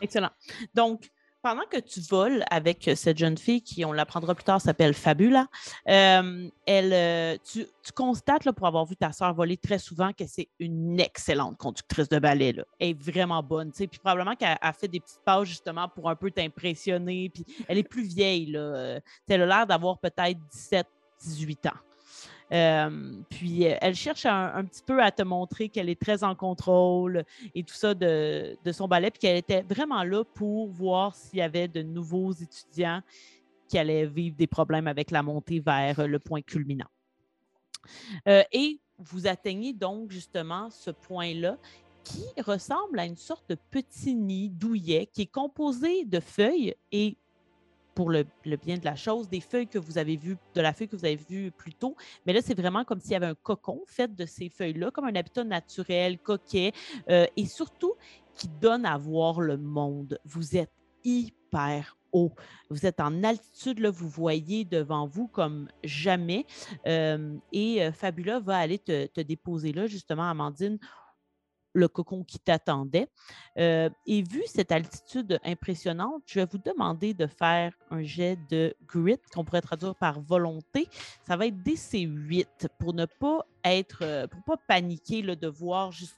[0.00, 0.30] Excellent.
[0.72, 1.10] Donc,
[1.42, 5.46] pendant que tu voles avec cette jeune fille qui, on l'apprendra plus tard, s'appelle Fabula,
[5.88, 10.12] euh, elle, euh, tu, tu constates, là, pour avoir vu ta sœur voler très souvent,
[10.12, 12.52] que c'est une excellente conductrice de ballet.
[12.52, 12.64] Là.
[12.78, 13.72] Elle est vraiment bonne.
[13.72, 17.28] Puis probablement qu'elle a fait des petites pauses justement pour un peu t'impressionner.
[17.28, 18.46] Puis elle est plus vieille.
[18.46, 19.00] Là.
[19.28, 20.86] Elle a l'air d'avoir peut-être 17,
[21.24, 21.70] 18 ans.
[22.52, 26.34] Euh, puis euh, elle cherche un, petit peu à te montrer qu'elle est très en
[26.34, 27.24] contrôle
[27.54, 31.42] et tout ça de, son ballet, puis qu'elle était vraiment là pour voir s'il y
[31.42, 33.00] avait de nouveaux étudiants
[33.68, 36.88] qui allaient vivre des problèmes avec la montée vers euh, le point culminant.
[38.26, 41.58] Et vous atteignez donc justement ce point-là
[42.04, 47.16] qui ressemble à une sorte de petit nid douillet qui est composé de feuilles et
[47.94, 48.26] pour le,
[48.62, 51.04] bien de la chose, des feuilles que vous avez vues, de la feuille que vous
[51.04, 51.96] avez vue plus tôt.
[52.26, 55.04] Mais là, c'est vraiment comme s'il y avait un cocon fait de ces feuilles-là, comme
[55.04, 56.72] un habitat naturel, coquet,
[57.08, 57.94] euh, et surtout
[58.34, 60.18] qui donne à voir le monde.
[60.24, 60.72] Vous êtes
[61.04, 62.32] hyper haut.
[62.70, 66.46] Vous êtes en altitude, là, vous voyez devant vous comme jamais.
[66.86, 70.78] Euh, et euh, Fabula va aller te, te déposer là, justement, Amandine,
[71.74, 73.08] le cocon qui t'attendait.
[73.58, 78.74] Euh, et vu cette altitude impressionnante, je vais vous demander de faire un jet de
[78.86, 80.88] grit qu'on pourrait traduire par volonté.
[81.26, 85.92] Ça va être DC8 pour ne pas être, euh, pour pas paniquer là, de voir
[85.92, 86.14] justement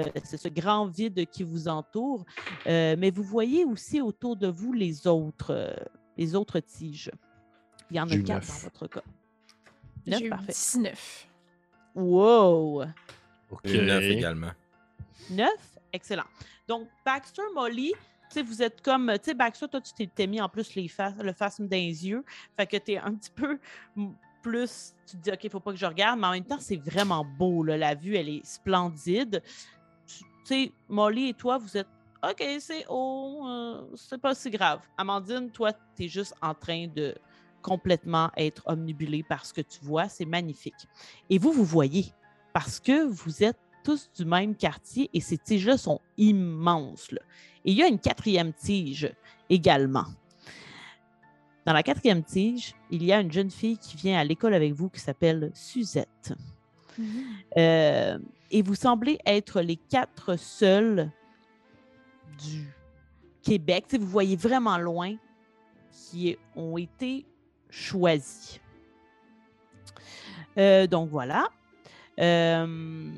[0.00, 2.24] euh, c'est ce grand vide qui vous entoure.
[2.66, 5.74] Euh, mais vous voyez aussi autour de vous les autres, euh,
[6.16, 7.10] les autres tiges.
[7.90, 9.02] Il y en a quatre dans votre cas.
[10.06, 10.52] Neuf, J'ai eu parfait.
[10.52, 11.28] 19.
[11.94, 12.84] Wow!
[13.64, 14.50] J'ai neuf également.
[15.30, 15.78] Neuf?
[15.92, 16.24] Excellent.
[16.68, 17.92] Donc, Baxter, Molly,
[18.28, 20.74] tu sais, vous êtes comme, tu sais, Baxter, toi, tu t'es- t'es mis en plus
[20.74, 22.24] les fa- le face dans les yeux.
[22.56, 23.58] Fait que tu es un petit peu
[24.42, 26.58] plus, tu te dis, OK, il faut pas que je regarde, mais en même temps,
[26.60, 27.76] c'est vraiment beau, là.
[27.76, 29.42] La vue, elle est splendide.
[30.06, 31.88] Tu sais, Molly et toi, vous êtes,
[32.22, 34.80] OK, c'est haut, euh, c'est pas si grave.
[34.98, 37.14] Amandine, toi, tu es juste en train de
[37.62, 40.08] complètement être omnibulé par ce que tu vois.
[40.08, 40.86] C'est magnifique.
[41.30, 42.12] Et vous, vous voyez,
[42.56, 47.12] parce que vous êtes tous du même quartier et ces tiges-là sont immenses.
[47.12, 47.20] là.
[47.66, 49.12] Et il y a une quatrième tige
[49.50, 50.06] également.
[51.66, 54.72] Dans la quatrième tige, il y a une jeune fille qui vient à l'école avec
[54.72, 56.32] vous qui s'appelle Suzette.
[57.58, 58.18] Euh,
[58.50, 61.10] et vous semblez être les quatre seuls
[62.42, 62.66] du
[63.42, 63.84] Québec.
[64.00, 65.14] Vous voyez vraiment loin
[65.92, 67.26] qui ont été
[67.68, 68.58] choisis.
[70.56, 71.50] Euh, donc voilà.
[72.20, 73.10] Euh,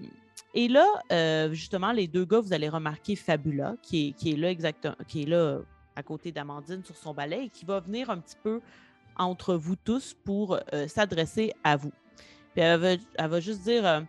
[0.55, 4.97] et là, euh, justement, les deux gars, vous allez remarquer Fabula, qui est, là exactement,
[5.07, 5.61] qui est là
[5.95, 8.61] à côté d'Amandine sur son balai et qui va venir un petit peu
[9.17, 11.93] entre vous tous pour euh, s'adresser à vous.
[12.53, 14.05] Puis elle va, elle va juste dire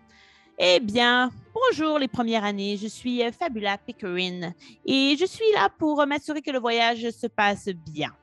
[0.57, 4.53] Eh bien, bonjour les premières années, je suis Fabula Pickering
[4.85, 8.15] et je suis là pour m'assurer que le voyage se passe bien.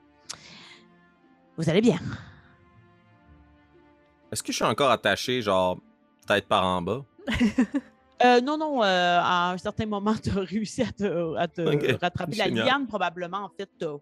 [1.57, 1.99] Vous allez bien?
[4.31, 5.79] Est-ce que je suis encore attaché, genre,
[6.27, 7.05] tête par en bas?
[8.23, 11.61] Euh, non, non, euh, à un certain moment, tu as réussi à te, à te
[12.01, 12.35] rattraper.
[12.37, 14.01] La liane, probablement, en fait, t'a OK.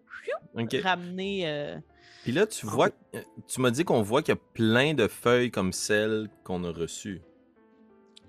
[0.82, 1.42] ramené.
[1.46, 1.76] euh,
[2.22, 2.88] Puis là, tu vois,
[3.46, 6.70] tu m'as dit qu'on voit qu'il y a plein de feuilles comme celles qu'on a
[6.72, 7.20] reçues.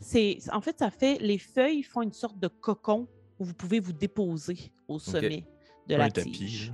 [0.02, 1.19] c'est, en fait, ça fait.
[1.22, 3.07] Les feuilles font une sorte de cocon
[3.40, 5.45] où vous pouvez vous déposer au sommet
[5.88, 6.32] de la tapis.
[6.34, 6.74] tige.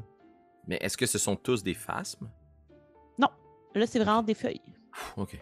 [0.68, 2.32] Mais est-ce que ce sont tous des phasmes?
[3.76, 4.62] Là, c'est vraiment des feuilles.
[5.18, 5.40] OK.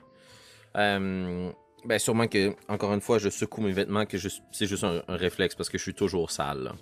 [0.78, 1.52] Euh,
[1.86, 4.18] ben, sûrement que, encore une fois, je secoue mes vêtements, que
[4.52, 6.64] c'est juste un, un réflexe parce que je suis toujours sale.
[6.64, 6.74] là.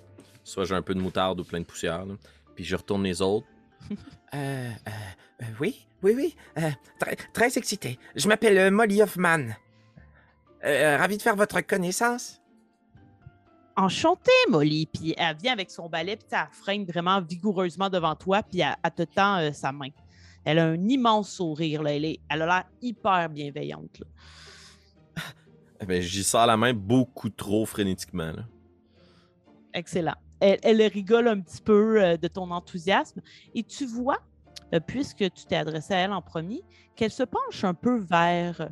[0.44, 2.04] Soit j'ai un peu de moutarde ou plein de poussière.
[2.06, 2.14] là.
[2.54, 3.46] Puis je retourne les autres.
[4.32, 4.90] Euh, euh,
[5.42, 6.36] euh, oui, oui, oui.
[6.58, 6.70] euh,
[7.00, 7.98] très, très excité.
[8.14, 9.40] Je m'appelle euh, Molly Hoffman.
[10.64, 12.40] Euh, euh, ravi de faire votre connaissance.
[13.76, 14.86] Enchantée, Molly.
[14.86, 18.76] Puis elle vient avec son balai, puis elle freine vraiment vigoureusement devant toi, puis elle,
[18.84, 19.88] elle te tend euh, sa main.
[20.44, 21.92] Elle a un immense sourire, là.
[21.94, 23.98] Elle, est- elle a l'air hyper bienveillante.
[23.98, 24.06] là.
[25.80, 28.32] Eh Ben, j'y sors la main beaucoup trop frénétiquement.
[29.72, 30.14] Excellent.
[30.40, 33.20] Elle, elle rigole un petit peu euh, de ton enthousiasme
[33.54, 34.18] et tu vois,
[34.74, 36.62] euh, puisque tu t'es adressé à elle en premier,
[36.96, 38.70] qu'elle se penche un peu vers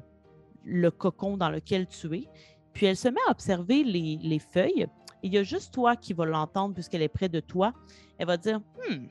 [0.64, 2.28] le cocon dans lequel tu es,
[2.72, 4.86] puis elle se met à observer les, les feuilles.
[5.22, 7.72] Et il y a juste toi qui va l'entendre puisqu'elle est près de toi.
[8.18, 9.06] Elle va dire Hmm,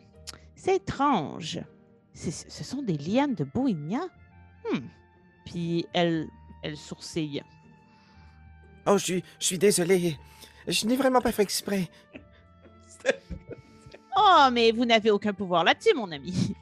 [0.56, 1.60] c'est étrange.
[2.14, 4.07] Ce sont des lianes de Bohemia.
[4.72, 4.88] Hmm.
[5.45, 6.28] Puis elle,
[6.64, 7.44] elle sourcille.
[8.88, 10.18] Oh, je suis, je suis désolé.
[10.68, 11.89] Je n'ai vraiment pas fait exprès.
[14.19, 16.55] Oh, mais vous n'avez aucun pouvoir là-dessus, mon ami.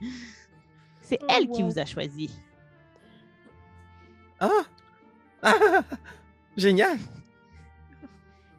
[1.02, 2.30] C'est Oh, elle qui vous a choisi.
[4.42, 4.50] Ah!
[5.42, 5.54] Ah!
[6.58, 6.98] Génial!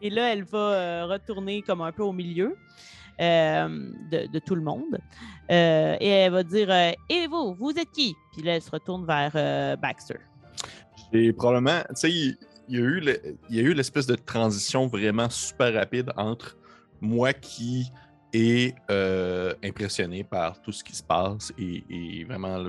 [0.00, 2.56] Et là, elle va euh, retourner comme un peu au milieu
[3.20, 3.68] euh,
[4.10, 4.98] de, de tout le monde.
[5.50, 8.14] Euh, et elle va dire euh, Et vous, vous êtes qui?
[8.32, 10.18] Puis là, elle se retourne vers euh, Baxter.
[11.12, 12.36] J'ai probablement, tu sais, il
[12.68, 12.76] il
[13.50, 16.56] y a eu l'espèce de transition vraiment super rapide entre
[17.00, 17.90] moi qui
[18.32, 22.62] est euh, impressionné par tout ce qui se passe et, vraiment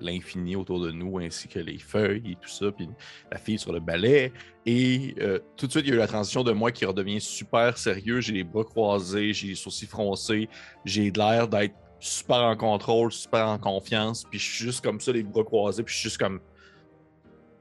[0.00, 2.88] l'infini autour de nous, ainsi que les feuilles et tout ça, puis
[3.32, 4.32] la fille sur le balai.
[4.64, 7.20] Et euh, tout de suite, il y a eu la transition de moi qui redevient
[7.20, 8.20] super sérieux.
[8.20, 10.48] J'ai les bras croisés, j'ai les sourcils froncés,
[10.84, 15.10] j'ai l'air d'être super en contrôle, super en confiance, puis je suis juste comme ça,
[15.10, 16.40] les bras croisés, puis je suis juste comme.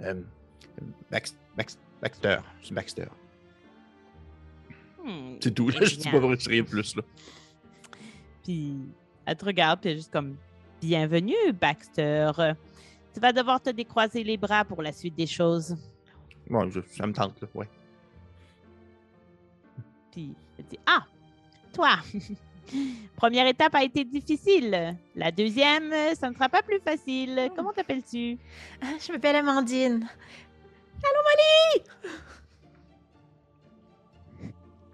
[0.01, 0.22] Euh,
[1.58, 3.08] Bax- Baxter, c'est Baxter.
[5.04, 5.36] Hmm.
[5.42, 7.02] C'est tout, là, je dis pas vrai, rien de plus, là.
[8.44, 8.74] Puis
[9.26, 10.36] elle te regarde, puis elle est juste comme
[10.82, 12.32] Bienvenue, Baxter.
[13.14, 15.76] Tu vas devoir te décroiser les bras pour la suite des choses.
[16.50, 17.68] Ouais, je- ça me tente, là, ouais.
[20.12, 21.06] Puis elle dit Ah,
[21.74, 21.96] toi,
[23.16, 24.96] première étape a été difficile.
[25.16, 27.50] La deuxième, ça ne sera pas plus facile.
[27.56, 28.38] Comment t'appelles-tu?
[28.82, 30.08] Ah, je m'appelle Amandine.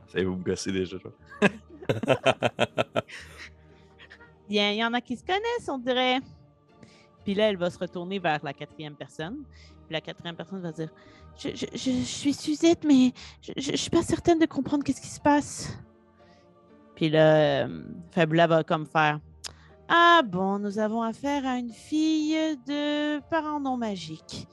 [0.07, 1.49] Ça va vous gosser déjà, là.
[4.49, 6.19] Bien, il y en a qui se connaissent, on dirait.
[7.23, 9.43] Puis là, elle va se retourner vers la quatrième personne.
[9.85, 10.89] Puis la quatrième personne va dire
[11.37, 13.11] Je, je- suis Suzette, mais
[13.41, 15.77] je, je suis pas certaine de comprendre qu'est-ce qui se passe.
[16.95, 19.19] Puis là, euh, Fabula va comme faire
[19.87, 22.35] Ah bon, nous avons affaire à une fille
[22.67, 24.47] de parents non magiques.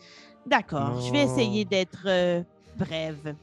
[0.47, 2.43] D'accord, je vais essayer d'être euh,
[2.77, 3.35] brève.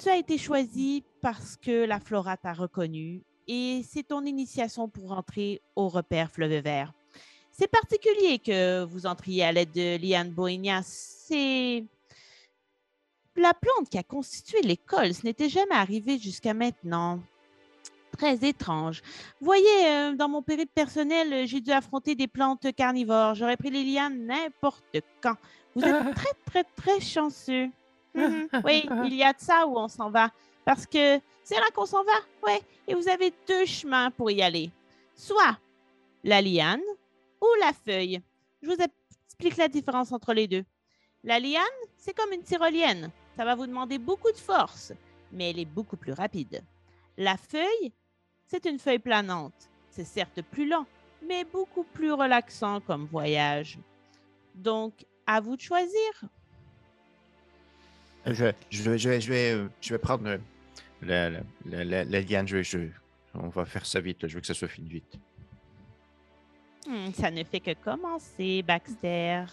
[0.00, 5.12] tu as été choisi parce que la Flora t'a reconnu et c'est ton initiation pour
[5.12, 6.92] entrer au repère Fleuve Vert.
[7.50, 10.84] C'est particulier que vous entriez à l'aide de Liane Boignas.
[10.84, 11.84] C'est
[13.34, 15.12] la plante qui a constitué l'école.
[15.12, 17.20] Ce n'était jamais arrivé jusqu'à maintenant.
[18.18, 19.00] Très étrange.
[19.40, 23.36] Vous voyez, euh, dans mon périple personnel, euh, j'ai dû affronter des plantes carnivores.
[23.36, 24.84] J'aurais pris les lianes n'importe
[25.22, 25.36] quand.
[25.76, 27.68] Vous êtes très, très, très chanceux.
[28.14, 28.48] Mhm.
[28.64, 30.32] Oui, il y a de ça où on s'en va.
[30.64, 32.18] Parce que c'est là qu'on s'en va.
[32.44, 32.54] Oui.
[32.88, 34.72] Et vous avez deux chemins pour y aller.
[35.14, 35.56] Soit
[36.24, 36.80] la liane
[37.40, 38.20] ou la feuille.
[38.62, 38.76] Je vous
[39.28, 40.64] explique la différence entre les deux.
[41.22, 41.62] La liane,
[41.96, 43.10] c'est comme une tyrolienne.
[43.36, 44.92] Ça va vous demander beaucoup de force,
[45.30, 46.64] mais elle est beaucoup plus rapide.
[47.16, 47.92] La feuille,
[48.48, 49.54] c'est une feuille planante.
[49.90, 50.86] C'est certes plus lent,
[51.26, 53.78] mais beaucoup plus relaxant comme voyage.
[54.54, 54.92] Donc,
[55.26, 56.10] à vous de choisir.
[58.26, 58.32] Je,
[58.70, 60.38] je, vais- je, vais- je, vais, euh, je vais prendre euh,
[61.02, 61.40] la, la,
[61.84, 62.48] la, la- liane.
[62.48, 62.78] Je, vais- je-
[63.34, 64.26] on va faire ça vite.
[64.26, 65.18] Je veux que ça soit fini vite.
[66.86, 69.44] Hmm, ça ne fait que commencer, Baxter.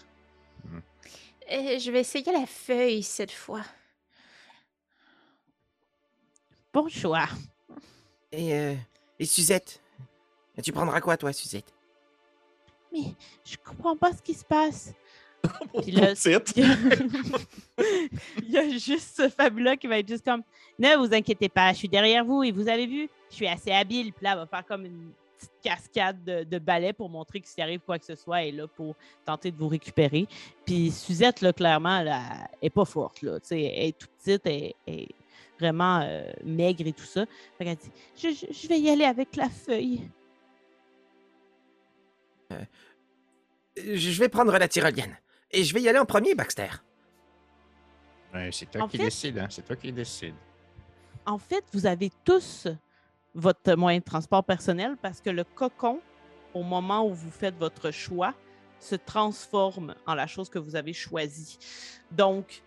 [1.52, 3.62] Euh, je vais essayer la feuille cette fois.
[6.72, 7.26] Bon choix.
[8.32, 8.74] Et, euh,
[9.18, 9.80] et Suzette?
[10.62, 11.72] Tu prendras quoi, toi, Suzette?
[12.92, 14.92] Mais je comprends pas ce qui se passe.
[15.82, 16.40] Puis là, il y a-
[18.42, 20.42] il y a juste ce fabuleux qui va être juste comme
[20.78, 23.70] Ne vous inquiétez pas, je suis derrière vous et vous avez vu, je suis assez
[23.70, 24.12] habile.
[24.12, 27.46] Puis là, elle va faire comme une petite cascade de, de balai pour montrer que
[27.48, 28.94] s'il arrive quoi que ce soit, elle est là pour
[29.24, 30.26] tenter de vous récupérer.
[30.64, 32.22] Puis Suzette, là, clairement, là,
[32.60, 33.20] elle est pas forte.
[33.22, 35.06] Là, Tu sais, elle est toute petite, elle, elle
[35.58, 37.24] vraiment euh, maigre et tout ça.
[37.58, 40.08] Fait qu'elle dit je, je- je vais y aller avec la feuille.
[43.76, 45.16] Je vais prendre la tyrolienne.
[45.50, 46.68] Et je vais y aller en premier, Baxter.
[48.34, 49.38] Ouais, c'est toi En qui fait- décide.
[49.38, 49.48] Hein?
[49.50, 50.34] C'est toi qui décide.
[51.26, 52.68] en fait, vous avez tous
[53.34, 56.00] votre moyen de transport personnel parce que le cocon,
[56.54, 58.34] au moment où vous faites votre choix,
[58.78, 61.58] se transforme en la chose que vous avez choisie.
[62.10, 62.62] Donc,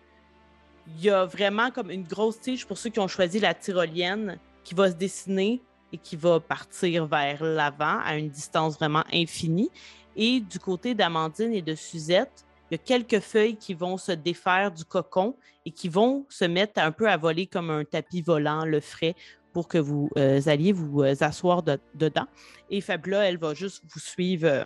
[0.96, 4.40] il y a vraiment comme une grosse tige pour ceux qui ont choisi la tyrolienne
[4.64, 5.62] qui va se dessiner
[5.92, 9.70] et qui va partir vers l'avant à une distance vraiment infinie.
[10.16, 14.12] Et du côté d'Amandine et de Suzette, il y a quelques feuilles qui vont se
[14.12, 15.36] défaire du cocon
[15.66, 19.16] et qui vont se mettre un peu à voler comme un tapis volant, le frais,
[19.54, 22.28] pour que vous euh, alliez vous euh, asseoir de- dedans.
[22.70, 24.64] Et Fabula, elle va juste vous suivre euh,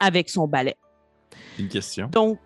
[0.00, 0.76] avec son balai.
[1.58, 2.08] Une question.
[2.08, 2.38] Donc,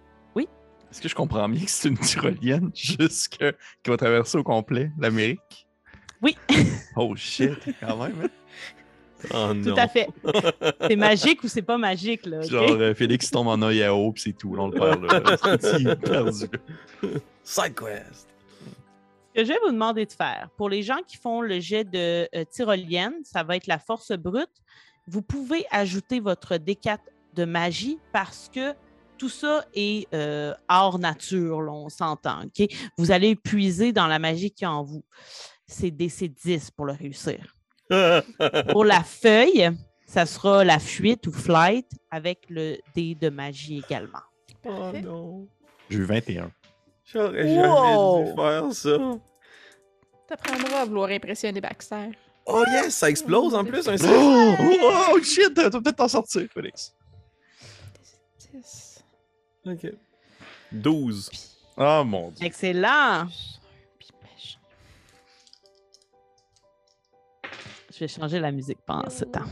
[0.91, 3.45] Est-ce que je comprends bien que c'est une tyrolienne jusque
[3.83, 5.67] qui va traverser au complet l'Amérique?
[6.23, 6.37] Oui.
[6.97, 8.15] Oh shit, quand même.
[8.25, 8.29] hein?
[9.33, 9.77] Oh tout non.
[9.77, 10.09] à fait.
[10.89, 12.41] C'est magique ou c'est pas magique, là.
[12.41, 14.55] Genre, euh, Félix tombe en Oyao, pis c'est tout.
[14.57, 15.97] là, on le perd là.
[15.97, 16.47] Perdu.
[17.45, 18.27] Side quest.
[19.29, 21.85] Ce que je vais vous demander de faire, pour les gens qui font le jet
[21.85, 24.49] de euh, tyrolienne, ça va être la force brute.
[25.07, 26.99] Vous pouvez ajouter votre D4
[27.35, 28.73] de magie parce que
[29.21, 32.45] tout ça est euh, hors nature, là, on s'entend.
[32.45, 32.67] ok?
[32.97, 35.05] Vous allez puiser dans la magie qui est en vous.
[35.67, 37.55] C'est DC10 pour le réussir.
[38.71, 39.69] Pour la feuille,
[40.07, 44.21] ça sera la fuite ou flight avec le dé de magie également.
[44.65, 45.49] oh non.
[45.91, 46.53] J'ai eu 21.
[47.05, 48.99] J'aurais jamais dû faire ça.
[50.29, 52.11] T'apprendras à vouloir impressionner Baxter.
[52.47, 53.87] Oh yes, ça explose en plus.
[53.87, 53.93] Oh,
[54.61, 56.95] oh, oh, shit, tu vas peut-être t'en sortir, Félix.
[58.53, 58.90] 10,
[59.67, 59.87] Ok.
[60.73, 61.31] 12.
[61.77, 62.47] Oh mon dieu.
[62.47, 63.27] Excellent!
[67.93, 69.45] Je vais changer la musique pendant ce temps.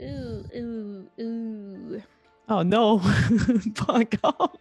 [0.00, 2.00] Ouh, ouh, ouh.
[2.48, 3.00] Oh non!
[3.86, 4.52] pas encore!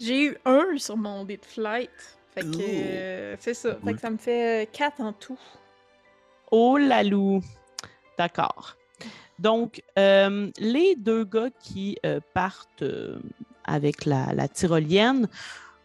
[0.00, 1.90] J'ai eu un sur mon dé de flight.
[2.34, 3.74] Fait que euh, c'est ça.
[3.74, 3.94] Fait Cool.
[3.94, 5.38] que ça me fait 4 en tout.
[6.50, 7.40] Oh la loup!
[8.16, 8.76] D'accord.
[9.38, 13.18] Donc, euh, les deux gars qui euh, partent euh,
[13.64, 15.28] avec la, la tyrolienne,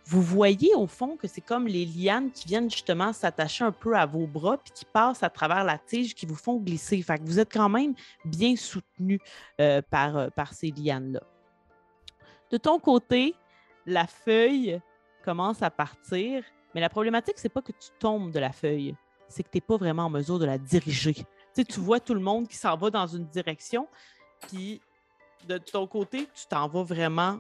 [0.06, 3.98] vous voyez au fond que c'est comme les lianes qui viennent justement s'attacher un peu
[3.98, 7.02] à vos bras puis qui passent à travers la tige qui vous font glisser.
[7.02, 7.94] Fait que vous êtes quand même
[8.24, 9.20] bien soutenu
[9.90, 11.20] par, par ces lianes-là.
[12.50, 13.36] De ton côté,
[13.86, 14.80] la feuille
[15.26, 16.42] commence à partir,
[16.74, 18.96] mais la problématique, c'est pas que tu tombes de la feuille,
[19.28, 21.16] c'est que tu n'es pas vraiment en mesure de la diriger.
[21.58, 23.88] Tu sais, tu vois tout le monde qui s'en va dans une direction,
[24.48, 24.80] puis
[25.48, 27.40] de ton côté, tu t'en vas vraiment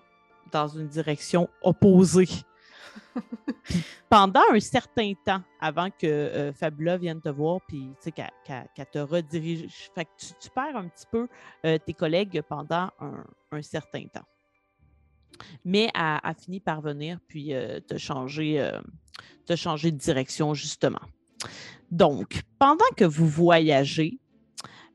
[0.51, 2.27] dans une direction opposée.
[4.09, 9.91] Pendant un certain temps, avant que euh, Fabula vienne te voir, puis qu'elle te redirige,
[9.93, 11.27] fait que tu, tu perds un petit peu
[11.63, 14.25] euh, tes collègues pendant un, un certain temps.
[15.63, 18.81] mais a, a fini par venir puis euh, te, changer, euh,
[19.45, 21.01] te changer de direction, justement.
[21.91, 24.19] Donc, pendant que vous voyagez,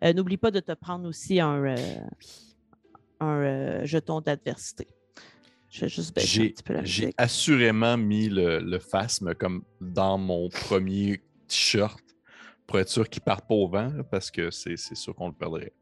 [0.04, 1.76] euh, n'oublie pas de te prendre aussi un, euh,
[3.20, 4.88] un euh, jeton d'adversité.
[5.70, 9.34] Je vais juste baisser un J'ai petit peu la j'ai assurément mis le, le phasme
[9.34, 12.02] comme dans mon premier t-shirt
[12.66, 15.34] pour être sûr qu'il parte pas au vent, parce que c'est c'est sûr qu'on le
[15.34, 15.72] perdrait.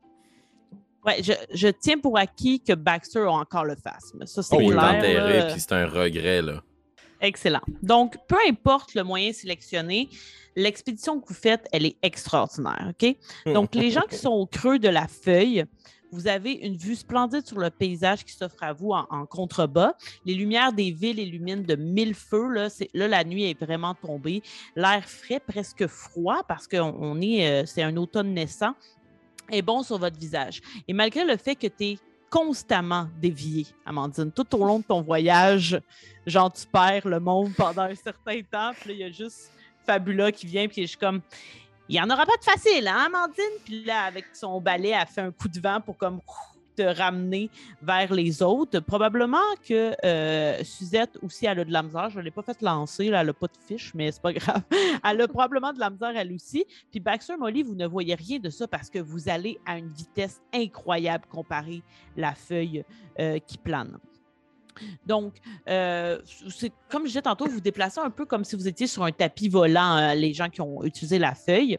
[1.05, 4.27] Ouais, je, je tiens pour acquis que Baxter a encore le phasme.
[4.27, 6.63] Ça, c'est Oh, il est enterré, puis c'est un regret, là.
[7.21, 7.61] Excellent.
[7.83, 10.09] Donc, peu importe le moyen sélectionné,
[10.57, 12.91] l'expédition que vous faites, elle est extraordinaire.
[12.91, 13.17] OK?
[13.47, 15.65] Donc, les gens qui sont au creux de la feuille,
[16.13, 19.93] vous avez une vue splendide sur le paysage qui s'offre à vous en, en contrebas.
[20.25, 22.49] Les lumières des villes illuminent de mille feux.
[22.49, 24.43] Là, la nuit est vraiment tombée.
[24.75, 28.75] L'air frais, presque froid, parce que on est, euh, c'est un automne naissant,
[29.51, 30.61] est bon sur votre visage.
[30.89, 31.99] Et malgré le fait que tu es
[32.31, 35.81] constamment dévié, Amandine, tout au long de ton voyage,
[36.25, 39.53] genre tu perds le monde pendant un certain temps, puis il y a juste
[39.85, 41.21] Fabula qui vient, puis je suis comme,
[41.89, 43.59] il n'y en aura pas de facile, hein, Amandine?
[43.65, 46.21] Puis là, avec son balai, elle fait un coup de vent pour comme
[46.85, 47.51] ramener
[47.83, 48.81] vers les autres.
[48.81, 52.11] Probablement que euh, Suzette aussi, elle a de la misère.
[52.11, 54.33] Je ne l'ai pas fait lancer, là, elle n'a pas de fiche, mais c'est pas
[54.35, 54.63] grave.
[55.05, 56.65] Elle a probablement de la misère, elle aussi.
[56.91, 59.89] Puis Baxter Molly, vous ne voyez rien de ça parce que vous allez à une
[59.89, 61.83] vitesse incroyable comparée
[62.17, 62.85] la feuille
[63.19, 63.99] euh, qui plane.
[65.05, 65.35] Donc,
[65.69, 66.19] euh,
[66.89, 69.13] comme je disais tantôt, vous vous déplacez un peu comme si vous étiez sur un
[69.13, 71.79] tapis volant, les gens qui ont utilisé la feuille.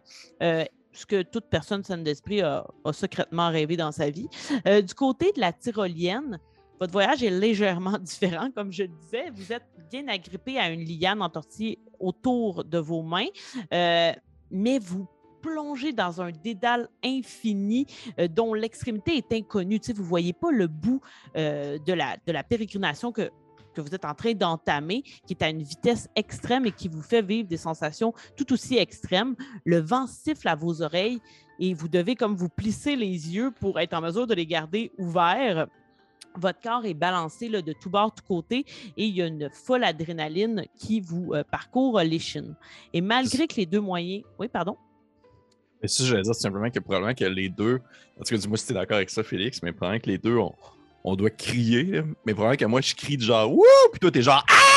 [0.93, 4.27] Ce que toute personne saine d'esprit a, secrètement rêvé dans sa vie.
[4.67, 6.39] Euh, du côté de la tyrolienne,
[6.79, 8.49] votre voyage est légèrement différent.
[8.51, 13.27] Comme je disais, vous êtes bien agrippé à une liane entortillée autour de vos mains,
[13.73, 14.11] euh,
[14.49, 15.07] mais vous
[15.41, 17.87] plongez dans un dédale infini
[18.19, 19.79] euh, dont l'extrémité est inconnue.
[19.87, 21.01] Vous ne voyez pas le bout
[21.35, 23.31] de, la, de la pérégrination que,
[23.73, 27.01] que vous êtes en train d'entamer, qui est à une vitesse extrême et qui vous
[27.01, 29.35] fait vivre des sensations tout aussi extrêmes.
[29.65, 31.19] Le vent siffle à vos oreilles
[31.59, 34.91] et vous devez comme vous plisser les yeux pour être en mesure de les garder
[34.97, 35.67] ouverts.
[36.35, 38.65] Votre corps est balancé là, de tout bord, tout côté,
[38.95, 42.55] et il y a une folle adrénaline qui vous euh, parcourt euh, l'échine.
[42.93, 44.23] Et malgré que les deux moyens...
[44.39, 44.77] Oui, pardon?
[45.81, 47.81] Mais si j'allais dire simplement que probablement que les deux,
[48.17, 50.37] en tout cas, dis-moi si t'es d'accord avec ça, Félix, mais probablement que les deux,
[50.37, 50.53] on,
[51.03, 53.63] on doit crier, mais probablement que moi, je crie de genre Wouh!
[53.91, 54.71] Puis toi, t'es genre Ah!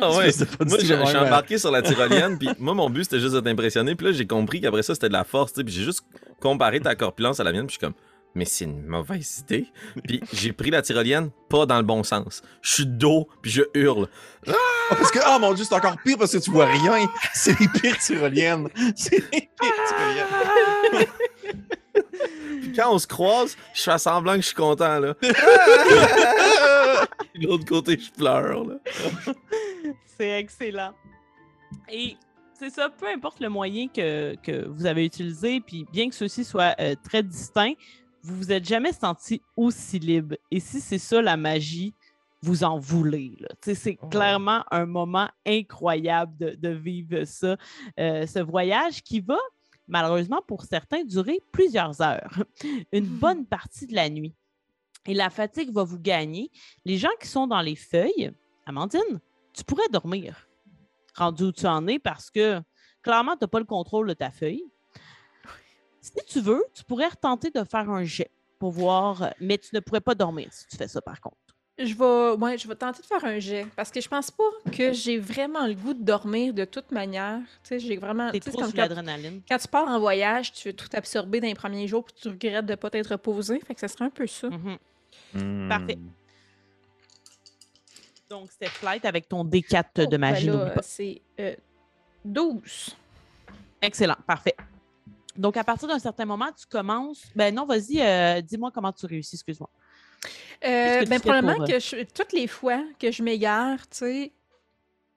[0.00, 0.32] Ah ouais.
[0.32, 3.34] C'est pas du Moi, même, embarqué sur la tyrolienne, puis moi, mon but, c'était juste
[3.34, 3.94] de t'impressionner.
[3.94, 5.64] Puis là, j'ai compris qu'après ça, c'était de la force, tu sais.
[5.64, 6.02] Puis j'ai juste
[6.40, 7.94] comparé ta corpulence à la mienne, puis je suis comme,
[8.34, 9.66] mais c'est une mauvaise idée.
[10.06, 12.42] Puis j'ai pris la tyrolienne, pas dans le bon sens.
[12.62, 14.08] Je suis dos, puis je hurle.
[14.48, 14.52] Ah,
[14.90, 17.08] parce que, oh mon dieu, c'est encore pire parce que tu vois rien.
[17.32, 18.68] C'est les pires tyroliennes.
[18.96, 21.06] C'est les pires tyroliennes.
[22.76, 25.14] Quand on se croise, je fais semblant que je suis content, là.
[27.34, 28.74] de l'autre côté, je pleure, là.
[30.16, 30.92] C'est excellent.
[31.90, 32.16] Et
[32.58, 36.44] c'est ça, peu importe le moyen que, que vous avez utilisé, puis bien que ceux-ci
[36.44, 37.74] soient euh, très distincts,
[38.22, 40.36] vous vous êtes jamais senti aussi libre.
[40.50, 41.92] Et si c'est ça la magie,
[42.42, 43.32] vous en voulez.
[43.40, 43.48] là.
[43.62, 44.06] Tu sais, C'est Oh.
[44.06, 47.56] clairement un moment incroyable de, de vivre ça,
[47.98, 49.38] euh, ce voyage qui va,
[49.88, 52.44] malheureusement pour certains, durer plusieurs heures,
[52.92, 54.34] une bonne partie de la nuit.
[55.06, 56.50] Et la fatigue va vous gagner.
[56.84, 58.32] Les gens qui sont dans les feuilles,
[58.66, 59.20] Amandine,
[59.52, 60.48] tu pourrais dormir
[61.14, 62.60] rendu où tu en es parce que
[63.02, 64.64] clairement, tu n'as pas le contrôle de ta feuille.
[66.00, 69.80] Si tu veux, tu pourrais retenter de faire un jet pour voir, mais tu ne
[69.80, 71.36] pourrais pas dormir si tu fais ça par contre.
[71.76, 74.44] Je vais, ouais, je vais tenter de faire un jet parce que je pense pas
[74.70, 77.40] que j'ai vraiment le goût de dormir de toute manière.
[77.64, 78.30] Tu sais, j'ai vraiment.
[78.30, 79.40] Tu es tu sais, trop c'est comme sous quand, l'adrénaline.
[79.48, 82.28] quand tu pars en voyage, tu veux tout absorber dans les premiers jours puis tu
[82.28, 83.58] regrettes de pas t'être reposé.
[83.66, 84.48] Fait que ça serait un peu ça.
[84.50, 84.78] Mhm.
[85.34, 85.68] Hmm.
[85.68, 85.98] Parfait.
[88.30, 90.46] Donc, c'était flight avec ton D4 Oh, de ben magie.
[90.46, 90.82] là, n'oublie pas.
[90.82, 91.54] c'est euh,
[92.24, 92.96] 12.
[93.82, 94.54] Excellent, parfait.
[95.36, 97.24] Donc, à partir d'un certain moment, tu commences.
[97.34, 99.68] Ben non, vas-y, euh, dis-moi comment tu réussis, excuse-moi.
[100.64, 104.32] Euh, que ben, probablement pour, que je- toutes les fois que je m'égare, tu sais,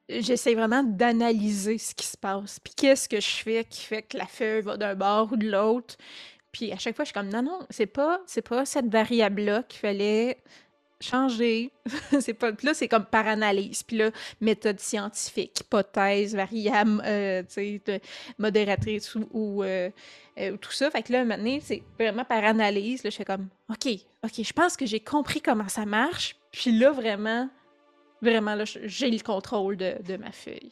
[0.10, 2.60] j'essaie vraiment d'analyser ce qui se passe.
[2.60, 5.50] Puis qu'est-ce que je fais qui fait que la feuille va d'un bord ou de
[5.50, 5.96] l'autre.
[6.52, 9.64] Puis à chaque fois, je suis comme, non, non, c'est pas, c'est pas cette variable-là
[9.64, 10.38] qu'il fallait
[11.00, 11.72] changer.
[12.20, 12.52] c'est pas...
[12.64, 13.84] Là, c'est comme par analyse.
[13.84, 14.12] Puis là,
[14.42, 17.44] méthode scientifique, hypothèse, variable, euh,
[18.38, 19.90] modératrice ou, ou, euh,
[20.40, 20.90] euh, tout ça.
[20.92, 23.04] Fait que là, maintenant, c'est vraiment par analyse.
[23.04, 23.88] Là, je fais comme, OK,
[24.24, 26.36] OK, je pense que j'ai compris comment ça marche.
[26.52, 27.50] Puis là, vraiment,
[28.22, 30.72] vraiment, là, j'ai le contrôle de, de ma feuille.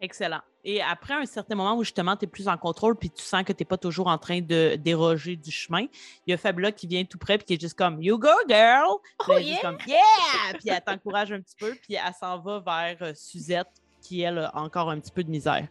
[0.00, 0.40] Excellent.
[0.64, 3.42] Et après un certain moment où justement tu es plus en contrôle puis tu sens
[3.42, 5.86] que tu n'es pas toujours en train de déroger du chemin,
[6.26, 8.28] il y a Fabula qui vient tout près puis qui est juste comme You go,
[8.48, 8.98] girl!
[9.18, 9.70] Puis elle est juste yeah!
[9.70, 10.58] comme Yeah!
[10.58, 13.68] Puis elle t'encourage un petit peu puis elle s'en va vers euh, Suzette
[14.00, 15.66] qui, elle, a encore un petit peu de misère.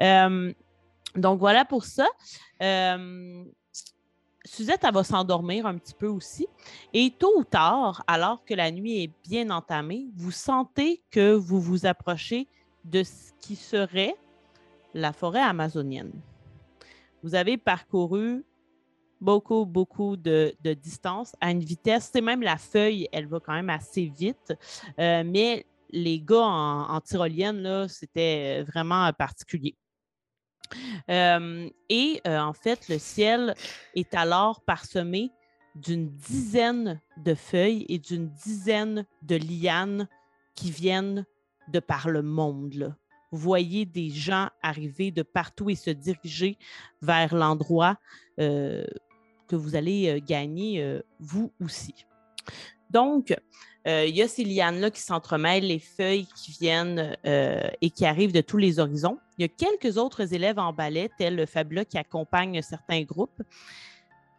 [0.00, 0.52] Euh,
[1.14, 2.06] donc voilà pour ça.
[2.62, 3.44] Euh,
[4.44, 6.46] Suzette, elle va s'endormir un petit peu aussi.
[6.94, 11.60] Et tôt ou tard, alors que la nuit est bien entamée, vous sentez que vous
[11.60, 12.48] vous approchez
[12.90, 14.14] de ce qui serait
[14.94, 16.12] la forêt amazonienne.
[17.22, 18.44] Vous avez parcouru
[19.20, 22.10] beaucoup, beaucoup de, de distance à une vitesse.
[22.12, 24.54] C'est même la feuille, elle va quand même assez vite.
[24.98, 29.76] Euh, mais les gars en, en tyrolienne, là, c'était vraiment particulier.
[31.10, 33.54] Euh, et euh, en fait, le ciel
[33.94, 35.30] est alors parsemé
[35.74, 40.08] d'une dizaine de feuilles et d'une dizaine de lianes
[40.54, 41.24] qui viennent
[41.70, 42.94] de par le monde.
[43.30, 46.56] Vous voyez des gens arriver de partout et se diriger
[47.02, 47.98] vers l'endroit
[48.40, 48.84] euh,
[49.48, 51.94] que vous allez euh, gagner euh, vous aussi.
[52.90, 53.36] Donc,
[53.86, 58.42] il y a ces lianes-là qui s'entremêlent, les feuilles qui viennent et qui arrivent de
[58.42, 59.18] tous les horizons.
[59.38, 63.42] Il y a quelques autres élèves en ballet, tels Fabula, qui accompagnent certains groupes.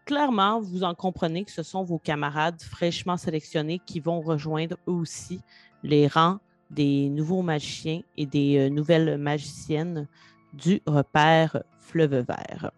[0.06, 4.94] Clairement, vous en comprenez que ce sont vos camarades fraîchement sélectionnés qui vont rejoindre eux
[4.94, 5.40] aussi
[5.82, 6.40] les rangs
[6.70, 10.08] des nouveaux magiciens et des euh, nouvelles magiciennes
[10.54, 12.72] du repère Fleuve Vert.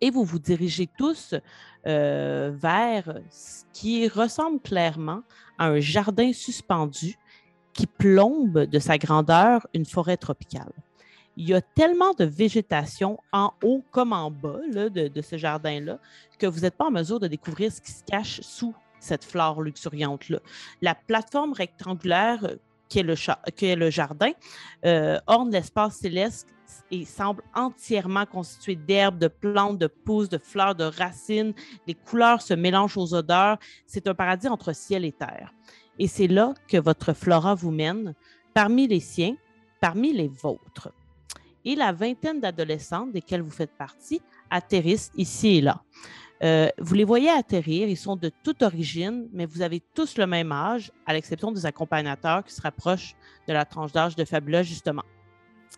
[0.00, 1.34] Et vous vous dirigez tous
[1.86, 5.22] euh, vers ce qui ressemble clairement
[5.58, 7.16] à un jardin suspendu
[7.72, 10.72] qui plombe de sa grandeur une forêt tropicale.
[11.36, 15.98] Il y a tellement de végétation en haut comme en bas de, de ce jardin-là
[16.38, 19.62] que vous n'êtes pas en mesure de découvrir ce qui se cache sous cette flore
[19.62, 20.40] luxuriante-là.
[20.82, 22.56] La plateforme rectangulaire
[22.92, 24.32] qui est le, jardin
[24.84, 26.48] euh, orne l'espace céleste
[26.90, 31.54] et semble entièrement constitué d'herbes, de plantes, de pousses, de fleurs, de racines.
[31.86, 33.58] Les couleurs se mélangent aux odeurs.
[33.86, 35.52] C'est un paradis entre ciel et terre.
[35.98, 38.14] Et c'est là que votre flora vous mène,
[38.54, 39.36] parmi les siens,
[39.80, 40.90] parmi les vôtres.
[41.64, 44.20] Et la vingtaine d'adolescentes desquelles vous faites partie
[44.50, 45.82] atterrissent ici et là.
[46.42, 50.26] Euh, vous les voyez atterrir, ils sont de toute origine, mais vous avez tous le
[50.26, 53.14] même âge, à l'exception des accompagnateurs qui se rapprochent
[53.46, 55.04] de la tranche d'âge de Fabula, justement.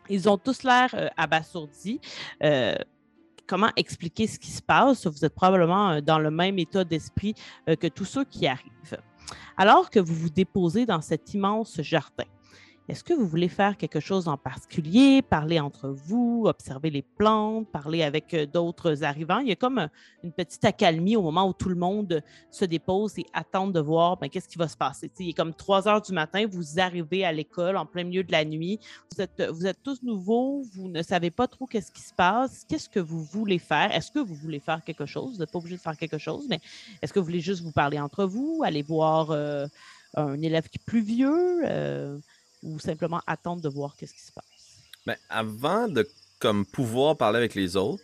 [0.08, 2.00] Ils ont tous l'air euh, abasourdis.
[2.42, 2.74] Euh,
[3.46, 5.06] comment expliquer ce qui se passe?
[5.06, 7.34] Vous êtes probablement euh, dans le même état d'esprit
[7.66, 8.98] que tous ceux qui arrivent.
[9.56, 12.24] Alors que vous vous déposez dans cet immense jardin,
[12.86, 17.66] est-ce que vous voulez faire quelque chose en particulier, parler entre vous, observer les plantes,
[17.72, 19.38] parler avec euh, d'autres arrivants?
[19.38, 19.90] Il y a comme un-
[20.22, 24.18] une petite accalmie au moment où tout le monde se dépose et attend de voir
[24.18, 25.08] ben, qu'est-ce qui va se passer.
[25.08, 28.04] Tu sais, il est comme 3 heures du matin, vous arrivez à l'école en plein
[28.04, 28.78] milieu de la nuit,
[29.14, 32.64] vous êtes, vous êtes tous nouveaux, vous ne savez pas trop qu'est-ce qui se passe,
[32.68, 33.94] qu'est-ce que vous voulez faire?
[33.94, 35.32] Est-ce que vous voulez faire quelque chose?
[35.32, 36.60] Vous n'êtes pas obligé de faire quelque chose, mais
[37.00, 39.66] est-ce que vous voulez juste vous parler entre vous, aller voir euh,
[40.16, 42.18] un élève qui est plus vieux euh,
[42.64, 44.44] ou simplement attendre de voir qu'est-ce qui se passe?
[45.06, 46.08] Ben, avant de
[46.40, 48.02] comme pouvoir parler avec les autres,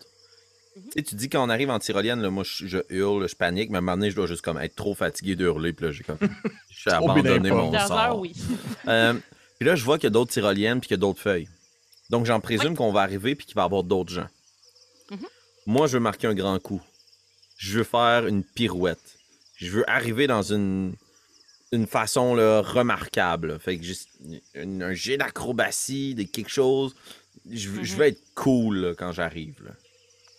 [0.77, 1.03] Mhm.
[1.05, 3.77] tu dis quand on arrive en tyrolienne, là, moi je, je hurle, je panique, mais
[3.77, 5.93] à un moment donné, je dois juste comme être trop fatigué de hurler, puis là
[5.93, 6.17] j'ai comme
[6.71, 7.93] je suis abandonné mon sort.
[7.99, 8.33] heures, oui.
[8.89, 9.15] Euh,
[9.59, 11.49] puis là, je vois qu'il y a d'autres tyroliennes puis qu'il y a d'autres feuilles.
[12.09, 14.29] Donc j'en présume qu'on va arriver puis qu'il va y avoir d'autres gens.
[15.11, 15.27] Mhm.
[15.67, 16.81] Moi, je veux marquer un grand coup.
[17.59, 19.19] Je veux faire une pirouette.
[19.57, 20.95] Je veux arriver dans une
[21.73, 23.59] une façon là, remarquable.
[23.61, 24.09] Fait que juste
[24.55, 26.95] une- un jet d'acrobatie, de quelque chose.
[27.49, 27.85] Je, Mhm.
[27.85, 29.73] veux être cool là, quand j'arrive.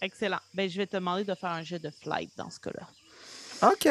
[0.02, 0.40] Excellent.
[0.54, 3.70] Ben, je vais te demander de faire un jet de flight dans ce cas-là.
[3.72, 3.88] OK.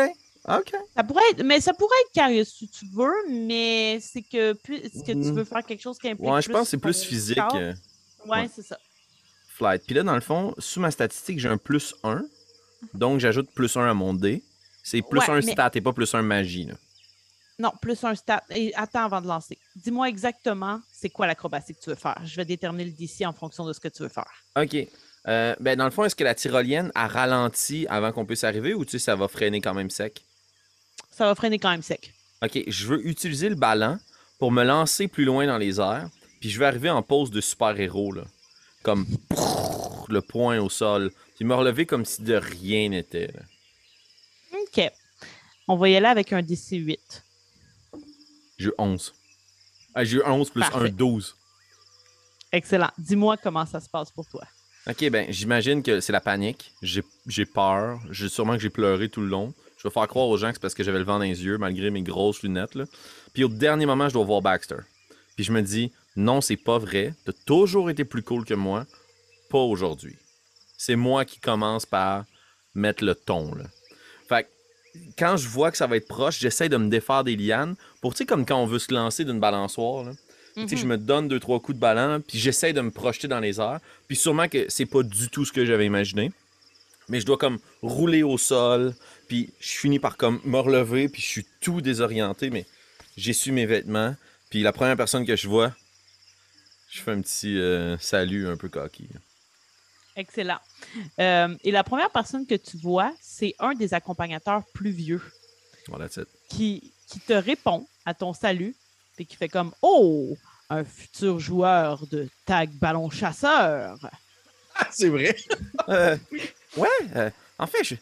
[0.49, 0.73] OK.
[0.97, 5.05] Ça pourrait être, mais ça pourrait être curieux si tu veux, mais c'est que puisque
[5.05, 5.35] tu Mhm.
[5.35, 7.37] veux faire quelque chose qui implique Ouais, je pense que c'est plus physique.
[7.37, 7.55] corps?
[7.57, 7.73] euh,
[8.27, 8.51] Ouais, ouais.
[8.55, 8.79] c'est ça.
[9.49, 9.83] flight.
[9.85, 12.25] Puis là, dans le fond, sous ma statistique, j'ai un plus 1.
[12.95, 14.43] Donc, j'ajoute plus 1 à mon dé.
[14.83, 16.65] C'est plus Ouais, 1 mais- stat et pas plus 1 magie.
[16.65, 16.75] Là.
[17.61, 18.43] Non, plus un stat.
[18.49, 19.59] Et attends avant de lancer.
[19.77, 22.19] Dis-moi exactement c'est quoi l'acrobatie que tu veux faire.
[22.25, 24.31] Je vais déterminer le DC en fonction de ce que tu veux faire.
[24.57, 24.77] OK.
[25.29, 28.73] Euh, ben, dans le fond, est-ce que la tyrolienne a ralenti avant qu'on puisse arriver
[28.73, 30.23] ou tu sais, ça va freiner quand même sec?
[31.11, 32.15] Ça va freiner quand même sec.
[32.43, 33.99] OK, je veux utiliser le ballon
[34.39, 36.09] pour me lancer plus loin dans les airs.
[36.41, 38.23] Puis je vais arriver en pose de super-héros, là.
[38.83, 41.13] Comme prrr, le poing au sol.
[41.37, 43.35] Puis me relever comme si de rien n'était.
[44.55, 44.91] OK.
[45.69, 47.23] On va y aller avec un DC 8.
[48.61, 49.15] J'ai eu 11.
[49.95, 50.89] Ah, j'ai eu 11 plus Parfait.
[50.89, 51.35] 1, 12.
[52.53, 52.91] Excellent.
[52.99, 54.43] Dis-moi comment ça se passe pour toi.
[54.87, 56.75] Ok, ben j'imagine que c'est la panique.
[56.83, 57.99] J'ai j'ai peur.
[58.11, 59.55] J'ai sûrement que j'ai pleuré tout le long.
[59.79, 61.43] Je vais faire croire aux gens que c'est parce que j'avais le vent dans les
[61.43, 62.75] yeux, malgré mes grosses lunettes.
[62.75, 62.85] Là.
[63.33, 64.81] Puis au dernier moment, je dois voir Baxter.
[65.37, 67.15] Puis je me dis, Non, c'est pas vrai.
[67.25, 68.85] T'as toujours été plus cool que moi.
[69.49, 70.17] Pas aujourd'hui.
[70.77, 72.27] C'est moi qui commence par
[72.75, 73.65] mettre le ton, là.
[75.19, 78.15] Quand je vois que ça va être proche, j'essaie de me défaire des lianes pour,
[78.15, 80.13] tu sais, comme quand on veut se lancer d'une balançoire, là.
[80.57, 83.29] Tu sais, je me donne deux, trois coups de ballon, puis j'essaie de me projeter
[83.29, 83.81] dans les airs.
[84.09, 86.33] Puis sûrement que c'est pas du tout ce que j'avais imaginé.
[87.09, 88.95] Mais je dois comme rouler au sol,
[89.29, 92.67] puis je finis par comme me relever, puis je suis tout désorienté, mais
[93.17, 94.15] j'essuie mes vêtements.
[94.51, 95.73] Puis la première personne que je vois,
[96.91, 99.09] je fais un petit euh, salut un peu coquille.
[100.17, 100.59] Excellent.
[101.19, 105.23] Euh, et la première personne que tu vois, c'est un des accompagnateurs plus vieux
[105.89, 106.09] Voilà,
[106.49, 108.75] qui, qui te répond à ton salut
[109.19, 110.37] et qui fait comme Oh,
[110.69, 113.99] un futur joueur de tag ballon chasseur.
[114.75, 115.37] Ah, c'est vrai.
[115.89, 116.17] Euh,
[116.77, 117.97] ouais, euh, en fait,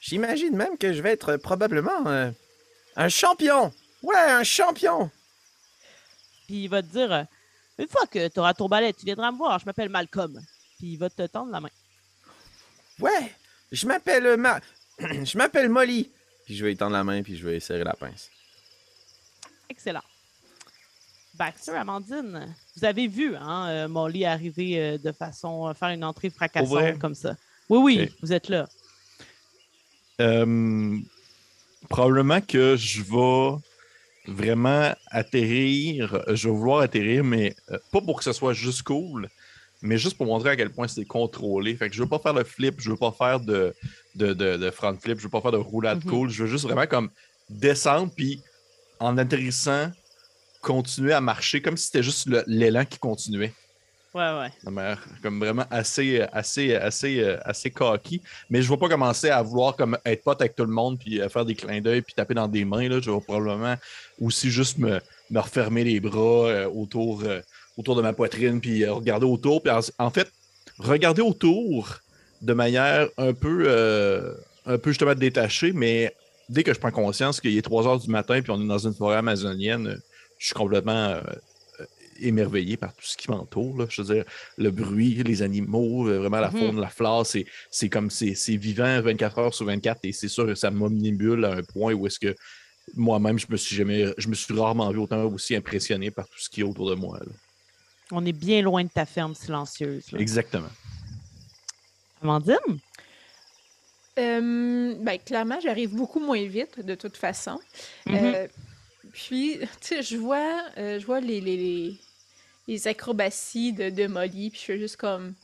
[0.00, 2.32] j'imagine même que je vais être probablement
[2.96, 3.70] un champion.
[4.02, 5.10] Ouais, un champion.
[6.46, 7.26] Puis il va te dire
[7.78, 10.40] Une fois que tu auras ton balai, tu viendras me voir, je m'appelle Malcolm.
[10.78, 11.70] Puis il va te tendre la main.
[13.00, 13.32] Ouais,
[13.72, 14.60] je m'appelle euh, Ma...
[14.98, 16.10] je m'appelle Molly.
[16.44, 18.30] Puis je vais étendre la main, puis je vais serrer la pince.
[19.68, 20.02] Excellent.
[21.34, 26.04] Baxter, Amandine, vous avez vu hein, euh, Molly arriver euh, de façon euh, faire une
[26.04, 27.36] entrée fracassante comme ça.
[27.68, 28.68] Oui, oui, vous êtes là.
[30.20, 30.98] Euh,
[31.88, 33.58] probablement que je vais
[34.26, 36.22] vraiment atterrir.
[36.28, 39.28] Je vais vouloir atterrir, mais euh, pas pour que ce soit juste cool,
[39.84, 41.76] mais juste pour montrer à quel point c'est contrôlé.
[41.76, 43.74] Fait que je veux pas faire le flip, je veux pas faire de,
[44.16, 46.10] de, de- de front flip, je veux pas faire de roulade Mhm.
[46.10, 46.30] cool.
[46.30, 47.10] Je veux juste vraiment comme
[47.48, 48.40] descendre, puis
[48.98, 49.90] en atterrissant,
[50.62, 53.52] continuer à marcher comme si c'était juste l'élan qui continuait.
[54.14, 54.30] Ouais,
[54.64, 54.94] ouais.
[55.22, 58.22] comme vraiment assez, assez, assez, assez cocky.
[58.48, 61.00] Mais je ne vais pas commencer à vouloir comme être pote avec tout le monde
[61.00, 62.88] puis euh, faire des clins d'œil puis taper dans des mains.
[62.88, 63.00] Là.
[63.02, 63.74] Je vais probablement
[64.20, 65.00] aussi juste me,
[65.30, 67.40] me refermer les bras euh, autour, euh,
[67.76, 69.62] autour de ma poitrine puis euh, regarder autour.
[69.62, 70.30] Puis en, fait,
[70.78, 72.00] regarder autour
[72.42, 74.34] de manière un peu, euh,
[74.66, 76.14] un peu justement détachée, mais
[76.48, 78.86] dès que je prends conscience qu'il est 3 heures du matin puis on est dans
[78.86, 79.98] une forêt amazonienne,
[80.38, 81.22] je suis complètement euh,
[82.20, 83.86] émerveillé par tout ce qui m'entoure.
[83.90, 84.24] Je veux dire,
[84.56, 86.58] le bruit, les animaux, vraiment la Mhm.
[86.58, 90.28] faune, la flore, c'est, c'est comme c'est, c'est vivant 24 heures sur 24 et c'est
[90.28, 92.34] sûr que ça m'omnibule à un point où est-ce que
[92.94, 96.38] moi-même, je me suis jamais, je me suis rarement vu autant aussi impressionné par tout
[96.38, 97.18] ce qui est autour de moi.
[97.18, 97.32] là.
[98.10, 100.12] On est bien loin de ta ferme silencieuse.
[100.12, 100.18] là.
[100.18, 100.68] Exactement.
[102.22, 102.56] Amandine?
[104.18, 107.58] Euh, ben, clairement, j'arrive beaucoup moins vite, de toute façon.
[108.06, 108.14] Mhm.
[108.14, 108.48] Euh,
[109.12, 111.98] puis, tu sais, je vois, euh, je vois les, les, les,
[112.68, 115.34] les acrobaties de, de Molly, puis je fais juste comme...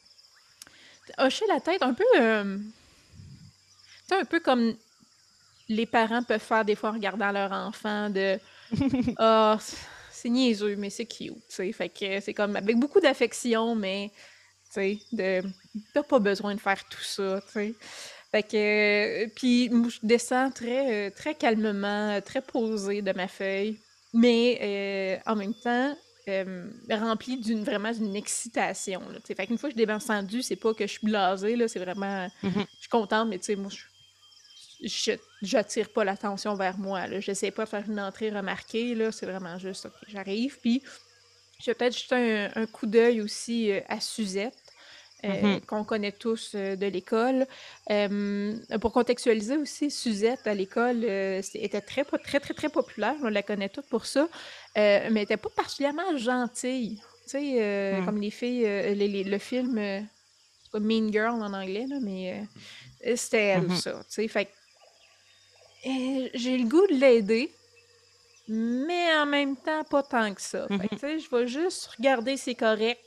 [1.18, 2.04] Hocher la tête, un peu...
[2.18, 4.74] euh, tu sais, un peu comme
[5.68, 8.38] les parents peuvent faire des fois en regardant leur enfant, de...
[9.18, 9.58] Ah,
[10.20, 11.72] c'est niaiseux, mais c'est cute, tu sais.
[11.72, 14.10] Fait que c'est comme avec beaucoup d'affection, mais,
[14.66, 15.42] tu sais, de...
[15.94, 17.74] T'as pas besoin de faire tout ça, tu sais.
[18.30, 18.56] Fait que,
[19.24, 23.80] euh, puis je descends très, euh, très calmement, euh, très posée de ma feuille,
[24.14, 24.58] mais
[25.26, 25.96] euh, en même temps
[26.28, 29.00] euh, remplie d'une vraiment d'une excitation.
[29.10, 31.66] Là, fait qu'une fois que je suis descendue, c'est pas que je suis blasée, là,
[31.66, 32.52] c'est vraiment, Mhm.
[32.74, 33.82] je suis contente, mais tu sais, moi, je,
[34.82, 35.12] je,
[35.42, 37.06] j'attire pas l'attention vers moi.
[37.06, 37.20] Là.
[37.20, 40.82] J'essaie pas de faire une entrée remarquée, là, c'est vraiment juste, ok, j'arrive, puis
[41.60, 44.54] je vais peut-être jeter un, un coup d'œil aussi euh, à Suzette.
[45.24, 45.60] euh, Mhm.
[45.66, 47.46] qu'on connaît tous euh, de l'école.
[48.80, 53.14] Pour contextualiser aussi, Suzette à l'école était très, très, très, très populaire.
[53.22, 54.28] On la connaît toutes pour ça.
[54.76, 57.02] Mais elle n'était pas particulièrement gentille.
[57.24, 58.04] Tu sais, Mm.
[58.06, 58.62] comme les filles,
[58.94, 59.74] les- les- le film
[60.74, 62.42] Mean Girl en anglais, là, mais
[63.16, 63.76] c'était elle, Mhm.
[63.76, 63.92] ça.
[64.08, 64.50] Tu sais, fait que,
[65.84, 67.50] j'ai le goût de l'aider,
[68.48, 70.66] mais en même temps, pas tant que ça.
[70.68, 70.88] Mhm.
[70.90, 73.00] tu sais, je vais juste regarder si c'est correct.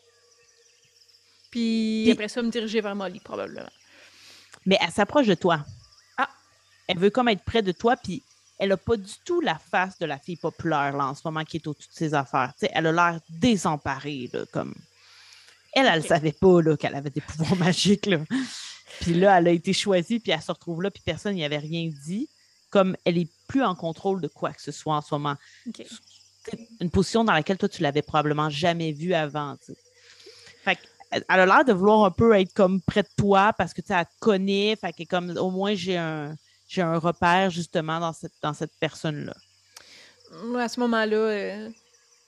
[1.51, 3.69] Puis Puis- après ça, me diriger vers Molly, probablement.
[4.65, 5.63] Mais elle s'approche de toi.
[6.17, 6.29] Ah.
[6.87, 8.23] Elle veut comme être près de toi, puis
[8.57, 11.43] elle n'a pas du tout la face de la fille populaire là, en ce moment
[11.43, 12.53] qui est au-dessus de ses affaires.
[12.61, 14.73] Elle a l'air désemparée, là, comme.
[15.75, 18.05] Elle, elle ne savait pas là, qu'elle avait des pouvoirs magiques.
[18.05, 18.19] Là.
[19.01, 21.57] Puis là, elle a été choisie, puis elle se retrouve là, puis personne n'y avait
[21.57, 22.29] rien dit.
[22.73, 25.35] Comme elle est plus en contrôle de quoi que ce soit en ce moment.
[26.81, 29.55] Une position dans laquelle toi, tu l'avais probablement jamais vue avant.
[29.57, 29.79] tu sais.
[30.63, 30.79] Fait
[31.11, 33.89] elle a l'air de vouloir un peu être comme près de toi parce que tu
[33.89, 34.75] te connaît.
[34.75, 36.35] Fait que comme au moins j'ai un
[36.67, 39.35] j'ai un repère justement dans cette, dans cette personne-là.
[40.59, 41.69] À ce moment-là, euh,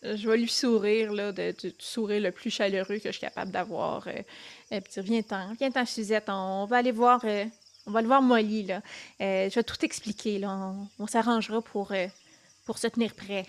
[0.03, 3.21] je vais lui sourire, là, de, du du sourire le plus chaleureux que je suis
[3.21, 4.07] capable d'avoir.
[4.07, 4.11] Euh,
[4.71, 7.45] euh, puis viens-t'en, viens-t'en, Suzette, on va aller voir, euh,
[7.87, 8.81] on va aller voir Molly, là.
[9.21, 10.49] Euh, je vais tout expliquer, là.
[10.51, 12.07] On, on s'arrangera pour, euh,
[12.65, 13.45] pour se tenir prêt.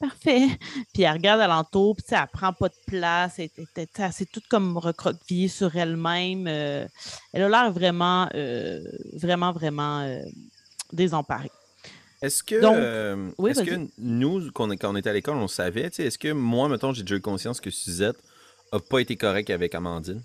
[0.00, 0.46] parfait.
[0.94, 3.38] Puis elle regarde alentour, puis elle prend pas de place.
[3.38, 6.46] Elle, elle- elle- elle s'est toute comme recroquevillée sur elle-même.
[6.46, 6.86] euh,
[7.32, 8.80] elle a l'air vraiment, euh,
[9.14, 10.22] vraiment, vraiment euh,
[10.92, 11.50] désemparée.
[12.22, 13.86] Est-ce que, Donc- euh, Oui, est-ce vas-y.
[13.86, 16.92] que nous, quand on était à l'école, on savait, tu sais, est-ce que moi, mettons,
[16.92, 18.16] j'ai déjà eu conscience que Suzette
[18.72, 20.22] a pas été correcte avec Amandine?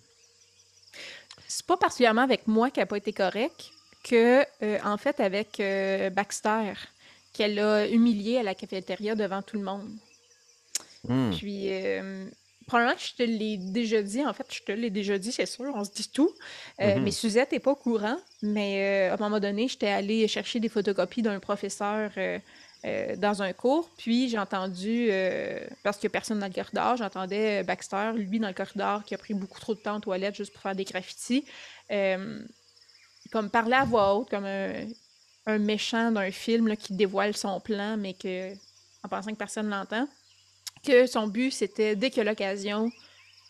[1.47, 3.71] C'est pas particulièrement avec moi qui a pas été correct,
[4.03, 6.73] que, euh, en fait, avec euh, Baxter,
[7.31, 9.89] qu'elle a humilié à la cafétéria devant tout le monde.
[11.07, 11.31] Hmm.
[11.31, 12.25] Puis, euh,
[12.67, 14.25] probablement que je te l'ai déjà dit.
[14.25, 16.33] En fait, je te l'ai déjà dit, c'est sûr, on se dit tout.
[16.79, 17.03] Mhm.
[17.03, 18.17] Mais Suzette n'est pas au courant.
[18.41, 22.11] Mais à un moment donné, j'étais allée chercher des photocopies d'un professeur
[22.85, 23.89] euh, dans un cours.
[23.97, 28.11] Puis, j'ai entendu, euh, parce qu'il n'y a personne dans le corridor, j'entendais euh, Baxter,
[28.15, 30.61] lui, dans le corridor, qui a pris beaucoup trop de temps aux toilettes juste pour
[30.61, 31.45] faire des graffitis,
[33.31, 38.13] comme parler à voix haute, comme un, méchant d'un film qui dévoile son plan, mais
[38.13, 38.53] que,
[39.03, 40.07] en pensant que personne l'entend
[40.83, 42.91] que son but, c'était, dès qu'il a l'occasion,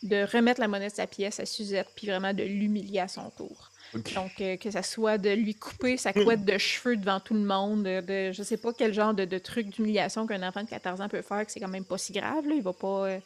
[0.03, 3.30] de remettre la monnaie de sa pièce à Suzette, puis vraiment de l'humilier à son
[3.31, 3.72] tour.
[4.15, 7.41] Donc, euh, que ça soit de lui couper sa couette de cheveux devant tout le
[7.41, 10.70] monde, de, de- je sais pas quel genre de, de truc d'humiliation qu'un enfant de
[10.70, 12.56] 14 ans peut faire, que c'est quand même pas si grave, là.
[12.56, 13.07] Il va pas...
[13.07, 13.20] euh,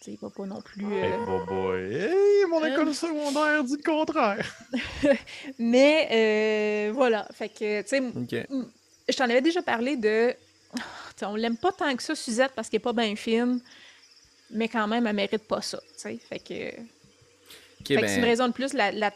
[0.00, 0.84] tu sais, il va pas non plus...
[0.86, 1.94] euh, Hey, boy, boy.
[1.94, 4.56] Hey, mon école secondaire dit le contraire.
[5.58, 6.08] Mais,
[6.90, 7.26] euh, voilà.
[7.32, 8.02] Fait que, tu sais,
[9.08, 10.34] je t'en avais déjà parlé de.
[10.74, 10.80] Tu
[11.16, 13.60] sais, on l'aime pas tant que ça, Suzette, parce qu'elle est pas bien fine.
[14.50, 15.78] Mais quand même, elle mérite pas ça.
[15.78, 16.18] tu sais.
[16.28, 19.12] Fait que, OK, fait que ben, c'est une raison de plus la, la,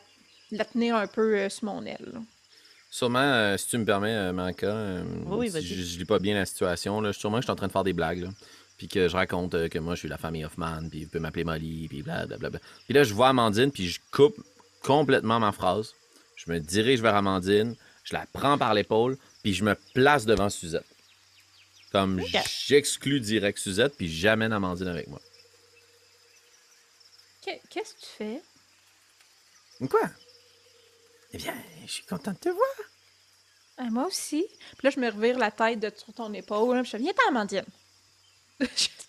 [0.52, 2.10] la tenir un peu euh, sur mon aile.
[2.12, 2.20] là.
[2.90, 5.64] Sûrement, euh, si tu me permets, euh, Manka, euh, Oui, si vas-y.
[5.64, 7.72] je, je lis pas bien la situation, là, sûrement que je suis en train de
[7.72, 8.28] faire des blagues, là,
[8.76, 11.20] puis que je raconte euh, que moi, je suis la famille Hoffman, puis vous pouvez
[11.20, 12.50] m'appeler Molly, puis blablabla.
[12.84, 14.36] Puis là, je vois Amandine, puis je coupe
[14.82, 15.94] complètement ma phrase.
[16.36, 17.74] Je me dirige vers Amandine,
[18.04, 20.84] je la prends par l'épaule, puis je me place devant Suzette.
[21.92, 22.20] Comme
[22.66, 25.20] j'exclus direct Suzette, puis j'amène Amandine avec moi.
[27.42, 28.42] Qu'est- Qu'est-ce que tu fais?
[29.88, 30.08] Quoi?
[31.32, 31.54] Eh bien,
[31.86, 32.66] je suis content de te voir.
[33.78, 34.44] Ah, moi aussi.
[34.78, 36.76] Puis là, je me revire la tête de sur ton épaule.
[36.76, 37.64] là, puis je fais, viens-t'en, Amandine.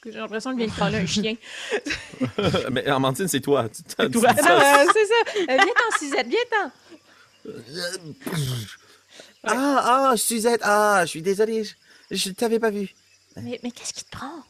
[0.05, 1.35] J'ai l'impression que je viens de prendre un chien.
[2.71, 3.67] Mais Amandine, c'est toi.
[3.69, 4.33] Tu t'as- toi.
[4.33, 5.13] Non, euh, c'est ça.
[5.53, 6.71] Euh, viens-t'en, Suzette, viens-t'en.
[9.43, 11.73] Ah, ah, Suzette, ah, je suis désolé, je,
[12.11, 12.89] je t'avais pas vu.
[13.35, 14.43] Mais, mais qu'est-ce qui te prend?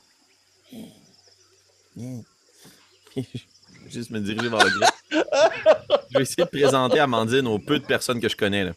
[3.88, 4.94] Juste me diriger vers le gars.
[5.14, 8.72] Je vais essayer de présenter Amandine aux peu de personnes que je connais.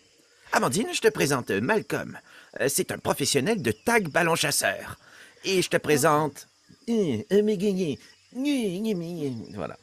[0.52, 2.18] Amandine, je te présente euh, Malcolm.
[2.60, 4.96] Euh, C'est un professionnel de tag ballon chasseur.
[5.44, 6.48] Et je te présente...
[6.88, 7.96] Euh, euh.
[9.54, 9.76] Voilà.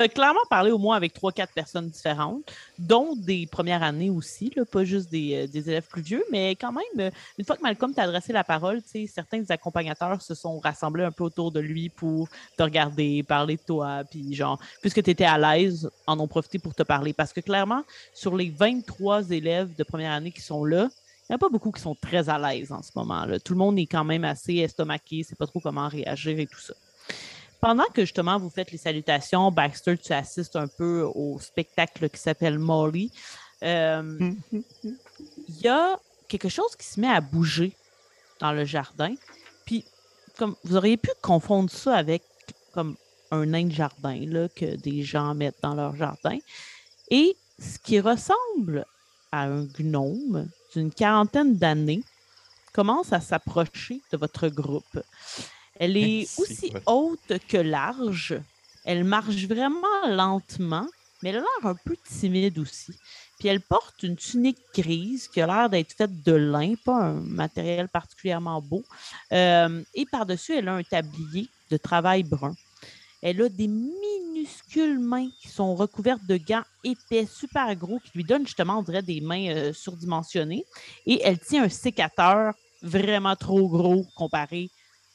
[0.00, 2.42] Euh, clairement parler au moins avec trois, quatre personnes différentes,
[2.80, 6.72] dont des premières années aussi, là, pas juste des, euh, élèves plus vieux, mais quand
[6.72, 10.58] même, euh, une fois que Malcolm t'a adressé la parole, certains des accompagnateurs se sont
[10.58, 15.02] rassemblés un peu autour de lui pour te regarder, parler de toi, puis genre, puisque
[15.02, 17.12] tu étais à l'aise, en ont profité pour te parler.
[17.12, 20.88] Parce que clairement, sur les 23 élèves de première année qui sont là,
[21.28, 23.24] il n'y a pas beaucoup qui sont très à l'aise en ce moment.
[23.26, 23.38] Là.
[23.38, 26.60] Tout le monde est quand même assez estomaqué, sait pas trop comment réagir et tout
[26.60, 26.74] ça
[27.64, 32.20] pendant que justement vous faites les salutations, Baxter, tu assistes un peu au spectacle qui
[32.20, 33.10] s'appelle Molly.
[33.62, 37.74] euh, Il y a quelque chose qui se met à bouger
[38.38, 39.14] dans le jardin.
[39.64, 39.82] Puis,
[40.36, 42.22] comme vous auriez pu confondre ça avec
[42.74, 42.96] comme
[43.30, 46.36] un nain de jardin là, que des gens mettent dans leur jardin.
[47.10, 48.84] Et ce qui ressemble
[49.32, 52.02] à un gnome d'une quarantaine d'années
[52.74, 55.00] commence à s'approcher de votre groupe.
[55.76, 58.40] Elle est aussi haute que large.
[58.84, 60.86] Elle marche vraiment lentement,
[61.22, 62.92] mais elle a l'air un peu timide aussi.
[63.38, 67.20] Puis elle porte une tunique grise qui a l'air d'être faite de lin, pas un
[67.20, 68.84] matériel particulièrement beau.
[69.32, 72.54] Euh, et par-dessus, elle a un tablier de travail brun.
[73.22, 78.24] Elle a des minuscules mains qui sont recouvertes de gants épais, super gros, qui lui
[78.24, 80.64] donnent justement, on dirait, des mains euh, surdimensionnées.
[81.06, 82.52] Et elle tient un sécateur
[82.82, 84.70] vraiment trop gros comparé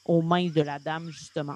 [0.05, 1.55] aux mains de la dame, justement.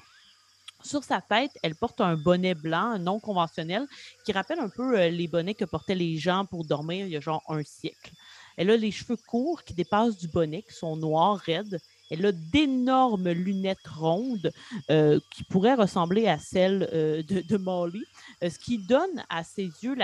[0.84, 3.86] Sur sa tête, elle porte un bonnet blanc non conventionnel
[4.26, 7.16] qui rappelle un peu euh, les bonnets que portaient les gens pour dormir il y
[7.16, 8.12] a genre un siècle.
[8.58, 11.80] Elle a les cheveux courts qui dépassent du bonnet, qui sont noirs, raides.
[12.10, 14.52] Elle a d'énormes lunettes rondes
[14.90, 18.04] euh, qui pourraient ressembler à celles euh, de, Molly,
[18.42, 19.96] ce qui donne à ses yeux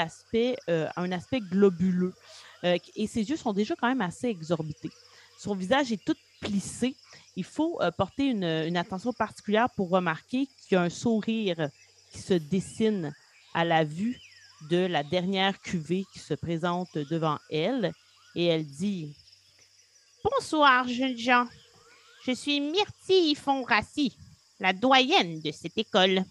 [0.68, 2.14] un aspect globuleux.
[2.62, 4.90] Et ses yeux sont déjà quand même assez exorbités.
[5.38, 6.96] Son visage est tout plissé.
[7.36, 11.68] Il faut euh, porter une, attention particulière pour remarquer qu'il y a un sourire
[12.12, 13.14] qui se dessine
[13.54, 14.18] à la vue
[14.68, 17.92] de la dernière cuvée qui se présente devant elle.
[18.34, 19.14] Et elle dit
[20.22, 21.46] Bonsoir, jeunes gens.
[22.26, 24.16] Je suis Myrtille Fonrassi,
[24.58, 26.24] la doyenne de cette école.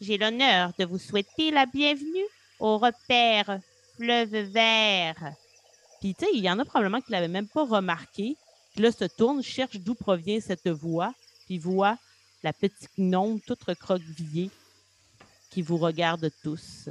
[0.00, 2.26] J'ai l'honneur de vous souhaiter la bienvenue
[2.60, 3.58] au repère
[3.96, 5.32] Fleuve Vert.
[6.00, 8.36] Puis, tu sais, il y en a probablement qui ne l'avaient même pas remarqué.
[8.74, 11.14] Puis là, se tourne, cherche d'où provient cette voix,
[11.46, 11.96] puis voit
[12.42, 14.50] la petite gnome toute recroquevillée
[15.50, 16.88] qui vous regarde tous.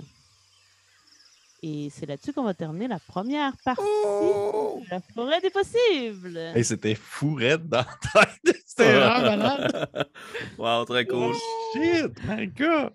[1.62, 6.38] Et c'est là-dessus qu'on va terminer la première partie de la forêt des possibles.
[6.38, 8.58] Hey, c'était fou raide dans la tête.
[8.66, 9.90] C'était vraiment malade.
[10.58, 11.36] wow, très cool.
[11.74, 12.92] Shit, my God!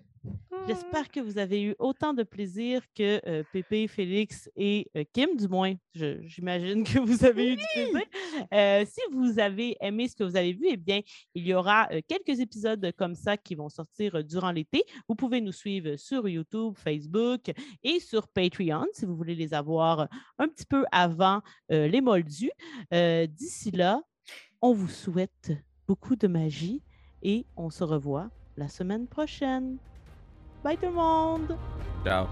[0.67, 5.35] J'espère que vous avez eu autant de plaisir que euh, Pépé, Félix et euh, Kim,
[5.35, 5.73] du moins.
[5.93, 8.01] J'imagine que vous avez eu du plaisir.
[8.53, 11.01] Euh, si vous avez aimé ce que vous avez vu, eh bien,
[11.33, 14.83] il y aura quelques épisodes comme ça qui vont sortir durant l'été.
[15.07, 17.51] Vous pouvez nous suivre sur YouTube, Facebook
[17.83, 22.51] et sur Patreon si vous voulez les avoir un petit peu avant les moldus.
[22.91, 24.01] D'ici là,
[24.61, 25.51] on vous souhaite
[25.87, 26.83] beaucoup de magie
[27.23, 29.79] et on se revoit la semaine prochaine.
[30.63, 31.57] Bye tout le monde.
[32.03, 32.25] Ciao.